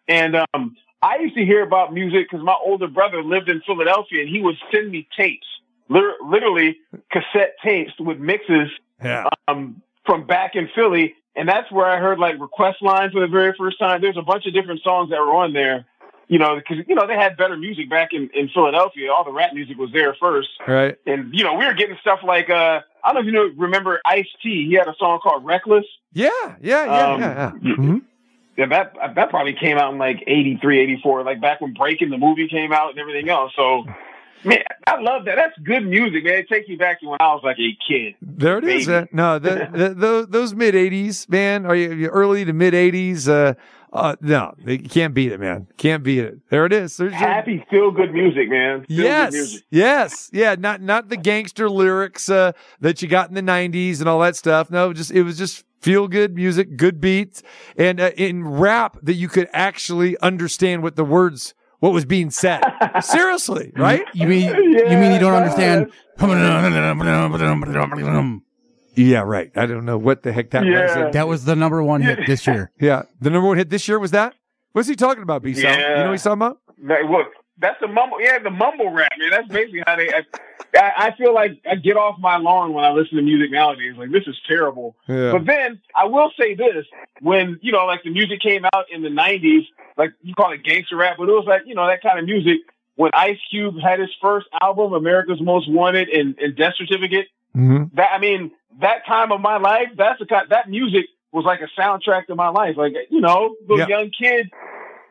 And 0.08 0.36
um, 0.54 0.76
I 1.02 1.18
used 1.18 1.34
to 1.36 1.44
hear 1.44 1.62
about 1.62 1.92
music 1.92 2.28
because 2.30 2.44
my 2.44 2.56
older 2.64 2.86
brother 2.88 3.22
lived 3.22 3.48
in 3.48 3.60
Philadelphia, 3.62 4.20
and 4.22 4.28
he 4.28 4.40
would 4.40 4.56
send 4.72 4.90
me 4.90 5.08
tapes, 5.16 5.46
literally 5.88 6.76
cassette 7.10 7.56
tapes 7.62 7.92
with 7.98 8.18
mixes 8.18 8.68
Yeah. 9.02 9.28
um, 9.48 9.82
from 10.04 10.26
back 10.26 10.54
in 10.54 10.68
Philly, 10.74 11.14
and 11.34 11.48
that's 11.48 11.70
where 11.72 11.86
I 11.86 11.98
heard 11.98 12.18
like 12.18 12.40
request 12.40 12.80
lines 12.82 13.12
for 13.12 13.20
the 13.20 13.26
very 13.26 13.52
first 13.58 13.78
time. 13.78 14.00
There's 14.00 14.16
a 14.16 14.22
bunch 14.22 14.46
of 14.46 14.54
different 14.54 14.82
songs 14.82 15.10
that 15.10 15.20
were 15.20 15.34
on 15.34 15.52
there, 15.52 15.84
you 16.28 16.38
know, 16.38 16.56
because 16.56 16.84
you 16.88 16.94
know 16.94 17.06
they 17.06 17.14
had 17.14 17.36
better 17.36 17.56
music 17.56 17.88
back 17.88 18.10
in, 18.12 18.28
in 18.34 18.48
Philadelphia. 18.48 19.12
All 19.12 19.24
the 19.24 19.32
rap 19.32 19.52
music 19.54 19.76
was 19.78 19.90
there 19.92 20.14
first, 20.20 20.48
Right. 20.66 20.96
and 21.06 21.32
you 21.32 21.44
know 21.44 21.54
we 21.54 21.64
were 21.66 21.74
getting 21.74 21.96
stuff 22.00 22.20
like 22.24 22.50
uh, 22.50 22.80
I 23.04 23.12
don't 23.12 23.14
know 23.14 23.20
if 23.20 23.26
you 23.26 23.32
know 23.32 23.48
remember 23.56 24.00
Ice 24.04 24.26
T. 24.42 24.66
He 24.68 24.74
had 24.74 24.88
a 24.88 24.94
song 24.98 25.20
called 25.22 25.44
Reckless. 25.44 25.84
Yeah. 26.12 26.30
Yeah. 26.60 26.84
Yeah. 26.84 27.12
Um, 27.12 27.20
yeah. 27.20 27.52
yeah. 27.62 27.74
Mhm. 27.76 28.02
Yeah, 28.56 28.66
that 28.68 28.94
that 29.14 29.28
probably 29.30 29.52
came 29.52 29.76
out 29.76 29.92
in 29.92 29.98
like 29.98 30.22
83, 30.26 30.80
84, 30.80 31.24
like 31.24 31.40
back 31.42 31.60
when 31.60 31.74
Breakin' 31.74 32.08
the 32.10 32.16
movie 32.16 32.48
came 32.48 32.72
out 32.72 32.88
and 32.90 32.98
everything 32.98 33.28
else. 33.28 33.52
So, 33.54 33.84
man, 34.44 34.60
I 34.86 34.98
love 34.98 35.26
that. 35.26 35.34
That's 35.36 35.58
good 35.58 35.86
music, 35.86 36.24
man. 36.24 36.38
It 36.38 36.48
takes 36.48 36.66
me 36.66 36.76
back 36.76 37.00
to 37.00 37.06
when 37.08 37.18
I 37.20 37.34
was 37.34 37.42
like 37.44 37.58
a 37.58 37.76
kid. 37.86 38.14
There 38.22 38.56
it 38.56 38.64
is. 38.64 38.86
Baby. 38.86 38.96
uh, 38.96 39.04
no, 39.12 39.38
the, 39.38 39.68
the, 39.72 39.88
the, 39.94 40.26
those 40.30 40.54
mid 40.54 40.74
'80s, 40.74 41.28
man, 41.28 41.66
or 41.66 41.74
early 42.08 42.46
to 42.46 42.52
mid 42.54 42.72
'80s. 42.72 43.28
Uh, 43.28 43.52
uh, 43.96 44.16
no, 44.20 44.54
you 44.64 44.78
can't 44.78 45.14
beat 45.14 45.32
it, 45.32 45.40
man. 45.40 45.66
Can't 45.76 46.02
beat 46.02 46.20
it. 46.20 46.38
There 46.50 46.64
it 46.66 46.72
is. 46.72 46.96
There's 46.96 47.12
your- 47.12 47.18
Happy, 47.20 47.64
feel 47.70 47.90
good 47.90 48.12
music, 48.12 48.48
man. 48.48 48.84
Feel 48.84 48.96
good 48.98 49.04
yes, 49.04 49.32
music. 49.32 49.62
yes, 49.70 50.30
yeah. 50.32 50.54
Not 50.58 50.80
not 50.82 51.08
the 51.08 51.16
gangster 51.16 51.68
lyrics 51.68 52.28
uh, 52.28 52.52
that 52.80 53.02
you 53.02 53.08
got 53.08 53.28
in 53.28 53.34
the 53.34 53.42
'90s 53.42 54.00
and 54.00 54.08
all 54.08 54.20
that 54.20 54.36
stuff. 54.36 54.70
No, 54.70 54.92
just 54.92 55.10
it 55.10 55.22
was 55.22 55.36
just 55.38 55.64
feel 55.80 56.08
good 56.08 56.34
music, 56.34 56.76
good 56.76 57.00
beats, 57.00 57.42
and 57.76 58.00
uh, 58.00 58.10
in 58.16 58.46
rap 58.46 58.96
that 59.02 59.14
you 59.14 59.28
could 59.28 59.48
actually 59.52 60.18
understand 60.18 60.82
what 60.82 60.96
the 60.96 61.04
words, 61.04 61.54
what 61.80 61.92
was 61.92 62.04
being 62.04 62.30
said. 62.30 62.62
Seriously, 63.00 63.72
right? 63.76 64.02
You 64.14 64.26
mean 64.26 64.54
you 64.54 64.96
mean 64.98 65.12
you 65.12 65.18
don't 65.18 65.34
understand? 65.34 65.90
Yeah, 68.96 69.20
right. 69.20 69.50
I 69.56 69.66
don't 69.66 69.84
know 69.84 69.98
what 69.98 70.22
the 70.22 70.32
heck 70.32 70.50
that 70.50 70.64
Yeah. 70.64 71.04
was. 71.04 71.12
That 71.14 71.28
was 71.28 71.44
the 71.44 71.54
number 71.56 71.82
one 71.82 72.00
hit 72.02 72.26
this 72.26 72.46
year. 72.46 72.70
Yeah, 72.80 73.02
the 73.20 73.30
number 73.30 73.46
one 73.48 73.56
hit 73.58 73.70
this 73.70 73.86
year 73.88 73.98
was 73.98 74.10
that. 74.12 74.34
What's 74.72 74.88
he 74.88 74.96
talking 74.96 75.22
about, 75.22 75.42
B? 75.42 75.54
Sal? 75.54 75.72
You 75.72 75.78
know 75.96 76.04
what 76.04 76.12
he's 76.12 76.22
talking 76.22 76.34
about? 76.42 76.58
That, 76.84 77.04
look, 77.10 77.28
that's 77.58 77.78
the 77.80 77.88
mumble. 77.88 78.20
Yeah, 78.20 78.38
the 78.38 78.50
mumble 78.50 78.90
rap, 78.90 79.10
man. 79.18 79.30
That's 79.30 79.48
basically 79.48 79.82
how 79.86 79.96
they. 79.96 80.08
I, 80.10 80.22
I 80.76 80.92
I 81.08 81.14
feel 81.16 81.32
like 81.32 81.52
I 81.70 81.76
get 81.76 81.96
off 81.96 82.18
my 82.18 82.36
lawn 82.36 82.74
when 82.74 82.84
I 82.84 82.90
listen 82.90 83.16
to 83.16 83.22
music 83.22 83.50
nowadays. 83.50 83.94
Like 83.96 84.10
this 84.10 84.24
is 84.26 84.36
terrible. 84.46 84.96
Yeah. 85.08 85.32
But 85.32 85.46
then 85.46 85.80
I 85.94 86.04
will 86.04 86.30
say 86.38 86.54
this: 86.54 86.84
when 87.22 87.58
you 87.62 87.72
know, 87.72 87.86
like 87.86 88.02
the 88.02 88.10
music 88.10 88.40
came 88.40 88.64
out 88.74 88.84
in 88.92 89.02
the 89.02 89.08
'90s, 89.08 89.66
like 89.96 90.10
you 90.22 90.34
call 90.34 90.52
it 90.52 90.62
gangster 90.64 90.96
rap, 90.96 91.16
but 91.18 91.28
it 91.28 91.32
was 91.32 91.46
like 91.46 91.62
you 91.64 91.74
know 91.74 91.86
that 91.86 92.02
kind 92.02 92.18
of 92.18 92.26
music. 92.26 92.58
When 92.96 93.10
Ice 93.14 93.38
Cube 93.50 93.74
had 93.82 94.00
his 94.00 94.08
first 94.22 94.46
album, 94.62 94.92
America's 94.94 95.40
Most 95.40 95.70
Wanted, 95.70 96.08
and, 96.08 96.34
and 96.38 96.56
Death 96.56 96.74
Certificate, 96.76 97.26
Mm-hmm. 97.56 97.96
that 97.96 98.10
I 98.12 98.18
mean, 98.18 98.50
that 98.80 99.06
time 99.06 99.32
of 99.32 99.40
my 99.40 99.56
life, 99.58 99.88
that's 99.96 100.18
the 100.18 100.26
kind 100.26 100.48
that 100.50 100.68
music 100.68 101.06
was 101.32 101.44
like 101.44 101.60
a 101.60 101.80
soundtrack 101.80 102.26
to 102.26 102.34
my 102.34 102.48
life. 102.48 102.76
Like 102.76 102.94
you 103.10 103.20
know, 103.20 103.56
little 103.62 103.78
Yeah. 103.78 103.98
young 103.98 104.10
kid, 104.10 104.50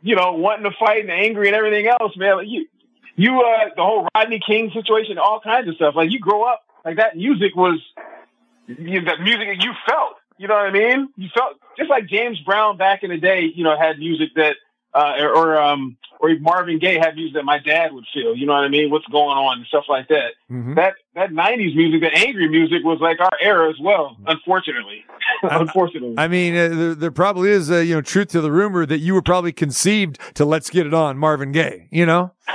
you 0.01 0.15
know, 0.15 0.33
wanting 0.33 0.69
to 0.69 0.77
fight 0.77 1.01
and 1.01 1.11
angry 1.11 1.47
and 1.47 1.55
everything 1.55 1.87
else, 1.87 2.15
man. 2.17 2.37
Like, 2.37 2.47
you, 2.47 2.67
you, 3.15 3.41
uh, 3.41 3.69
the 3.75 3.83
whole 3.83 4.07
Rodney 4.15 4.39
King 4.45 4.71
situation, 4.71 5.17
all 5.17 5.39
kinds 5.39 5.67
of 5.67 5.75
stuff. 5.75 5.95
Like 5.95 6.11
you 6.11 6.19
grow 6.19 6.43
up, 6.43 6.61
like 6.83 6.97
that 6.97 7.15
music 7.15 7.55
was, 7.55 7.79
you, 8.67 9.01
that 9.05 9.21
music 9.21 9.47
that 9.47 9.63
you 9.63 9.71
felt. 9.87 10.15
You 10.37 10.47
know 10.49 10.55
what 10.55 10.65
I 10.65 10.71
mean? 10.71 11.09
You 11.15 11.29
felt 11.33 11.53
just 11.77 11.89
like 11.89 12.07
James 12.07 12.39
Brown 12.41 12.77
back 12.77 13.03
in 13.03 13.09
the 13.09 13.17
day. 13.17 13.49
You 13.53 13.63
know, 13.63 13.77
had 13.77 13.97
music 13.99 14.29
that, 14.35 14.57
uh, 14.95 15.13
or, 15.19 15.29
or 15.35 15.61
um, 15.61 15.97
or 16.21 16.29
Marvin 16.39 16.79
Gaye 16.79 16.97
had 16.97 17.15
music 17.15 17.33
that 17.35 17.43
my 17.43 17.59
dad 17.59 17.91
would 17.93 18.05
feel. 18.13 18.33
You 18.35 18.45
know 18.45 18.53
what 18.53 18.63
I 18.63 18.69
mean? 18.69 18.89
What's 18.89 19.05
going 19.07 19.37
on 19.37 19.57
and 19.57 19.67
stuff 19.67 19.83
like 19.89 20.07
that 20.07 20.31
Mhm. 20.49 20.75
that 20.75 20.93
that 21.15 21.29
'90s 21.31 21.75
music, 21.75 22.01
the 22.01 22.11
angry 22.17 22.47
music, 22.47 22.83
was 22.83 22.99
like 23.01 23.19
our 23.19 23.37
era 23.41 23.69
as 23.69 23.75
well. 23.79 24.15
Unfortunately, 24.25 25.03
unfortunately. 25.43 26.15
I 26.17 26.27
mean, 26.29 26.55
uh, 26.55 26.69
there, 26.69 26.95
there 26.95 27.11
probably 27.11 27.49
is, 27.51 27.69
uh, 27.69 27.77
you 27.77 27.93
know, 27.95 28.01
truth 28.01 28.29
to 28.29 28.41
the 28.41 28.51
rumor 28.51 28.85
that 28.85 28.99
you 28.99 29.13
were 29.13 29.21
probably 29.21 29.51
conceived 29.51 30.17
to 30.35 30.45
"Let's 30.45 30.69
Get 30.69 30.87
It 30.87 30.93
On" 30.93 31.17
Marvin 31.17 31.51
Gaye. 31.51 31.89
You 31.91 32.05
know? 32.05 32.31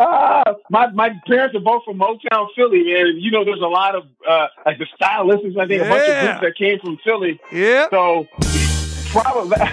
Ah, 0.00 0.44
my 0.70 0.90
my 0.92 1.10
parents 1.26 1.56
are 1.56 1.60
both 1.60 1.82
from 1.84 1.98
Motown, 1.98 2.46
Philly, 2.54 2.84
man. 2.84 3.06
And 3.08 3.20
you 3.22 3.32
know, 3.32 3.44
there's 3.44 3.60
a 3.60 3.66
lot 3.66 3.96
of 3.96 4.04
uh, 4.28 4.46
like 4.64 4.78
the 4.78 4.86
stylists. 4.94 5.44
I 5.58 5.66
think 5.66 5.82
a 5.82 5.88
bunch 5.88 6.02
of 6.02 6.08
Yeah. 6.08 6.38
groups 6.38 6.40
that 6.42 6.56
came 6.56 6.78
from 6.78 6.98
Philly. 7.04 7.40
Yeah. 7.52 7.86
So 7.90 8.26
probably. 9.10 9.56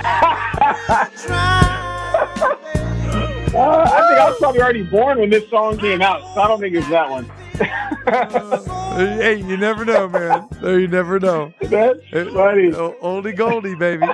Uh, 3.56 3.90
I 3.90 3.90
think 4.10 4.20
I 4.20 4.30
was 4.30 4.38
probably 4.40 4.62
already 4.62 4.84
born 4.84 5.18
when 5.20 5.30
this 5.30 5.50
song 5.50 5.78
came 5.78 6.02
out, 6.02 6.22
so 6.34 6.42
I 6.42 6.48
don't 6.50 6.60
think 6.60 6.76
it's 6.76 6.90
that 6.90 7.10
one. 7.10 7.24
hey, 9.18 9.36
you 9.38 9.56
never 9.56 9.86
know, 9.86 10.10
man. 10.10 10.50
There, 10.62 10.78
you 10.78 10.90
never 10.90 11.22
know. 11.22 11.54
That's 11.62 12.00
Uh, 12.12 12.26
funny. 12.34 12.72
Oldie 12.72 13.34
Goldie, 13.36 13.76
baby. 13.76 14.04
All 14.04 14.10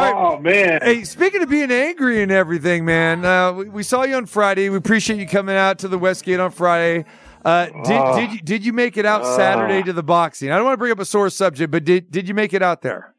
right. 0.00 0.12
Oh 0.16 0.40
man. 0.40 0.80
Hey, 0.82 1.04
speaking 1.04 1.42
of 1.44 1.48
being 1.48 1.70
angry 1.70 2.20
and 2.20 2.32
everything, 2.32 2.84
man, 2.84 3.24
uh, 3.24 3.52
we, 3.52 3.68
we 3.68 3.82
saw 3.84 4.02
you 4.02 4.16
on 4.16 4.26
Friday. 4.26 4.68
We 4.68 4.76
appreciate 4.78 5.20
you 5.20 5.28
coming 5.28 5.54
out 5.54 5.78
to 5.78 5.88
the 5.88 5.96
Westgate 5.98 6.40
on 6.40 6.50
Friday. 6.50 7.04
Uh, 7.44 7.66
did, 7.66 7.74
Oh. 7.92 8.16
did, 8.18 8.32
you, 8.32 8.40
did 8.40 8.66
you 8.66 8.72
make 8.72 8.96
it 8.96 9.06
out 9.06 9.24
Saturday 9.24 9.84
to 9.84 9.92
the 9.92 10.02
boxing? 10.02 10.50
I 10.50 10.56
don't 10.56 10.64
want 10.64 10.74
to 10.74 10.78
bring 10.78 10.90
up 10.90 10.98
a 10.98 11.04
sore 11.04 11.30
subject, 11.30 11.70
but 11.70 11.84
did, 11.84 12.10
did 12.10 12.26
you 12.26 12.34
make 12.34 12.52
it 12.52 12.62
out 12.62 12.82
there? 12.82 13.14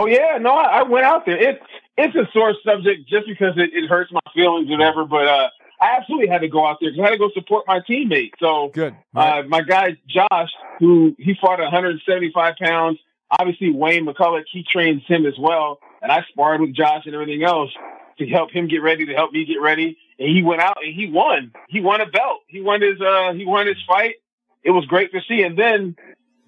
Oh 0.00 0.06
yeah, 0.06 0.38
no, 0.40 0.54
I, 0.54 0.80
I 0.80 0.82
went 0.84 1.04
out 1.04 1.26
there. 1.26 1.36
It's 1.36 1.62
it's 1.98 2.16
a 2.16 2.26
sore 2.32 2.54
subject 2.64 3.06
just 3.06 3.26
because 3.26 3.52
it, 3.58 3.74
it 3.74 3.86
hurts 3.86 4.10
my 4.10 4.20
feelings, 4.34 4.70
whatever. 4.70 5.04
But 5.04 5.28
uh, 5.28 5.48
I 5.78 5.96
absolutely 5.98 6.28
had 6.28 6.40
to 6.40 6.48
go 6.48 6.66
out 6.66 6.78
there 6.80 6.90
because 6.90 7.02
I 7.02 7.10
had 7.10 7.12
to 7.12 7.18
go 7.18 7.30
support 7.34 7.66
my 7.66 7.80
teammate. 7.80 8.30
So 8.40 8.70
Good. 8.72 8.96
uh, 9.14 9.42
my 9.46 9.60
guy 9.60 9.98
Josh, 10.08 10.48
who 10.78 11.14
he 11.18 11.34
fought 11.38 11.60
at 11.60 11.64
175 11.64 12.54
pounds. 12.56 12.98
Obviously, 13.38 13.70
Wayne 13.70 14.06
McCullough, 14.06 14.42
he 14.50 14.64
trains 14.64 15.02
him 15.06 15.26
as 15.26 15.34
well, 15.38 15.78
and 16.00 16.10
I 16.10 16.24
sparred 16.30 16.62
with 16.62 16.74
Josh 16.74 17.02
and 17.04 17.14
everything 17.14 17.44
else 17.44 17.70
to 18.18 18.26
help 18.26 18.50
him 18.50 18.68
get 18.68 18.82
ready, 18.82 19.04
to 19.04 19.12
help 19.12 19.32
me 19.32 19.44
get 19.44 19.60
ready. 19.60 19.98
And 20.18 20.28
he 20.34 20.42
went 20.42 20.62
out 20.62 20.78
and 20.82 20.94
he 20.94 21.10
won. 21.10 21.52
He 21.68 21.80
won 21.80 22.00
a 22.00 22.06
belt. 22.06 22.40
He 22.48 22.62
won 22.62 22.80
his 22.80 22.98
uh, 23.00 23.34
he 23.34 23.44
won 23.44 23.66
his 23.66 23.76
fight. 23.86 24.14
It 24.62 24.70
was 24.70 24.86
great 24.86 25.12
to 25.12 25.20
see. 25.28 25.42
And 25.42 25.58
then 25.58 25.94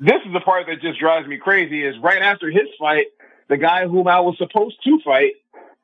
this 0.00 0.20
is 0.26 0.32
the 0.32 0.40
part 0.40 0.66
that 0.68 0.80
just 0.80 0.98
drives 0.98 1.28
me 1.28 1.36
crazy: 1.36 1.84
is 1.84 1.94
right 2.02 2.22
after 2.22 2.50
his 2.50 2.68
fight, 2.78 3.06
the 3.52 3.58
guy 3.58 3.86
whom 3.86 4.08
I 4.08 4.20
was 4.20 4.38
supposed 4.38 4.82
to 4.82 4.98
fight, 5.04 5.34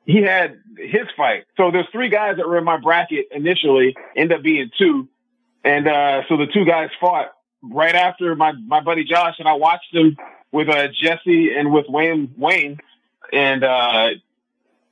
he 0.03 0.23
had 0.23 0.59
his 0.75 1.07
fight. 1.15 1.45
So 1.55 1.69
there's 1.69 1.85
three 1.91 2.09
guys 2.09 2.37
that 2.37 2.47
were 2.47 2.57
in 2.57 2.63
my 2.63 2.77
bracket 2.77 3.27
initially, 3.31 3.95
end 4.15 4.33
up 4.33 4.41
being 4.41 4.71
two. 4.75 5.07
And 5.63 5.87
uh, 5.87 6.23
so 6.27 6.37
the 6.37 6.47
two 6.47 6.65
guys 6.65 6.89
fought 6.99 7.27
right 7.61 7.93
after 7.93 8.35
my, 8.35 8.53
my 8.53 8.81
buddy 8.81 9.03
Josh, 9.03 9.35
and 9.37 9.47
I 9.47 9.53
watched 9.53 9.93
them 9.93 10.17
with 10.51 10.67
uh, 10.67 10.87
Jesse 10.87 11.53
and 11.55 11.71
with 11.71 11.85
Wayne 11.87 12.33
Wayne. 12.35 12.79
And 13.31 13.63
uh, 13.63 14.07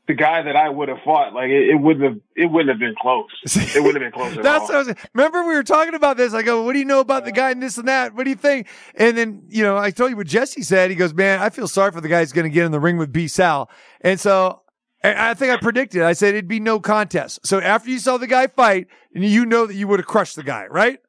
the 0.08 0.14
guy 0.14 0.42
that 0.42 0.56
I 0.56 0.70
would 0.70 0.88
have 0.88 1.00
fought, 1.04 1.34
like 1.34 1.50
it, 1.50 1.70
it 1.70 1.76
wouldn't 1.76 2.04
have 2.06 2.22
it 2.36 2.46
wouldn't 2.46 2.70
have 2.70 2.80
been 2.80 2.96
close. 3.00 3.30
It 3.76 3.84
wouldn't 3.84 4.02
have 4.02 4.12
been 4.12 4.20
close 4.20 4.38
at 4.38 4.44
That's 4.44 4.62
all. 4.62 4.68
what 4.68 4.76
I 4.76 4.92
was, 4.94 4.96
remember 5.14 5.44
we 5.44 5.54
were 5.54 5.64
talking 5.64 5.94
about 5.94 6.18
this. 6.18 6.34
I 6.34 6.42
go, 6.44 6.64
what 6.64 6.74
do 6.74 6.80
you 6.80 6.86
know 6.86 7.02
about 7.02 7.26
the 7.26 7.32
guy 7.32 7.52
and 7.52 7.62
this 7.62 7.78
and 7.78 7.88
that? 7.88 8.14
What 8.16 8.24
do 8.24 8.30
you 8.30 8.36
think? 8.36 8.68
And 8.96 9.18
then, 9.18 9.44
you 9.50 9.64
know, 9.64 9.78
I 9.78 9.92
told 9.92 10.12
you 10.12 10.18
what 10.18 10.28
Jesse 10.28 10.62
said. 10.62 10.90
He 10.90 10.96
goes, 10.96 11.14
man, 11.14 11.40
I 11.40 11.50
feel 11.50 11.68
sorry 11.68 11.92
for 11.92 12.02
the 12.02 12.08
guy 12.08 12.20
who's 12.20 12.32
going 12.32 12.46
to 12.46 12.50
get 12.50 12.66
in 12.66 12.72
the 12.72 12.80
ring 12.80 12.98
with 12.98 13.12
B 13.12 13.28
Sal. 13.28 13.70
And 14.02 14.20
so 14.20 14.62
I 15.04 15.32
I 15.32 15.34
think 15.34 15.52
I 15.52 15.58
predicted, 15.58 16.02
I 16.02 16.14
said 16.14 16.30
it'd 16.30 16.48
be 16.48 16.60
no 16.60 16.80
contest. 16.80 17.46
So 17.46 17.60
after 17.60 17.90
you 17.90 18.00
saw 18.00 18.18
the 18.18 18.28
guy 18.28 18.48
fight, 18.48 18.88
and 19.14 19.26
you 19.26 19.46
know 19.46 19.66
that 19.66 19.76
you 19.76 19.88
would 19.88 20.00
have 20.00 20.08
crushed 20.08 20.36
the 20.36 20.44
guy, 20.44 20.68
right? 20.68 21.00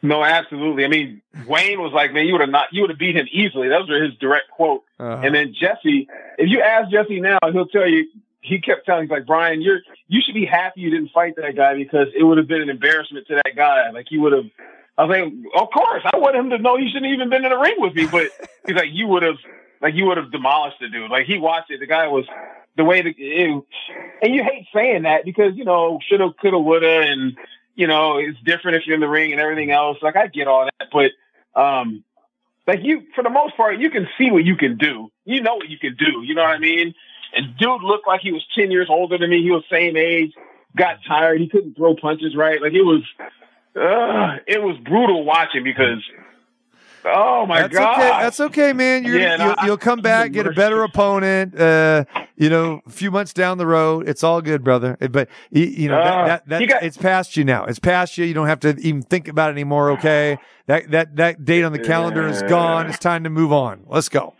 No, 0.00 0.22
absolutely. 0.22 0.84
I 0.84 0.88
mean, 0.88 1.22
Wayne 1.46 1.80
was 1.80 1.92
like, 1.92 2.12
man, 2.12 2.26
you 2.26 2.32
would 2.32 2.40
have 2.40 2.50
not, 2.50 2.68
you 2.72 2.82
would 2.82 2.90
have 2.90 2.98
beat 2.98 3.16
him 3.16 3.26
easily. 3.32 3.68
Those 3.68 3.88
were 3.88 4.02
his 4.02 4.14
direct 4.18 4.50
quote. 4.50 4.84
Uh-huh. 4.98 5.22
And 5.24 5.34
then 5.34 5.54
Jesse, 5.58 6.08
if 6.38 6.48
you 6.48 6.60
ask 6.62 6.90
Jesse 6.90 7.20
now, 7.20 7.38
he'll 7.52 7.66
tell 7.66 7.88
you, 7.88 8.06
he 8.40 8.60
kept 8.60 8.86
telling, 8.86 9.02
he's 9.04 9.10
like, 9.10 9.26
Bryan, 9.26 9.60
you're, 9.60 9.80
you 10.06 10.20
should 10.24 10.34
be 10.34 10.46
happy 10.46 10.80
you 10.80 10.90
didn't 10.90 11.10
fight 11.10 11.34
that 11.36 11.56
guy 11.56 11.74
because 11.74 12.06
it 12.16 12.22
would 12.22 12.38
have 12.38 12.46
been 12.46 12.62
an 12.62 12.70
embarrassment 12.70 13.26
to 13.26 13.34
that 13.34 13.56
guy. 13.56 13.90
Like, 13.90 14.06
he 14.08 14.18
would 14.18 14.32
have, 14.32 14.46
I 14.96 15.04
was 15.04 15.18
like, 15.18 15.32
of 15.60 15.68
course, 15.70 16.02
I 16.12 16.16
want 16.16 16.36
him 16.36 16.50
to 16.50 16.58
know 16.58 16.76
he 16.76 16.88
shouldn't 16.88 17.12
even 17.12 17.28
been 17.28 17.44
in 17.44 17.50
the 17.50 17.58
ring 17.58 17.74
with 17.78 17.94
me. 17.94 18.06
But 18.06 18.28
he's 18.66 18.76
like, 18.76 18.90
you 18.92 19.08
would 19.08 19.24
have, 19.24 19.36
like, 19.82 19.94
you 19.94 20.06
would 20.06 20.16
have 20.16 20.30
demolished 20.30 20.78
the 20.80 20.88
dude. 20.88 21.10
Like, 21.10 21.26
he 21.26 21.38
watched 21.38 21.70
it. 21.70 21.80
The 21.80 21.86
guy 21.86 22.06
was, 22.06 22.24
the 22.76 22.84
way 22.84 23.02
the, 23.02 23.14
it, 23.18 23.64
and 24.22 24.34
you 24.34 24.44
hate 24.44 24.66
saying 24.72 25.02
that 25.02 25.24
because, 25.24 25.56
you 25.56 25.64
know, 25.64 25.98
shoulda, 26.08 26.32
coulda, 26.40 26.58
woulda, 26.58 27.00
and, 27.00 27.36
you 27.78 27.86
know, 27.86 28.18
it's 28.18 28.38
different 28.44 28.76
if 28.76 28.82
you're 28.86 28.96
in 28.96 29.00
the 29.00 29.08
ring 29.08 29.30
and 29.30 29.40
everything 29.40 29.70
else. 29.70 29.98
Like, 30.02 30.16
I 30.16 30.26
get 30.26 30.48
all 30.48 30.66
that. 30.66 30.88
But, 30.92 31.12
um, 31.58 32.02
like 32.66 32.80
you 32.82 33.04
for 33.14 33.24
the 33.24 33.30
most 33.30 33.56
part 33.56 33.78
you 33.78 33.88
can 33.88 34.06
see 34.18 34.30
what 34.30 34.44
you 34.44 34.56
can 34.56 34.76
do. 34.76 35.10
You 35.24 35.40
know 35.40 35.54
what 35.54 35.70
you 35.70 35.78
can 35.78 35.96
do. 35.96 36.22
You 36.22 36.34
know 36.34 36.42
what 36.42 36.54
I 36.54 36.58
mean? 36.58 36.94
And 37.34 37.56
dude 37.56 37.82
looked 37.82 38.06
like 38.06 38.20
he 38.20 38.32
was 38.32 38.44
ten 38.54 38.70
years 38.70 38.88
older 38.90 39.16
than 39.16 39.30
me. 39.30 39.42
He 39.42 39.50
was 39.50 39.62
same 39.70 39.96
age. 39.96 40.32
Got 40.76 40.98
tired. 41.06 41.40
He 41.40 41.48
couldn't 41.48 41.76
throw 41.76 41.94
punches 41.96 42.36
right. 42.36 42.60
Like 42.60 42.74
it 42.74 42.82
was, 42.82 43.02
uh, 43.74 44.42
it 44.46 44.60
was 44.60 44.76
brutal 44.84 45.24
watching 45.24 45.64
because. 45.64 46.02
Oh 47.04 47.46
my 47.46 47.62
That's 47.62 47.74
god! 47.74 47.98
okay. 47.98 48.08
That's 48.22 48.40
okay, 48.40 48.72
man. 48.72 49.04
You're, 49.04 49.18
Yeah, 49.18 49.36
no, 49.36 49.44
you'll, 49.46 49.54
I- 49.58 49.66
you'll 49.66 49.76
come 49.78 50.00
back, 50.00 50.32
get 50.32 50.46
a 50.46 50.52
better 50.52 50.82
opponent. 50.82 51.58
Uh, 51.58 52.04
you 52.36 52.48
know, 52.50 52.80
a 52.86 52.90
few 52.90 53.10
months 53.10 53.32
down 53.32 53.58
the 53.58 53.66
road, 53.66 54.08
it's 54.08 54.22
all 54.22 54.40
good, 54.42 54.62
brother. 54.62 54.96
Uh, 55.00 55.08
But 55.08 55.28
you, 55.50 55.64
you 55.64 55.88
know 55.88 55.98
Uh, 55.98 56.04
that, 56.04 56.26
that, 56.26 56.48
that 56.48 56.60
you 56.60 56.66
got- 56.68 56.82
it's 56.82 56.96
past 56.96 57.36
you 57.36 57.44
now. 57.44 57.64
It's 57.64 57.78
past 57.78 58.16
you. 58.18 58.24
You 58.24 58.34
don't 58.34 58.46
have 58.48 58.60
to 58.60 58.76
even 58.78 59.02
think 59.02 59.28
about 59.28 59.50
it 59.50 59.52
anymore. 59.52 59.90
Okay, 59.92 60.38
that 60.66 60.90
that 60.90 61.16
that 61.16 61.44
date 61.44 61.64
on 61.64 61.72
the 61.72 61.78
calendar 61.78 62.26
is 62.28 62.42
gone. 62.42 62.86
It's 62.88 62.98
time 62.98 63.24
to 63.24 63.30
move 63.30 63.52
on. 63.52 63.80
Let's 63.86 64.08
go. 64.08 64.34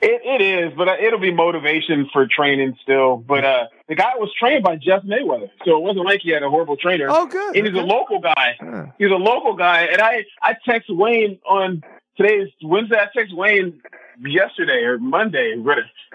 It, 0.00 0.22
it 0.24 0.40
is, 0.40 0.72
but 0.76 0.88
uh, 0.88 0.96
it'll 1.00 1.18
be 1.18 1.32
motivation 1.32 2.08
for 2.12 2.28
training 2.28 2.76
still. 2.82 3.16
But 3.16 3.44
uh, 3.44 3.64
the 3.88 3.96
guy 3.96 4.12
was 4.16 4.30
trained 4.38 4.62
by 4.62 4.76
Jeff 4.76 5.02
Mayweather, 5.02 5.50
so 5.64 5.76
it 5.76 5.82
wasn't 5.82 6.06
like 6.06 6.20
he 6.22 6.30
had 6.30 6.44
a 6.44 6.50
horrible 6.50 6.76
trainer. 6.76 7.06
Oh, 7.08 7.26
good. 7.26 7.56
And 7.56 7.66
he's 7.66 7.76
a 7.76 7.84
local 7.84 8.20
guy. 8.20 8.56
Huh. 8.60 8.86
He's 8.98 9.10
a 9.10 9.14
local 9.14 9.54
guy, 9.56 9.88
and 9.90 10.00
I 10.00 10.24
I 10.40 10.54
text 10.64 10.88
Wayne 10.88 11.40
on 11.44 11.82
today's 12.16 12.48
Wednesday. 12.62 12.96
I 12.96 13.08
text 13.12 13.34
Wayne 13.34 13.80
yesterday 14.20 14.84
or 14.84 14.98
Monday, 14.98 15.56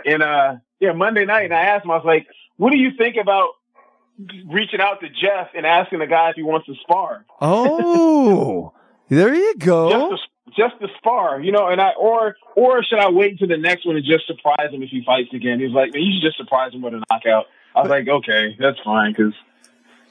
and 0.06 0.24
uh, 0.24 0.56
yeah, 0.80 0.94
Monday 0.94 1.26
night, 1.26 1.46
and 1.46 1.54
I 1.54 1.64
asked 1.64 1.84
him, 1.84 1.92
I 1.92 1.96
was 1.96 2.06
like, 2.06 2.28
"What 2.56 2.72
do 2.72 2.78
you 2.78 2.92
think 2.98 3.18
about 3.22 3.50
reaching 4.50 4.80
out 4.80 5.02
to 5.02 5.10
Jeff 5.10 5.50
and 5.56 5.66
asking 5.66 6.00
the 6.00 6.08
guy 6.08 6.30
if 6.30 6.36
he 6.38 6.44
wants 6.44 6.68
to 6.68 6.76
spar?" 6.84 7.26
Oh, 7.42 8.72
there 9.10 9.34
you 9.34 9.56
go. 9.58 10.18
Just 10.56 10.80
to, 10.82 10.88
far, 11.04 11.40
you 11.40 11.52
know, 11.52 11.68
and 11.68 11.82
I 11.82 11.92
or 11.92 12.36
or 12.56 12.84
should 12.84 13.00
I 13.00 13.10
wait 13.10 13.32
until 13.32 13.48
the 13.48 13.58
next 13.58 13.86
one 13.86 13.96
and 13.96 14.06
just 14.06 14.28
surprise 14.28 14.72
him 14.72 14.84
if 14.84 14.90
he 14.90 15.04
fights 15.06 15.34
again? 15.34 15.60
He's 15.60 15.72
like, 15.72 15.94
man, 15.94 16.04
you 16.04 16.14
should 16.14 16.28
just 16.28 16.38
surprise 16.38 16.74
him 16.74 16.82
with 16.82 16.94
a 16.94 17.04
knockout. 17.10 17.46
I 17.76 17.82
was 17.82 17.90
like, 17.90 18.08
okay, 18.08 18.56
that's 18.60 18.80
fine 18.84 19.14
because 19.14 19.34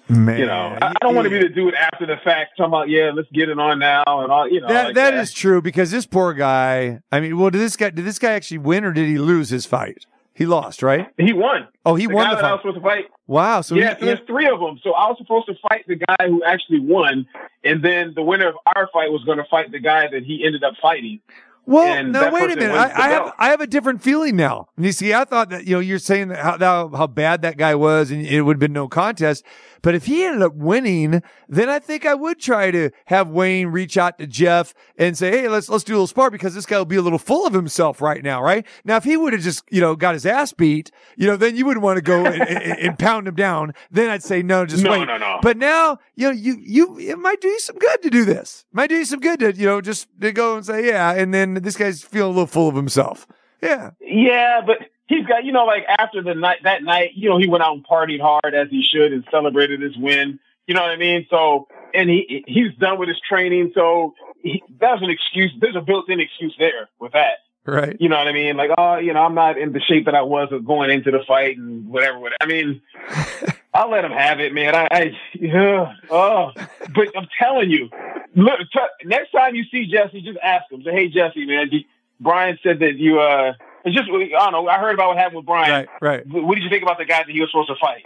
man. 0.08 0.38
you 0.38 0.46
know 0.46 0.76
I, 0.80 0.88
I 0.88 0.94
don't 1.00 1.14
want 1.14 1.26
to 1.26 1.30
be 1.30 1.38
the 1.38 1.48
dude 1.48 1.74
after 1.74 2.06
the 2.06 2.16
fact 2.24 2.56
talking 2.56 2.70
about 2.70 2.88
yeah, 2.88 3.12
let's 3.14 3.28
get 3.32 3.48
it 3.48 3.58
on 3.58 3.78
now 3.78 4.02
and 4.06 4.32
all 4.32 4.48
you 4.48 4.60
know. 4.60 4.68
that 4.68 4.86
like 4.86 4.94
that 4.94 5.14
is 5.14 5.32
true 5.32 5.62
because 5.62 5.90
this 5.90 6.06
poor 6.06 6.32
guy. 6.32 7.00
I 7.12 7.20
mean, 7.20 7.38
well, 7.38 7.50
did 7.50 7.60
this 7.60 7.76
guy 7.76 7.90
did 7.90 8.04
this 8.04 8.18
guy 8.18 8.32
actually 8.32 8.58
win 8.58 8.84
or 8.84 8.92
did 8.92 9.08
he 9.08 9.18
lose 9.18 9.50
his 9.50 9.66
fight? 9.66 10.06
He 10.34 10.46
lost, 10.46 10.82
right? 10.82 11.08
he 11.18 11.32
won. 11.32 11.68
Oh, 11.84 11.94
he 11.94 12.06
the 12.06 12.14
won 12.14 12.24
guy 12.26 12.30
the 12.30 12.36
that 12.42 12.44
I 12.44 12.52
was 12.52 12.60
fight. 12.62 12.74
supposed 12.74 12.76
to 12.76 12.82
fight. 12.82 13.04
Wow. 13.26 13.60
So 13.60 13.74
yeah, 13.74 13.94
he, 13.94 14.00
so 14.00 14.06
there's 14.06 14.20
three 14.26 14.48
of 14.48 14.60
them. 14.60 14.80
So 14.82 14.92
I 14.92 15.08
was 15.08 15.16
supposed 15.18 15.46
to 15.46 15.54
fight 15.68 15.84
the 15.86 15.96
guy 15.96 16.26
who 16.28 16.42
actually 16.44 16.80
won, 16.80 17.26
and 17.64 17.84
then 17.84 18.12
the 18.14 18.22
winner 18.22 18.48
of 18.48 18.54
our 18.74 18.88
fight 18.92 19.10
was 19.10 19.22
going 19.24 19.38
to 19.38 19.44
fight 19.50 19.70
the 19.72 19.80
guy 19.80 20.08
that 20.10 20.22
he 20.24 20.44
ended 20.46 20.64
up 20.64 20.74
fighting. 20.80 21.20
Well, 21.64 21.86
And 21.86 22.12
now 22.12 22.32
wait 22.32 22.50
a 22.50 22.56
minute. 22.56 22.74
I, 22.74 22.90
I 22.90 23.08
have. 23.10 23.32
I 23.38 23.48
have 23.50 23.60
a 23.60 23.68
different 23.68 24.02
feeling 24.02 24.34
now. 24.34 24.66
You 24.76 24.90
see, 24.90 25.14
I 25.14 25.24
thought 25.24 25.50
that 25.50 25.64
you 25.64 25.74
know 25.74 25.80
you're 25.80 26.00
saying 26.00 26.28
that 26.28 26.38
how 26.38 26.58
how, 26.58 26.88
how 26.88 27.06
bad 27.06 27.42
that 27.42 27.56
guy 27.56 27.76
was, 27.76 28.10
and 28.10 28.26
it 28.26 28.42
would 28.42 28.54
have 28.56 28.60
been 28.60 28.72
no 28.72 28.88
contest. 28.88 29.44
But 29.82 29.94
if 29.96 30.06
he 30.06 30.22
ended 30.24 30.42
up 30.42 30.54
winning, 30.54 31.22
then 31.48 31.68
I 31.68 31.78
think 31.80 32.06
I 32.06 32.14
would 32.14 32.38
try 32.38 32.70
to 32.70 32.90
have 33.06 33.28
Wayne 33.28 33.68
reach 33.68 33.96
out 33.96 34.18
to 34.18 34.26
Jeff 34.26 34.72
and 34.96 35.18
say, 35.18 35.30
"Hey, 35.32 35.48
let's 35.48 35.68
let's 35.68 35.84
do 35.84 35.92
a 35.92 35.96
little 35.96 36.06
spar 36.06 36.30
because 36.30 36.54
this 36.54 36.66
guy 36.66 36.78
will 36.78 36.84
be 36.84 36.96
a 36.96 37.02
little 37.02 37.18
full 37.18 37.46
of 37.46 37.52
himself 37.52 38.00
right 38.00 38.22
now, 38.22 38.40
right?" 38.42 38.64
Now, 38.84 38.96
if 38.96 39.04
he 39.04 39.16
would 39.16 39.32
have 39.32 39.42
just 39.42 39.64
you 39.70 39.80
know 39.80 39.96
got 39.96 40.14
his 40.14 40.24
ass 40.24 40.52
beat, 40.52 40.90
you 41.16 41.26
know, 41.26 41.36
then 41.36 41.56
you 41.56 41.66
wouldn't 41.66 41.82
want 41.82 41.96
to 41.96 42.02
go 42.02 42.24
and, 42.24 42.40
and, 42.42 42.78
and 42.78 42.98
pound 42.98 43.26
him 43.26 43.34
down. 43.34 43.74
Then 43.90 44.08
I'd 44.08 44.22
say 44.22 44.42
no, 44.42 44.64
just 44.64 44.84
No, 44.84 44.92
wait. 44.92 45.06
no, 45.06 45.18
no. 45.18 45.40
But 45.42 45.56
now, 45.56 45.98
you 46.14 46.28
know, 46.28 46.32
you 46.32 46.58
you 46.60 46.98
it 46.98 47.18
might 47.18 47.40
do 47.40 47.48
you 47.48 47.58
some 47.60 47.76
good 47.78 48.02
to 48.02 48.10
do 48.10 48.24
this. 48.24 48.64
Might 48.72 48.88
do 48.88 48.96
you 48.96 49.04
some 49.04 49.20
good 49.20 49.40
to 49.40 49.52
you 49.54 49.66
know 49.66 49.80
just 49.80 50.06
to 50.20 50.30
go 50.32 50.56
and 50.56 50.64
say 50.64 50.86
yeah, 50.86 51.12
and 51.12 51.34
then 51.34 51.54
this 51.54 51.76
guy's 51.76 52.02
feeling 52.02 52.30
a 52.30 52.34
little 52.34 52.46
full 52.46 52.68
of 52.68 52.76
himself. 52.76 53.26
Yeah, 53.62 53.90
Yeah, 54.00 54.60
but 54.66 54.78
he's 55.06 55.26
got 55.26 55.44
you 55.44 55.52
know 55.52 55.64
like 55.64 55.84
after 55.88 56.22
the 56.22 56.34
night 56.34 56.58
that 56.64 56.82
night, 56.82 57.12
you 57.14 57.28
know 57.28 57.38
he 57.38 57.48
went 57.48 57.62
out 57.62 57.74
and 57.74 57.86
partied 57.86 58.20
hard 58.20 58.54
as 58.54 58.68
he 58.70 58.82
should 58.82 59.12
and 59.12 59.24
celebrated 59.30 59.80
his 59.80 59.96
win. 59.96 60.38
You 60.66 60.74
know 60.74 60.82
what 60.82 60.90
I 60.90 60.96
mean? 60.96 61.26
So 61.30 61.68
and 61.94 62.08
he 62.10 62.44
he's 62.46 62.74
done 62.78 62.98
with 62.98 63.08
his 63.08 63.20
training, 63.28 63.72
so 63.74 64.14
he, 64.42 64.62
that's 64.80 65.02
an 65.02 65.10
excuse. 65.10 65.52
There's 65.60 65.76
a 65.76 65.80
built-in 65.80 66.18
excuse 66.20 66.54
there 66.58 66.88
with 66.98 67.12
that. 67.12 67.38
right. 67.64 67.96
You 68.00 68.08
know 68.08 68.16
what 68.18 68.26
I 68.28 68.32
mean? 68.32 68.56
Like, 68.56 68.70
oh, 68.76 68.96
you 68.96 69.12
know, 69.12 69.20
I'm 69.20 69.34
not 69.34 69.58
in 69.58 69.72
the 69.72 69.80
shape 69.80 70.06
that 70.06 70.14
I 70.14 70.22
was 70.22 70.48
of 70.50 70.64
going 70.64 70.90
into 70.90 71.10
the 71.12 71.20
fight 71.28 71.56
and 71.58 71.86
whatever. 71.88 72.18
whatever. 72.18 72.38
I 72.40 72.46
mean, 72.46 72.80
I'll 73.74 73.90
let 73.90 74.04
him 74.04 74.12
have 74.12 74.40
it, 74.40 74.52
man. 74.52 74.74
I, 74.74 74.88
I 74.90 75.10
yeah, 75.34 75.94
oh, 76.10 76.50
but 76.94 77.08
I'm 77.16 77.26
telling 77.40 77.70
you, 77.70 77.88
look, 78.34 78.58
t- 78.72 79.06
next 79.06 79.30
time 79.32 79.54
you 79.54 79.64
see 79.70 79.86
Jesse, 79.86 80.20
just 80.22 80.38
ask 80.42 80.70
him. 80.70 80.82
Say, 80.84 80.92
hey, 80.92 81.08
Jesse, 81.08 81.46
man, 81.46 81.68
do- 81.70 81.84
Bryan 82.22 82.58
said 82.62 82.78
that 82.80 82.96
you, 82.96 83.20
uh, 83.20 83.52
it's 83.84 83.96
just, 83.96 84.08
I 84.08 84.50
don't 84.50 84.52
know. 84.52 84.68
I 84.68 84.78
heard 84.78 84.94
about 84.94 85.08
what 85.08 85.18
happened 85.18 85.38
with 85.38 85.46
Bryan. 85.46 85.70
Right, 85.70 85.88
right. 86.00 86.26
What 86.26 86.54
did 86.54 86.64
you 86.64 86.70
think 86.70 86.82
about 86.82 86.98
the 86.98 87.04
guy 87.04 87.18
that 87.18 87.28
he 87.28 87.40
was 87.40 87.50
supposed 87.50 87.68
to 87.68 87.76
fight? 87.80 88.02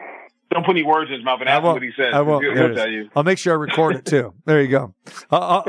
Don't 0.50 0.64
put 0.64 0.72
any 0.72 0.84
words 0.84 1.10
in 1.10 1.16
his 1.16 1.24
mouth 1.24 1.40
and 1.40 1.48
ask 1.48 1.62
what 1.62 1.82
he 1.82 1.90
says. 1.96 2.14
I 2.14 2.22
won't. 2.22 2.44
He'll, 2.44 2.54
he'll 2.54 2.74
tell 2.74 2.88
you. 2.88 3.10
I'll 3.16 3.24
make 3.24 3.38
sure 3.38 3.52
I 3.52 3.56
record 3.56 3.96
it 3.96 4.04
too. 4.04 4.32
There 4.44 4.62
you 4.62 4.68
go. 4.68 4.94
Uh, 5.30 5.36
uh, 5.36 5.62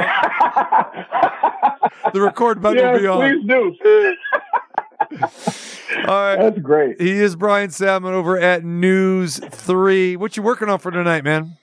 the 2.14 2.22
record 2.22 2.62
button 2.62 2.78
yeah, 2.78 2.92
will 2.92 3.00
be 3.00 3.08
on. 3.08 3.42
please 3.42 3.48
do. 3.48 3.76
All 6.08 6.16
right. 6.16 6.36
That's 6.38 6.60
great. 6.60 7.02
He 7.02 7.12
is 7.12 7.36
Bryan 7.36 7.70
Salmond 7.70 8.12
over 8.12 8.40
at 8.40 8.64
News 8.64 9.40
Three. 9.40 10.16
What 10.16 10.38
you 10.38 10.44
working 10.44 10.70
on 10.70 10.78
for 10.78 10.92
tonight, 10.92 11.24
man? 11.24 11.58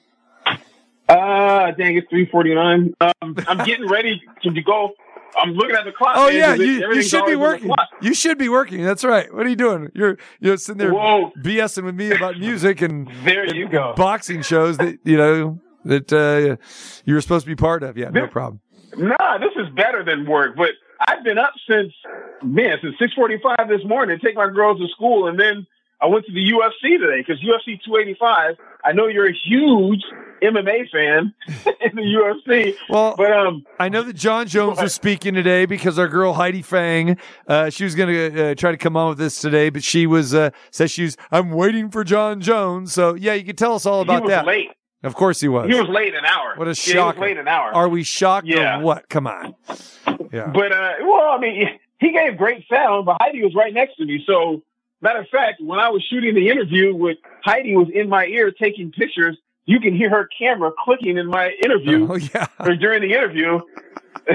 Uh, 1.09 1.71
dang, 1.73 1.97
it's 1.97 2.09
three 2.11 2.27
forty 2.27 2.55
nine. 2.55 2.95
Um, 3.01 3.37
I'm 3.47 3.65
getting 3.65 3.89
ready 3.89 4.23
to 4.43 4.51
go. 4.63 4.95
I'm 5.37 5.53
looking 5.53 5.77
at 5.77 5.85
the 5.85 5.93
clock. 5.93 6.15
Oh 6.17 6.27
man, 6.29 6.35
yeah, 6.37 6.55
you, 6.55 6.95
you 6.95 7.03
should 7.03 7.27
be 7.27 7.35
always 7.35 7.55
on 7.55 7.61
the 7.63 7.69
working. 7.69 7.71
You 8.03 8.15
should 8.15 8.39
be 8.39 8.49
working. 8.49 8.83
That's 8.85 9.05
right. 9.05 9.33
What 9.35 9.47
are 9.47 9.49
you 9.49 9.57
doing? 9.57 9.91
You're 9.95 10.19
you're 10.41 10.57
sitting 10.57 10.79
there 10.79 10.93
Whoa. 10.93 11.33
BSing 11.43 11.85
with 11.85 11.95
me 11.95 12.13
about 12.13 12.39
music 12.39 12.83
and 12.83 13.09
There 13.25 13.53
you 13.55 13.69
go. 13.69 13.95
boxing 13.97 14.43
shows 14.43 14.79
that 14.79 14.99
you 15.05 15.17
know 15.17 15.61
that 15.85 16.13
uh, 16.13 16.57
you 17.05 17.15
were 17.15 17.21
supposed 17.21 17.45
to 17.45 17.51
be 17.51 17.57
part 17.57 17.83
of. 17.83 17.97
Yeah, 17.97 18.11
no 18.11 18.27
problem. 18.27 18.61
Nah, 18.97 19.39
this 19.39 19.53
is 19.57 19.69
better 19.75 20.05
than 20.05 20.27
work. 20.27 20.57
But 20.57 20.71
I've 21.01 21.25
been 21.25 21.39
up 21.39 21.53
since 21.69 21.93
man 22.43 22.79
since 22.83 22.95
six 22.99 23.13
forty 23.15 23.39
five 23.43 23.69
this 23.69 23.85
morning 23.85 24.19
to 24.19 24.27
take 24.27 24.37
my 24.37 24.49
girls 24.51 24.81
to 24.81 24.89
school, 24.89 25.27
and 25.27 25.39
then 25.39 25.67
I 26.01 26.07
went 26.07 26.27
to 26.27 26.33
the 26.33 26.53
UFC 26.53 26.99
today 26.99 27.25
because 27.27 27.43
UFC 27.43 27.81
two 27.85 27.97
eighty 27.97 28.17
five. 28.19 28.57
I 28.85 28.93
know 28.93 29.07
you're 29.09 29.29
a 29.29 29.33
huge 29.35 30.03
MMA 30.43 30.91
fan 30.91 31.35
in 31.81 31.97
the 31.97 32.03
UFC, 32.03 32.75
Well, 32.89 33.15
but 33.17 33.33
um, 33.33 33.65
I 33.79 33.89
know 33.89 34.03
that 34.03 34.15
Jon 34.15 34.47
Jones 34.47 34.81
was 34.81 34.95
speaking 34.95 35.35
today 35.35 35.67
because 35.67 35.99
our 35.99 36.09
girl 36.09 36.33
Heidi 36.35 36.63
Fang, 36.63 37.17
uh, 37.49 37.71
she 37.71 37.85
was 37.85 37.95
going 37.95 38.09
to 38.09 38.51
uh, 38.51 38.55
try 38.55 38.71
to 38.71 38.77
come 38.77 38.97
on 38.97 39.11
with 39.11 39.19
this 39.19 39.41
today, 39.41 39.71
but 39.71 39.83
she 39.85 40.07
was 40.07 40.35
uh, 40.35 40.51
says 40.71 40.91
she's 40.91 41.17
I'm 41.31 41.51
waiting 41.51 41.91
for 41.91 42.05
Jon 42.05 42.41
Jones. 42.41 42.93
So 42.93 43.15
yeah, 43.15 43.35
you 43.35 43.45
can 43.45 43.57
tell 43.57 43.75
us 43.75 43.87
all 43.87 44.01
about 44.01 44.27
that. 44.27 44.47
late. 44.47 44.71
Of 45.03 45.15
course 45.15 45.41
he 45.41 45.49
was. 45.49 45.69
He 45.69 45.75
was 45.79 45.89
late 45.89 46.15
an 46.15 46.25
hour. 46.25 46.55
What 46.57 46.67
a 46.67 46.71
Yeah, 46.71 46.95
he 46.95 46.99
was 46.99 47.17
late 47.19 47.37
an 47.37 47.47
hour. 47.47 47.75
Are 47.75 47.89
we 47.89 48.03
shocked 48.05 48.47
Yeah. 48.47 48.79
or 48.79 48.83
what? 48.83 49.09
Come 49.11 49.27
on. 49.27 49.55
Yeah. 50.33 50.51
But 50.53 50.73
uh, 50.73 50.93
well, 51.03 51.31
I 51.31 51.39
mean, 51.39 51.69
he 52.01 52.13
gave 52.13 52.37
great 52.39 52.65
sound, 52.71 53.05
but 53.07 53.19
Heidi 53.21 53.43
was 53.43 53.55
right 53.55 53.73
next 53.73 53.97
to 53.97 54.07
me. 54.07 54.25
So, 54.27 54.63
matter 55.03 55.21
of 55.21 55.29
fact, 55.29 55.61
when 55.61 55.79
I 55.79 55.91
was 55.91 56.03
shooting 56.09 56.35
the 56.35 56.49
interview 56.49 56.95
with 56.95 57.19
Heidi 57.45 57.77
was 57.77 57.89
in 57.95 58.09
my 58.09 58.25
ear 58.27 58.51
taking 58.51 58.93
pictures, 58.93 59.37
you 59.67 59.81
can 59.81 59.95
hear 59.95 60.11
her 60.11 60.29
camera 60.39 60.71
clicking 60.85 61.17
in 61.19 61.27
my 61.27 61.51
interview 61.65 62.07
Oh 62.11 62.17
yeah. 62.17 62.47
or 62.61 62.75
during 62.77 63.03
the 63.03 63.13
interview. 63.15 63.61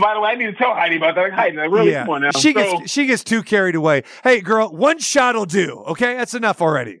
By 0.00 0.14
the 0.14 0.20
way, 0.20 0.30
I 0.30 0.34
need 0.36 0.46
to 0.46 0.52
tell 0.52 0.74
Heidi 0.74 0.96
about 0.96 1.14
that. 1.16 1.22
Like, 1.22 1.32
Heidi, 1.32 1.56
like, 1.56 1.70
really, 1.70 1.90
yeah. 1.92 2.02
come 2.04 2.10
on 2.14 2.22
now. 2.22 2.30
She 2.32 2.52
So- 2.52 2.78
gets 2.78 2.90
she 2.90 3.06
gets 3.06 3.24
too 3.24 3.42
carried 3.42 3.74
away. 3.74 4.02
Hey, 4.22 4.40
girl, 4.40 4.68
one 4.68 4.98
shot'll 4.98 5.46
do. 5.46 5.82
Okay, 5.88 6.16
that's 6.16 6.34
enough 6.34 6.60
already. 6.62 7.00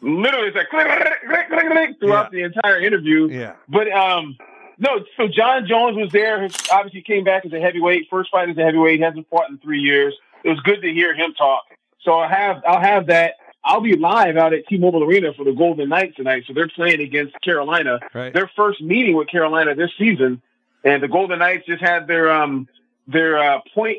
literally 0.00 0.48
it's 0.48 0.56
like 0.56 0.68
click, 0.70 0.86
click, 0.86 1.48
click, 1.50 1.70
click, 1.70 1.90
throughout 2.00 2.30
the 2.30 2.42
entire 2.42 2.80
interview. 2.80 3.28
Yeah. 3.28 3.54
But 3.68 3.90
um, 3.92 4.36
no. 4.78 5.00
So 5.16 5.26
Jon 5.28 5.66
Jones 5.66 5.96
was 5.96 6.10
there. 6.12 6.46
He 6.46 6.54
obviously 6.72 7.02
came 7.02 7.24
back 7.24 7.44
as 7.44 7.52
a 7.52 7.60
heavyweight. 7.60 8.06
First 8.10 8.30
fight 8.30 8.48
as 8.48 8.56
a 8.56 8.62
heavyweight. 8.62 8.98
He 8.98 9.02
hasn't 9.04 9.28
fought 9.28 9.50
in 9.50 9.58
three 9.58 9.80
years. 9.80 10.14
It 10.44 10.50
was 10.50 10.60
good 10.60 10.80
to 10.82 10.92
hear 10.92 11.14
him 11.14 11.34
talk. 11.34 11.64
So 12.02 12.14
I 12.14 12.28
have 12.28 12.62
I'll 12.66 12.80
have 12.80 13.06
that. 13.08 13.34
I'll 13.68 13.82
be 13.82 13.96
live 13.96 14.38
out 14.38 14.54
at 14.54 14.66
T-Mobile 14.66 15.04
Arena 15.04 15.34
for 15.34 15.44
the 15.44 15.52
Golden 15.52 15.90
Knights 15.90 16.16
tonight. 16.16 16.44
So 16.46 16.54
they're 16.54 16.68
playing 16.68 17.02
against 17.02 17.38
Carolina. 17.42 18.00
Right. 18.14 18.32
Their 18.32 18.50
first 18.56 18.80
meeting 18.80 19.14
with 19.14 19.28
Carolina 19.28 19.74
this 19.74 19.90
season, 19.98 20.40
and 20.84 21.02
the 21.02 21.08
Golden 21.08 21.38
Knights 21.38 21.66
just 21.66 21.82
had 21.82 22.06
their 22.06 22.32
um 22.32 22.66
their 23.06 23.38
uh, 23.38 23.60
point 23.74 23.98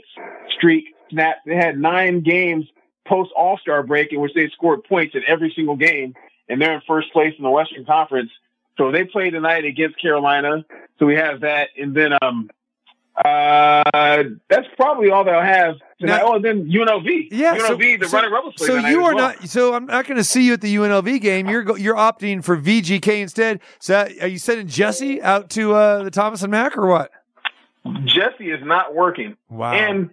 streak 0.58 0.86
snapped. 1.12 1.46
They 1.46 1.56
had 1.56 1.80
nine 1.80 2.22
games 2.22 2.66
post 3.08 3.32
All 3.36 3.60
Star 3.60 3.84
break 3.84 4.12
in 4.12 4.20
which 4.20 4.34
they 4.34 4.50
scored 4.50 4.84
points 4.86 5.14
in 5.16 5.22
every 5.28 5.54
single 5.56 5.76
game, 5.76 6.16
and 6.48 6.60
they're 6.60 6.74
in 6.74 6.82
first 6.88 7.14
place 7.14 7.36
in 7.38 7.44
the 7.44 7.52
Western 7.52 7.86
Conference. 7.86 8.32
So 8.78 8.92
they 8.92 9.04
play 9.04 9.30
tonight 9.30 9.66
against 9.66 10.02
Carolina. 10.02 10.66
So 10.98 11.06
we 11.06 11.16
have 11.16 11.42
that, 11.42 11.70
and 11.78 11.94
then 11.96 12.14
um, 12.22 12.50
uh, 13.26 14.24
that's 14.50 14.68
probably 14.78 15.10
all 15.12 15.24
that 15.26 15.36
I 15.36 15.46
have 15.46 15.76
tonight. 16.00 16.18
Now- 16.18 16.28
oh, 16.28 16.36
and 16.36 16.46
then 16.46 16.70
UNLV, 16.70 17.28
Yeah, 17.32 17.58
so- 17.58 17.76
UNLV, 17.78 18.00
the 18.00 18.08
so- 18.08 18.18
running 18.18 18.32
rebels 18.34 18.54
So 18.58 18.76
you 18.76 19.04
are 19.04 19.14
well. 19.16 19.30
not. 19.30 19.48
So 19.50 19.74
I'm 19.74 19.86
not 19.86 20.06
going 20.06 20.18
to 20.18 20.24
see 20.24 20.46
you 20.46 20.54
at 20.54 20.62
the 20.62 20.74
UNLV 20.76 21.20
game. 21.22 21.50
You're 21.50 21.64
go, 21.64 21.76
you're 21.76 21.96
opting 21.96 22.44
for 22.44 22.56
VGK 22.58 23.22
instead. 23.22 23.60
So 23.80 24.08
are 24.22 24.28
you 24.28 24.38
sending 24.38 24.68
Jesse 24.68 25.22
out 25.22 25.50
to 25.52 25.74
uh, 25.74 26.04
the 26.04 26.12
Thomas 26.12 26.42
and 26.44 26.52
Mack 26.52 26.78
or 26.78 26.88
what? 26.88 27.12
Jesse 28.06 28.52
is 28.52 28.64
not 28.64 28.94
working. 28.96 29.36
Wow. 29.50 29.74
And 29.74 30.10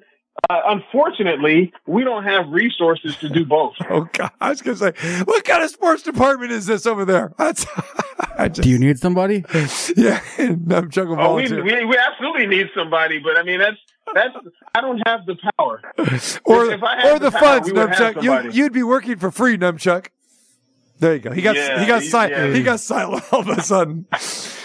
uh, 0.51 0.61
unfortunately, 0.67 1.73
we 1.87 2.05
don't 2.05 2.25
have 2.25 2.49
resources 2.49 3.17
to 3.19 3.29
do 3.29 3.45
both. 3.45 3.75
Oh 3.91 4.09
God, 4.13 4.31
I 4.41 4.51
was 4.51 4.63
gonna 4.63 4.77
say, 4.77 4.93
what 5.25 5.45
kind 5.45 5.63
of 5.63 5.71
sports 5.71 6.03
department 6.03 6.53
is 6.53 6.67
this 6.67 6.87
over 6.87 7.05
there? 7.05 7.33
That's, 7.39 7.67
I 8.39 8.49
just, 8.49 8.63
Do 8.63 8.69
you 8.71 8.79
need 8.79 8.99
somebody? 8.99 9.45
yeah, 9.97 10.21
I'm 10.39 10.91
chuckle 10.91 11.17
Oh, 11.19 11.37
we, 11.37 11.51
we 11.51 11.85
we 11.85 11.97
absolutely 11.99 12.47
need 12.47 12.69
somebody, 12.75 13.19
but 13.19 13.37
I 13.37 13.43
mean 13.43 13.59
that's 13.61 13.77
that's 14.15 14.35
I 14.75 14.81
don't 14.81 15.01
have 15.07 15.27
the 15.27 15.37
power. 15.59 15.81
or 16.45 16.67
if 16.73 16.83
I 16.83 17.01
had 17.01 17.13
or 17.13 17.19
the 17.19 17.31
the 17.31 17.31
power, 17.33 17.41
funds, 17.41 17.67
we 17.73 17.79
would 17.79 17.91
Numchuck. 17.91 18.23
You, 18.23 18.51
you'd 18.51 18.73
be 18.73 18.83
working 18.83 19.17
for 19.17 19.31
free, 19.31 19.57
Numchuck. 19.57 20.09
There 20.99 21.13
you 21.15 21.21
go. 21.21 21.31
He 21.33 21.43
got 21.43 21.57
Yeah, 21.57 21.81
he 21.81 21.87
got 21.87 22.03
he- 22.03 22.09
silent. 22.09 22.33
yeah. 22.37 22.55
He 22.55 22.63
got 22.63 22.81
silent 22.81 23.25
all 23.33 23.41
of 23.41 23.49
a 23.49 23.63
sudden. 23.63 24.07
I 24.13 24.19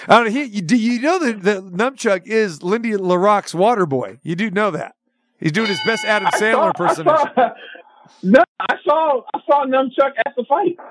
don't 0.07 0.26
know. 0.26 0.32
He, 0.32 0.43
you, 0.45 0.61
do 0.61 0.78
you 0.78 1.01
know 1.01 1.19
that, 1.19 1.43
that 1.43 1.63
Numchuck 1.63 2.26
is 2.26 2.63
Lindy 2.63 2.95
La 2.95 3.15
Rocque's 3.15 3.53
water 3.53 3.86
boy? 3.86 4.19
You 4.24 4.36
do 4.36 4.49
know 4.49 4.72
that. 4.72 4.95
He's 5.42 5.52
doing 5.52 5.68
his 5.68 5.80
best 5.86 6.06
Adam 6.06 6.28
I 6.28 6.38
Sandler 6.39 6.78
saw- 6.78 6.84
I 6.86 6.94
saw- 7.36 7.54
no, 8.24 8.44
I 8.60 8.76
saw 8.86 9.22
I 9.34 9.39
saw 9.46 9.66
Numchuck 9.66 10.14
at 10.26 10.34
the 10.38 10.46
fight. 10.48 10.78
Or 10.80 10.86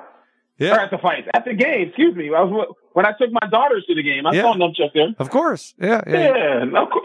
Yeah, 0.67 0.75
at 0.83 0.91
the 0.91 0.99
fight, 0.99 1.27
at 1.35 1.45
the 1.47 1.55
game. 1.55 1.89
Excuse 1.89 2.15
me. 2.15 2.27
I 2.29 2.43
was 2.43 2.75
when 2.93 3.07
I 3.07 3.13
took 3.13 3.31
my 3.33 3.49
daughters 3.49 3.85
to 3.87 3.95
the 3.95 4.03
game. 4.03 4.27
I 4.27 4.33
Yeah. 4.35 4.43
saw 4.43 4.55
Numchuck 4.55 4.93
there. 4.93 5.15
of 5.19 5.31
course. 5.31 5.75
Yeah, 5.81 6.03
yeah, 6.07 6.19
Yeah, 6.19 6.65
no, 6.65 6.87
co- 6.87 7.01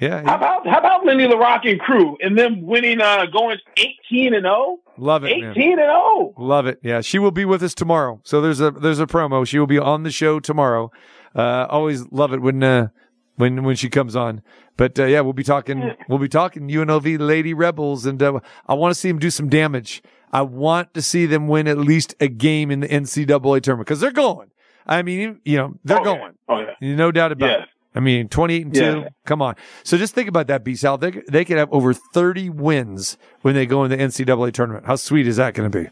yeah. 0.00 0.22
How 0.24 0.36
about 0.36 0.66
how 0.66 0.78
about 0.80 1.04
Lindy 1.04 1.28
La 1.28 1.36
Rocque 1.36 1.66
and 1.66 1.78
crew 1.80 2.16
and 2.20 2.36
them 2.36 2.62
winning, 2.62 3.00
uh, 3.00 3.26
going 3.26 3.58
eighteen 3.76 4.34
and 4.34 4.42
0? 4.44 4.78
Love 4.96 5.24
it, 5.24 5.40
man. 5.40 5.50
18 5.52 5.72
and 5.72 5.90
oh? 5.90 6.32
0. 6.36 6.46
Love 6.46 6.66
it. 6.66 6.78
Yeah, 6.82 7.00
she 7.00 7.18
will 7.18 7.30
be 7.32 7.44
with 7.44 7.62
us 7.64 7.74
tomorrow. 7.74 8.20
So 8.24 8.40
there's 8.40 8.60
a 8.60 8.70
there's 8.72 8.98
a 9.00 9.06
promo. 9.06 9.46
She 9.46 9.58
will 9.58 9.66
be 9.68 9.78
on 9.78 10.02
the 10.04 10.10
show 10.10 10.40
tomorrow. 10.40 10.90
Uh, 11.34 11.66
always 11.68 12.10
love 12.12 12.32
it 12.32 12.40
when 12.40 12.62
uh, 12.62 12.88
when 13.36 13.62
when 13.64 13.76
she 13.76 13.88
comes 13.88 14.14
on. 14.16 14.42
But 14.76 14.98
uh, 14.98 15.04
yeah, 15.04 15.20
we'll 15.20 15.32
be 15.32 15.44
talking 15.44 15.92
we'll 16.08 16.18
be 16.18 16.28
talking 16.28 16.68
UNLV 16.68 17.18
Lady 17.20 17.54
Rebels, 17.54 18.06
and 18.06 18.22
uh, 18.22 18.40
I 18.66 18.74
want 18.74 18.92
to 18.94 18.98
see 19.00 19.08
them 19.08 19.18
do 19.18 19.30
some 19.30 19.48
damage. 19.48 20.02
I 20.32 20.42
want 20.42 20.94
to 20.94 21.02
see 21.02 21.26
them 21.26 21.46
win 21.46 21.68
at 21.68 21.78
least 21.78 22.14
a 22.20 22.26
game 22.28 22.70
in 22.70 22.80
the 22.80 22.88
NCAA 22.88 23.62
tournament 23.62 23.86
because 23.86 24.00
they're 24.00 24.10
going. 24.10 24.50
I 24.86 25.02
mean, 25.02 25.40
you 25.44 25.56
know, 25.56 25.74
they're 25.84 25.98
Oh, 25.98 26.04
yeah. 26.04 26.18
going. 26.18 26.32
Oh 26.48 26.58
yeah. 26.60 26.94
No 26.96 27.12
doubt 27.12 27.32
about 27.32 27.50
Yeah. 27.50 27.62
it. 27.62 27.68
I 27.96 28.00
mean, 28.00 28.28
28 28.28 28.64
and 28.66 28.74
2. 28.74 28.80
Yeah. 28.80 29.08
Come 29.24 29.40
on. 29.40 29.54
So 29.84 29.96
just 29.96 30.16
think 30.16 30.28
about 30.28 30.48
that, 30.48 30.64
B 30.64 30.74
Sal. 30.74 30.98
They, 30.98 31.12
they 31.30 31.44
could 31.44 31.56
have 31.58 31.72
over 31.72 31.94
30 31.94 32.50
wins 32.50 33.16
when 33.42 33.54
they 33.54 33.66
go 33.66 33.84
in 33.84 33.90
the 33.90 33.96
NCAA 33.96 34.52
tournament. 34.52 34.84
How 34.86 34.96
sweet 34.96 35.28
is 35.28 35.36
that 35.36 35.54
going 35.54 35.70
to 35.70 35.78
be? 35.84 35.88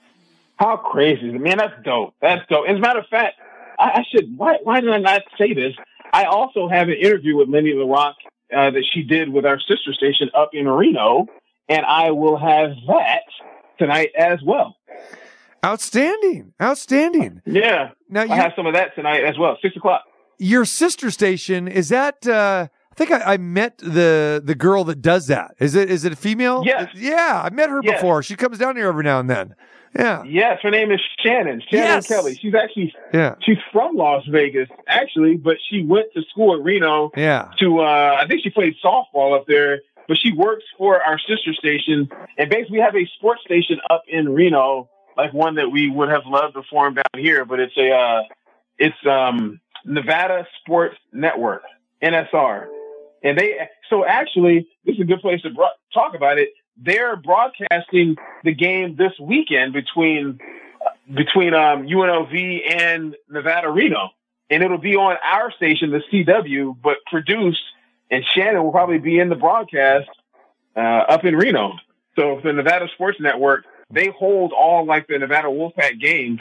How 0.56 0.76
crazy? 0.76 1.30
Man, 1.38 1.58
that's 1.58 1.74
dope. 1.84 2.14
That's 2.20 2.44
dope. 2.48 2.68
As 2.68 2.76
a 2.76 2.80
matter 2.80 2.98
of 2.98 3.06
fact, 3.06 3.36
I, 3.78 3.84
I 3.84 4.04
should 4.10 4.36
why 4.36 4.56
why 4.64 4.80
did 4.80 4.90
I 4.90 4.98
not 4.98 5.22
say 5.38 5.54
this? 5.54 5.74
I 6.12 6.24
also 6.24 6.68
have 6.68 6.88
an 6.88 6.96
interview 7.00 7.36
with 7.36 7.48
Lindy 7.48 7.72
La 7.74 7.86
Rocque 7.86 8.16
uh, 8.56 8.70
that 8.70 8.84
she 8.92 9.02
did 9.02 9.28
with 9.30 9.44
our 9.46 9.58
sister 9.60 9.92
station 9.92 10.30
up 10.34 10.50
in 10.52 10.68
Reno, 10.68 11.26
and 11.68 11.84
I 11.86 12.10
will 12.10 12.36
have 12.36 12.70
that 12.88 13.22
tonight 13.78 14.10
as 14.18 14.40
well. 14.44 14.76
Outstanding. 15.64 16.52
Outstanding. 16.60 17.40
Yeah. 17.46 17.90
Now, 18.08 18.22
I 18.22 18.24
you, 18.24 18.32
have 18.34 18.52
some 18.56 18.66
of 18.66 18.74
that 18.74 18.94
tonight 18.94 19.22
as 19.24 19.38
well. 19.38 19.56
Six 19.62 19.76
o'clock. 19.76 20.02
your 20.38 20.64
sister 20.64 21.10
station, 21.10 21.68
is 21.68 21.88
that, 21.90 22.26
uh, 22.26 22.66
I 22.90 22.94
think 22.96 23.10
I, 23.12 23.34
I 23.34 23.36
met 23.36 23.78
the 23.78 24.42
the 24.44 24.54
girl 24.56 24.84
that 24.84 25.00
does 25.00 25.28
that. 25.28 25.52
Is 25.60 25.74
it 25.74 25.88
is 25.90 26.04
it 26.04 26.12
a 26.12 26.16
female? 26.16 26.62
Yes. 26.66 26.88
Yeah, 26.94 27.40
I 27.44 27.50
met 27.50 27.70
her 27.70 27.80
Yes. 27.82 27.94
before. 27.94 28.22
She 28.22 28.34
comes 28.36 28.58
down 28.58 28.76
here 28.76 28.88
every 28.88 29.04
now 29.04 29.18
and 29.20 29.30
then. 29.30 29.54
Yeah. 29.98 30.22
Yes, 30.24 30.58
her 30.62 30.70
name 30.70 30.90
is 30.90 31.00
Shannon. 31.20 31.60
Shannon 31.70 31.86
Yes. 31.86 32.08
Kelly. 32.08 32.34
She's 32.40 32.54
actually 32.54 32.94
Yeah. 33.12 33.34
she's 33.42 33.58
from 33.72 33.96
Las 33.96 34.24
Vegas, 34.26 34.68
actually, 34.88 35.36
but 35.36 35.56
she 35.68 35.82
went 35.84 36.06
to 36.14 36.22
school 36.30 36.54
at 36.56 36.62
Reno 36.62 37.10
Yeah. 37.16 37.48
to 37.58 37.80
uh 37.80 38.18
I 38.20 38.26
think 38.26 38.42
she 38.42 38.50
played 38.50 38.74
softball 38.84 39.34
up 39.36 39.46
there, 39.46 39.80
but 40.08 40.16
she 40.18 40.32
works 40.32 40.64
for 40.78 41.02
our 41.02 41.18
sister 41.18 41.52
station 41.54 42.08
and 42.38 42.48
basically 42.50 42.78
we 42.78 42.80
have 42.80 42.96
a 42.96 43.06
sports 43.16 43.42
station 43.44 43.80
up 43.90 44.02
in 44.08 44.32
Reno, 44.32 44.88
like 45.16 45.32
one 45.34 45.56
that 45.56 45.70
we 45.70 45.90
would 45.90 46.08
have 46.08 46.24
loved 46.26 46.54
to 46.54 46.62
form 46.70 46.94
down 46.94 47.04
here, 47.18 47.44
but 47.44 47.60
it's 47.60 47.76
a 47.76 47.90
uh 47.90 48.22
it's 48.78 48.96
um 49.06 49.60
Nevada 49.84 50.46
Sports 50.60 50.96
Network, 51.12 51.62
NSR. 52.02 52.66
And 53.24 53.36
they 53.38 53.56
so 53.90 54.04
actually 54.06 54.66
this 54.86 54.94
is 54.96 55.02
a 55.02 55.04
good 55.04 55.20
place 55.20 55.42
to 55.42 55.50
bro- 55.50 55.68
talk 55.92 56.14
about 56.14 56.38
it. 56.38 56.48
They're 56.76 57.16
broadcasting 57.16 58.16
the 58.44 58.54
game 58.54 58.96
this 58.96 59.12
weekend 59.20 59.72
between 59.72 60.40
between 61.12 61.54
um 61.54 61.86
UNLV 61.86 62.80
and 62.80 63.16
Nevada 63.28 63.70
Reno 63.70 64.10
and 64.52 64.62
it'll 64.62 64.76
be 64.76 64.96
on 64.96 65.16
our 65.24 65.50
station, 65.52 65.90
the 65.90 66.02
CW, 66.12 66.76
but 66.82 66.98
produced, 67.10 67.62
and 68.10 68.22
Shannon 68.34 68.62
will 68.62 68.70
probably 68.70 68.98
be 68.98 69.18
in 69.18 69.30
the 69.30 69.34
broadcast 69.34 70.10
uh, 70.76 70.80
up 70.80 71.24
in 71.24 71.34
Reno. 71.34 71.72
So 72.16 72.38
the 72.44 72.52
Nevada 72.52 72.88
Sports 72.92 73.16
Network, 73.18 73.64
they 73.90 74.08
hold 74.08 74.52
all 74.52 74.84
like 74.84 75.06
the 75.06 75.18
Nevada 75.18 75.48
Wolfpack 75.48 75.98
games. 75.98 76.40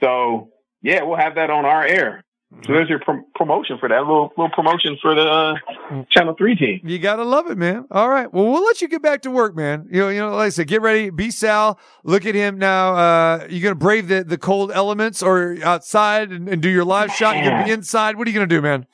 So 0.00 0.50
yeah, 0.82 1.02
we'll 1.02 1.16
have 1.16 1.34
that 1.34 1.50
on 1.50 1.64
our 1.64 1.84
air. 1.84 2.22
So 2.64 2.72
there's 2.72 2.88
your 2.88 3.00
prom- 3.00 3.26
promotion 3.34 3.76
for 3.78 3.88
that 3.88 3.98
little 3.98 4.32
little 4.36 4.50
promotion 4.50 4.96
for 5.02 5.14
the 5.16 5.22
uh, 5.22 6.04
Channel 6.10 6.34
Three 6.38 6.54
team. 6.54 6.80
You 6.84 6.98
gotta 7.00 7.24
love 7.24 7.50
it, 7.50 7.58
man. 7.58 7.86
All 7.90 8.08
right. 8.08 8.32
Well, 8.32 8.46
we'll 8.46 8.62
let 8.62 8.80
you 8.80 8.86
get 8.86 9.02
back 9.02 9.22
to 9.22 9.30
work, 9.32 9.56
man. 9.56 9.88
You 9.90 10.02
know, 10.02 10.08
you 10.10 10.20
know, 10.20 10.30
like 10.30 10.46
I 10.46 10.48
said, 10.50 10.68
get 10.68 10.80
ready. 10.80 11.10
B 11.10 11.30
Sal. 11.32 11.78
Look 12.04 12.24
at 12.24 12.36
him 12.36 12.56
now. 12.58 12.94
Uh, 12.94 13.46
you 13.50 13.60
gonna 13.60 13.74
brave 13.74 14.06
the, 14.06 14.22
the 14.22 14.38
cold 14.38 14.70
elements 14.72 15.24
or 15.24 15.58
outside 15.64 16.30
and, 16.30 16.48
and 16.48 16.62
do 16.62 16.68
your 16.68 16.84
live 16.84 17.10
shot? 17.10 17.36
You 17.36 17.50
gonna 17.50 17.64
be 17.64 17.72
inside? 17.72 18.16
What 18.16 18.28
are 18.28 18.30
you 18.30 18.34
gonna 18.34 18.46
do, 18.46 18.62
man? 18.62 18.86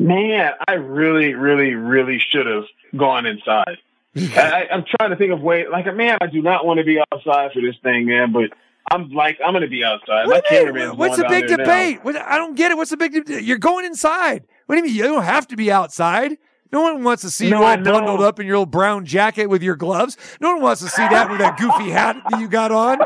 Man, 0.00 0.52
I 0.66 0.72
really, 0.72 1.34
really, 1.34 1.74
really 1.74 2.18
should 2.18 2.46
have 2.46 2.64
gone 2.96 3.26
inside. 3.26 3.78
I, 4.16 4.66
I'm 4.72 4.84
trying 4.98 5.10
to 5.10 5.16
think 5.16 5.32
of 5.32 5.40
ways. 5.40 5.66
Like, 5.70 5.86
man, 5.94 6.18
I 6.20 6.26
do 6.26 6.42
not 6.42 6.66
want 6.66 6.78
to 6.78 6.84
be 6.84 6.98
outside 7.12 7.52
for 7.52 7.62
this 7.62 7.76
thing, 7.82 8.06
man. 8.06 8.32
But 8.32 8.50
I'm 8.90 9.10
like, 9.10 9.38
I'm 9.44 9.52
going 9.52 9.62
to 9.62 9.68
be 9.68 9.84
outside. 9.84 10.26
What 10.26 10.44
do 10.48 10.54
you 10.54 10.60
mean? 10.60 10.72
cameraman's 10.72 10.98
What's 10.98 11.16
the 11.16 11.26
big 11.28 11.46
debate? 11.46 12.04
What, 12.04 12.16
I 12.16 12.38
don't 12.38 12.56
get 12.56 12.72
it. 12.72 12.76
What's 12.76 12.90
the 12.90 12.96
big 12.96 13.12
debate? 13.12 13.44
You're 13.44 13.58
going 13.58 13.84
inside. 13.84 14.46
What 14.66 14.74
do 14.74 14.78
you 14.80 14.84
mean? 14.84 14.94
You 14.94 15.04
don't 15.04 15.22
have 15.22 15.46
to 15.48 15.56
be 15.56 15.70
outside. 15.70 16.38
No 16.72 16.82
one 16.82 17.02
wants 17.02 17.22
to 17.22 17.30
see 17.30 17.50
No, 17.50 17.60
you 17.60 17.64
all 17.64 17.76
bundled 17.76 18.20
up 18.20 18.38
in 18.38 18.46
your 18.46 18.56
little 18.56 18.66
brown 18.66 19.04
jacket 19.04 19.46
with 19.46 19.62
your 19.62 19.76
gloves. 19.76 20.16
No 20.40 20.52
one 20.52 20.62
wants 20.62 20.82
to 20.82 20.88
see 20.88 21.02
that 21.02 21.28
with 21.28 21.38
that 21.38 21.58
goofy 21.58 21.90
hat 21.90 22.16
that 22.30 22.40
you 22.40 22.48
got 22.48 22.70
on, 22.70 22.98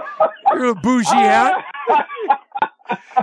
your 0.52 0.66
little 0.68 0.82
bougie 0.82 1.08
hat. 1.08 1.64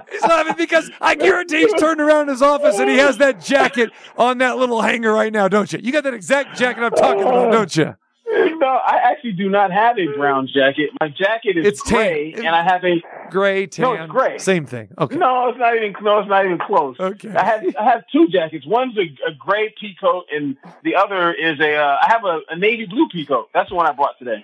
He's 0.10 0.22
laughing 0.24 0.56
because 0.58 0.90
I 1.00 1.16
guarantee 1.16 1.60
he's 1.60 1.74
turned 1.74 2.02
around 2.02 2.24
in 2.24 2.30
his 2.30 2.42
office 2.42 2.80
and 2.80 2.90
he 2.90 2.98
has 2.98 3.18
that 3.18 3.40
jacket 3.42 3.92
on 4.18 4.40
that 4.40 4.58
little 4.58 4.82
hanger 4.82 5.14
right 5.14 5.32
now, 5.32 5.48
don't 5.48 5.72
you? 5.72 5.80
You 5.82 5.92
got 5.92 6.04
that 6.06 6.14
exact 6.14 6.58
jacket 6.58 6.84
I'm 6.84 6.92
talking 6.92 7.22
about, 7.22 7.52
don't 7.52 7.76
you? 7.76 7.96
No, 8.62 8.68
I 8.68 8.98
actually 9.04 9.32
do 9.34 9.50
not 9.50 9.72
have 9.72 9.98
a 9.98 10.06
brown 10.16 10.48
jacket. 10.48 10.92
My 11.00 11.10
jacket 11.10 11.58
is 11.58 11.66
It's 11.66 11.82
tan. 11.84 11.96
gray, 11.98 12.34
and 12.38 12.50
I 12.50 12.64
have 12.64 12.84
a 12.86 13.02
Gray, 13.32 13.66
tan. 13.68 13.84
No, 13.84 13.94
it's 13.94 14.12
gray. 14.12 14.38
Same 14.38 14.66
thing. 14.66 14.90
Okay. 15.00 15.16
no. 15.18 15.50
It's 15.50 15.58
not 15.58 15.76
even 15.76 15.94
no. 16.02 16.20
It's 16.20 16.30
not 16.30 16.46
even 16.46 16.60
close. 16.60 16.96
Okay. 17.00 17.30
I 17.30 17.44
have 17.44 17.64
I 17.80 17.84
have 17.84 18.04
two 18.12 18.28
jackets. 18.28 18.66
One's 18.68 18.98
a, 18.98 19.02
a 19.28 19.34
gray 19.38 19.74
pea 19.80 19.96
coat, 20.00 20.26
and 20.32 20.56
the 20.84 20.96
other 20.96 21.34
is 21.34 21.60
a. 21.60 21.76
Uh, 21.76 21.98
I 22.02 22.12
have 22.12 22.24
a, 22.24 22.40
a 22.50 22.56
navy 22.56 22.86
blue 22.86 23.08
pea 23.10 23.26
coat. 23.26 23.50
That's 23.54 23.70
the 23.70 23.76
one 23.76 23.88
I 23.88 23.94
bought 23.94 24.18
today. 24.20 24.44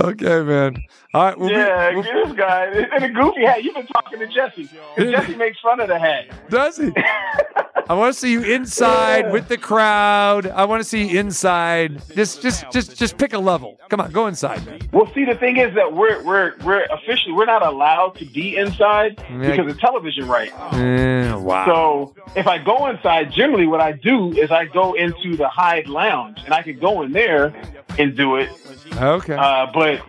Okay, 0.00 0.42
man. 0.42 0.76
All 1.14 1.24
right. 1.24 1.38
We'll 1.38 1.48
be- 1.48 1.54
yeah, 1.54 1.92
we'll- 1.94 2.02
this 2.02 2.32
guy 2.36 2.66
and 2.66 3.04
a 3.04 3.08
goofy 3.10 3.44
hat. 3.44 3.64
You've 3.64 3.74
been 3.74 3.86
talking 3.88 4.18
to 4.20 4.26
Jesse. 4.28 4.68
Jesse 4.96 5.34
makes 5.36 5.58
fun 5.60 5.80
of 5.80 5.88
the 5.88 5.98
hat. 5.98 6.26
Does 6.50 6.76
he? 6.76 6.90
I 7.88 7.94
want 7.94 8.12
to 8.12 8.18
see 8.18 8.32
you 8.32 8.42
inside 8.42 9.30
with 9.30 9.48
the 9.48 9.56
crowd. 9.56 10.46
I 10.46 10.64
want 10.64 10.82
to 10.82 10.88
see 10.88 11.06
you 11.06 11.20
inside. 11.20 12.02
Just, 12.14 12.42
just, 12.42 12.70
just, 12.72 12.96
just 12.96 13.16
pick 13.16 13.32
a 13.32 13.38
level. 13.38 13.78
Come 13.88 14.00
on, 14.00 14.10
go 14.10 14.26
inside, 14.26 14.66
man. 14.66 14.80
Well, 14.92 15.10
see, 15.14 15.24
the 15.24 15.36
thing 15.36 15.56
is 15.56 15.74
that 15.76 15.92
we're 15.92 16.22
we're 16.24 16.56
we're 16.64 16.84
officially 16.86 17.32
we're 17.32 17.44
not 17.44 17.64
allowed 17.64 18.16
to 18.16 18.24
be 18.24 18.56
inside 18.56 19.16
because 19.40 19.70
of 19.70 19.78
television 19.78 20.26
rights. 20.26 20.52
Eh, 20.72 21.34
wow. 21.34 21.66
So 21.66 22.14
if 22.34 22.48
I 22.48 22.58
go 22.58 22.86
inside, 22.88 23.30
generally 23.30 23.66
what 23.66 23.80
I 23.80 23.92
do 23.92 24.32
is 24.32 24.50
I 24.50 24.64
go 24.64 24.94
into 24.94 25.36
the 25.36 25.48
Hyde 25.48 25.86
Lounge, 25.86 26.40
and 26.44 26.52
I 26.52 26.62
can 26.62 26.78
go 26.78 27.02
in 27.02 27.12
there 27.12 27.54
and 27.98 28.16
do 28.16 28.36
it. 28.36 28.50
okay. 28.96 29.34
Uh, 29.34 29.66
but 29.72 30.02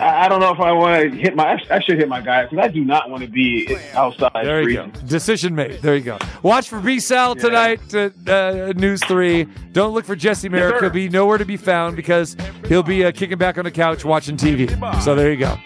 I, 0.00 0.28
don't 0.28 0.40
know 0.40 0.52
if 0.52 0.60
I 0.60 0.72
want 0.72 1.12
to 1.12 1.16
hit 1.18 1.34
my. 1.34 1.60
I 1.70 1.80
should 1.80 1.98
hit 1.98 2.08
my 2.08 2.20
guys 2.20 2.48
because 2.50 2.64
I 2.64 2.68
do 2.68 2.84
not 2.84 3.10
want 3.10 3.22
to 3.22 3.28
be 3.28 3.76
outside. 3.94 4.30
there 4.34 4.68
you 4.68 4.76
go. 4.76 4.86
Decision 5.06 5.54
made. 5.54 5.80
There 5.82 5.96
you 5.96 6.02
go. 6.02 6.18
Watch 6.42 6.68
for 6.68 6.80
B 6.80 7.00
Sal 7.00 7.34
tonight 7.34 7.94
at 7.94 8.12
uh, 8.28 8.72
News 8.76 9.02
3. 9.04 9.46
Don't 9.72 9.92
look 9.94 10.04
for 10.04 10.16
Jesse 10.16 10.48
Merrick. 10.48 10.76
sir. 10.76 10.82
He'll 10.82 10.90
be 10.90 11.08
nowhere 11.08 11.38
to 11.38 11.44
be 11.44 11.56
found 11.56 11.96
because 11.96 12.36
he'll 12.66 12.82
be 12.82 13.04
uh, 13.04 13.12
kicking 13.12 13.38
back 13.38 13.58
on 13.58 13.64
the 13.64 13.70
couch 13.70 14.04
watching 14.04 14.36
TV. 14.36 14.68
So 15.02 15.14
there 15.14 15.30
you 15.32 15.38
go. 15.38 15.56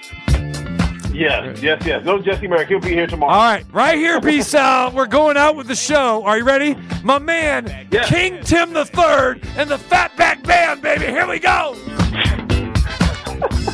Yes, 1.15 1.63
yes, 1.63 1.83
yes. 1.85 2.05
No 2.07 2.19
Jesse 2.19 2.49
Merrick. 2.49 2.69
He'll 2.69 2.81
be 2.81 2.89
here 2.89 3.07
tomorrow. 3.07 3.33
All 3.35 3.43
right, 3.43 3.67
right 3.71 3.99
here, 3.99 4.19
B 4.19 4.41
Sal. 4.41 4.93
We're 4.93 5.07
going 5.07 5.37
out 5.37 5.57
with 5.57 5.69
the 5.69 5.75
show. 5.75 6.25
Are 6.25 6.39
you 6.39 6.45
ready? 6.45 6.75
My 7.05 7.19
man, 7.19 7.87
Yeah. 7.91 8.05
King 8.05 8.41
Tim 8.43 8.73
the 8.73 8.87
Third 8.87 9.47
and 9.57 9.69
the 9.69 9.77
Fatback 9.77 10.43
Band, 10.45 10.81
baby. 10.81 11.05
Here 11.07 11.29
we 11.29 11.39
go. 11.39 11.77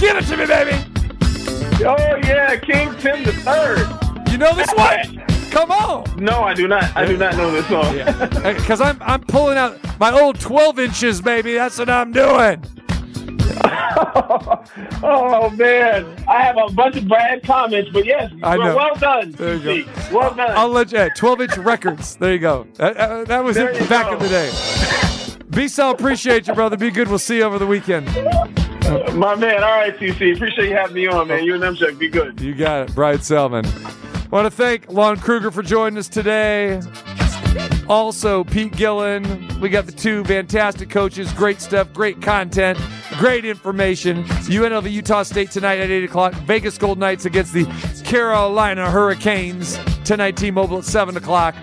Give 0.00 0.16
it 0.16 0.24
to 0.28 0.36
me, 0.38 0.46
baby. 0.46 0.72
Oh 1.84 2.16
yeah, 2.24 2.56
King 2.56 2.94
Tim 2.96 3.22
the 3.22 3.32
Third. 3.32 4.30
You 4.32 4.38
know 4.38 4.54
this 4.54 4.72
one? 4.74 5.22
Come 5.50 5.70
on. 5.70 6.04
No, 6.16 6.42
I 6.42 6.54
do 6.54 6.66
not. 6.66 6.96
I 6.96 7.04
do 7.04 7.18
not 7.18 7.36
know 7.36 7.50
this 7.50 7.66
song. 7.66 7.94
Because 8.42 8.80
I'm 8.80 8.96
I'm 9.02 9.20
pulling 9.20 9.58
out 9.58 9.78
my 10.00 10.10
old 10.18 10.40
12 10.40 10.78
inches, 10.78 11.20
baby. 11.20 11.52
That's 11.54 11.78
what 11.78 11.90
I'm 11.90 12.12
doing. 12.12 12.64
oh 15.02 15.52
man, 15.56 16.24
I 16.26 16.42
have 16.44 16.56
a 16.56 16.72
bunch 16.72 16.96
of 16.96 17.06
bad 17.06 17.42
comments, 17.42 17.90
but 17.92 18.06
yes, 18.06 18.32
I 18.42 18.56
know. 18.56 18.74
well 18.74 18.94
done. 18.94 19.32
There 19.32 19.56
you 19.56 19.84
go. 19.84 19.90
Well 20.12 20.34
done. 20.34 20.56
I'll 20.56 20.68
let 20.68 20.92
you. 20.92 20.98
Hey, 20.98 21.10
12 21.14 21.40
inch 21.42 21.56
records. 21.58 22.16
There 22.16 22.32
you 22.32 22.38
go. 22.38 22.66
That, 22.76 22.96
uh, 22.96 23.24
that 23.24 23.44
was 23.44 23.56
There 23.56 23.68
it 23.70 23.88
back 23.88 24.06
go. 24.06 24.12
in 24.14 24.18
the 24.20 24.28
day. 24.28 25.36
B 25.50 25.68
Sal, 25.68 25.90
appreciate 25.90 26.46
you, 26.46 26.54
brother. 26.54 26.76
Be 26.78 26.90
good. 26.90 27.08
We'll 27.08 27.18
see 27.18 27.36
you 27.38 27.42
over 27.42 27.58
the 27.58 27.66
weekend. 27.66 28.08
My 29.14 29.34
man, 29.34 29.62
all 29.62 29.70
right, 29.70 29.96
TC. 29.96 30.34
Appreciate 30.34 30.68
you 30.68 30.74
having 30.76 30.94
me 30.94 31.06
on, 31.06 31.28
man. 31.28 31.44
You 31.44 31.54
and 31.54 31.62
them 31.62 31.76
Chuck, 31.76 31.98
be 31.98 32.08
good. 32.08 32.40
You 32.40 32.54
got 32.54 32.88
it, 32.88 32.94
Bryan 32.94 33.18
Salmond. 33.18 34.30
Want 34.30 34.46
to 34.46 34.50
thank 34.50 34.90
Lon 34.90 35.18
Kruger 35.18 35.50
for 35.50 35.62
joining 35.62 35.98
us 35.98 36.08
today. 36.08 36.80
Also, 37.88 38.44
Pete 38.44 38.72
Gillen. 38.72 39.60
We 39.60 39.68
got 39.68 39.86
the 39.86 39.92
two 39.92 40.24
fantastic 40.24 40.90
coaches. 40.90 41.32
Great 41.32 41.60
stuff, 41.60 41.92
great 41.92 42.22
content, 42.22 42.78
great 43.18 43.44
information. 43.44 44.22
UNLV 44.24 44.90
Utah 44.90 45.24
State 45.24 45.50
tonight 45.50 45.80
at 45.80 45.90
8 45.90 46.04
o'clock. 46.04 46.34
Vegas 46.34 46.78
Gold 46.78 46.98
Knights 46.98 47.24
against 47.24 47.52
the 47.52 47.64
Carolina 48.04 48.88
Hurricanes 48.90 49.78
tonight. 50.04 50.36
T-Mobile 50.36 50.78
at 50.78 50.84
7 50.84 51.16
o'clock. 51.16 51.56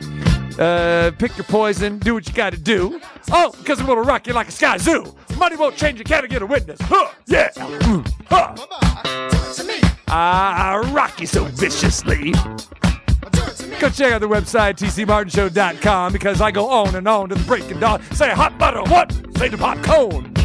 Uh, 0.60 1.12
pick 1.18 1.38
your 1.38 1.46
poison. 1.46 2.00
Do 2.00 2.14
what 2.16 2.28
you 2.28 2.34
got 2.34 2.52
to 2.52 2.60
do. 2.60 3.00
Oh, 3.32 3.54
because 3.58 3.80
I'm 3.80 3.86
going 3.86 4.02
to 4.02 4.08
rock 4.08 4.28
you 4.28 4.34
like 4.34 4.50
a 4.50 4.52
sky 4.52 4.78
zoo. 4.78 5.16
Money 5.38 5.56
won't 5.56 5.76
change. 5.76 6.00
You 6.00 6.06
can't 6.06 6.28
get 6.30 6.42
a 6.42 6.46
witness. 6.46 6.80
Huh, 6.82 7.10
yeah. 7.28 7.50
Mm, 7.56 8.12
huh. 8.28 8.56
I 10.10 10.78
rock 10.94 11.20
you 11.20 11.28
so 11.28 11.46
viciously. 11.46 12.32
Go 13.80 13.90
check 13.90 14.14
out 14.14 14.22
the 14.22 14.28
website, 14.28 14.78
tcmartinshow.com, 14.78 16.12
because 16.12 16.42
I 16.42 16.50
go 16.50 16.70
on 16.70 16.96
and 16.96 17.08
on 17.08 17.30
to 17.30 17.36
the 17.36 17.44
break 17.44 17.70
of 17.70 17.80
dawn. 17.80 18.02
Say 18.14 18.32
hot 18.32 18.58
butter, 18.58 18.82
what? 18.84 19.12
Say 19.38 19.50
the 19.50 19.58
popcorn. 19.58 20.37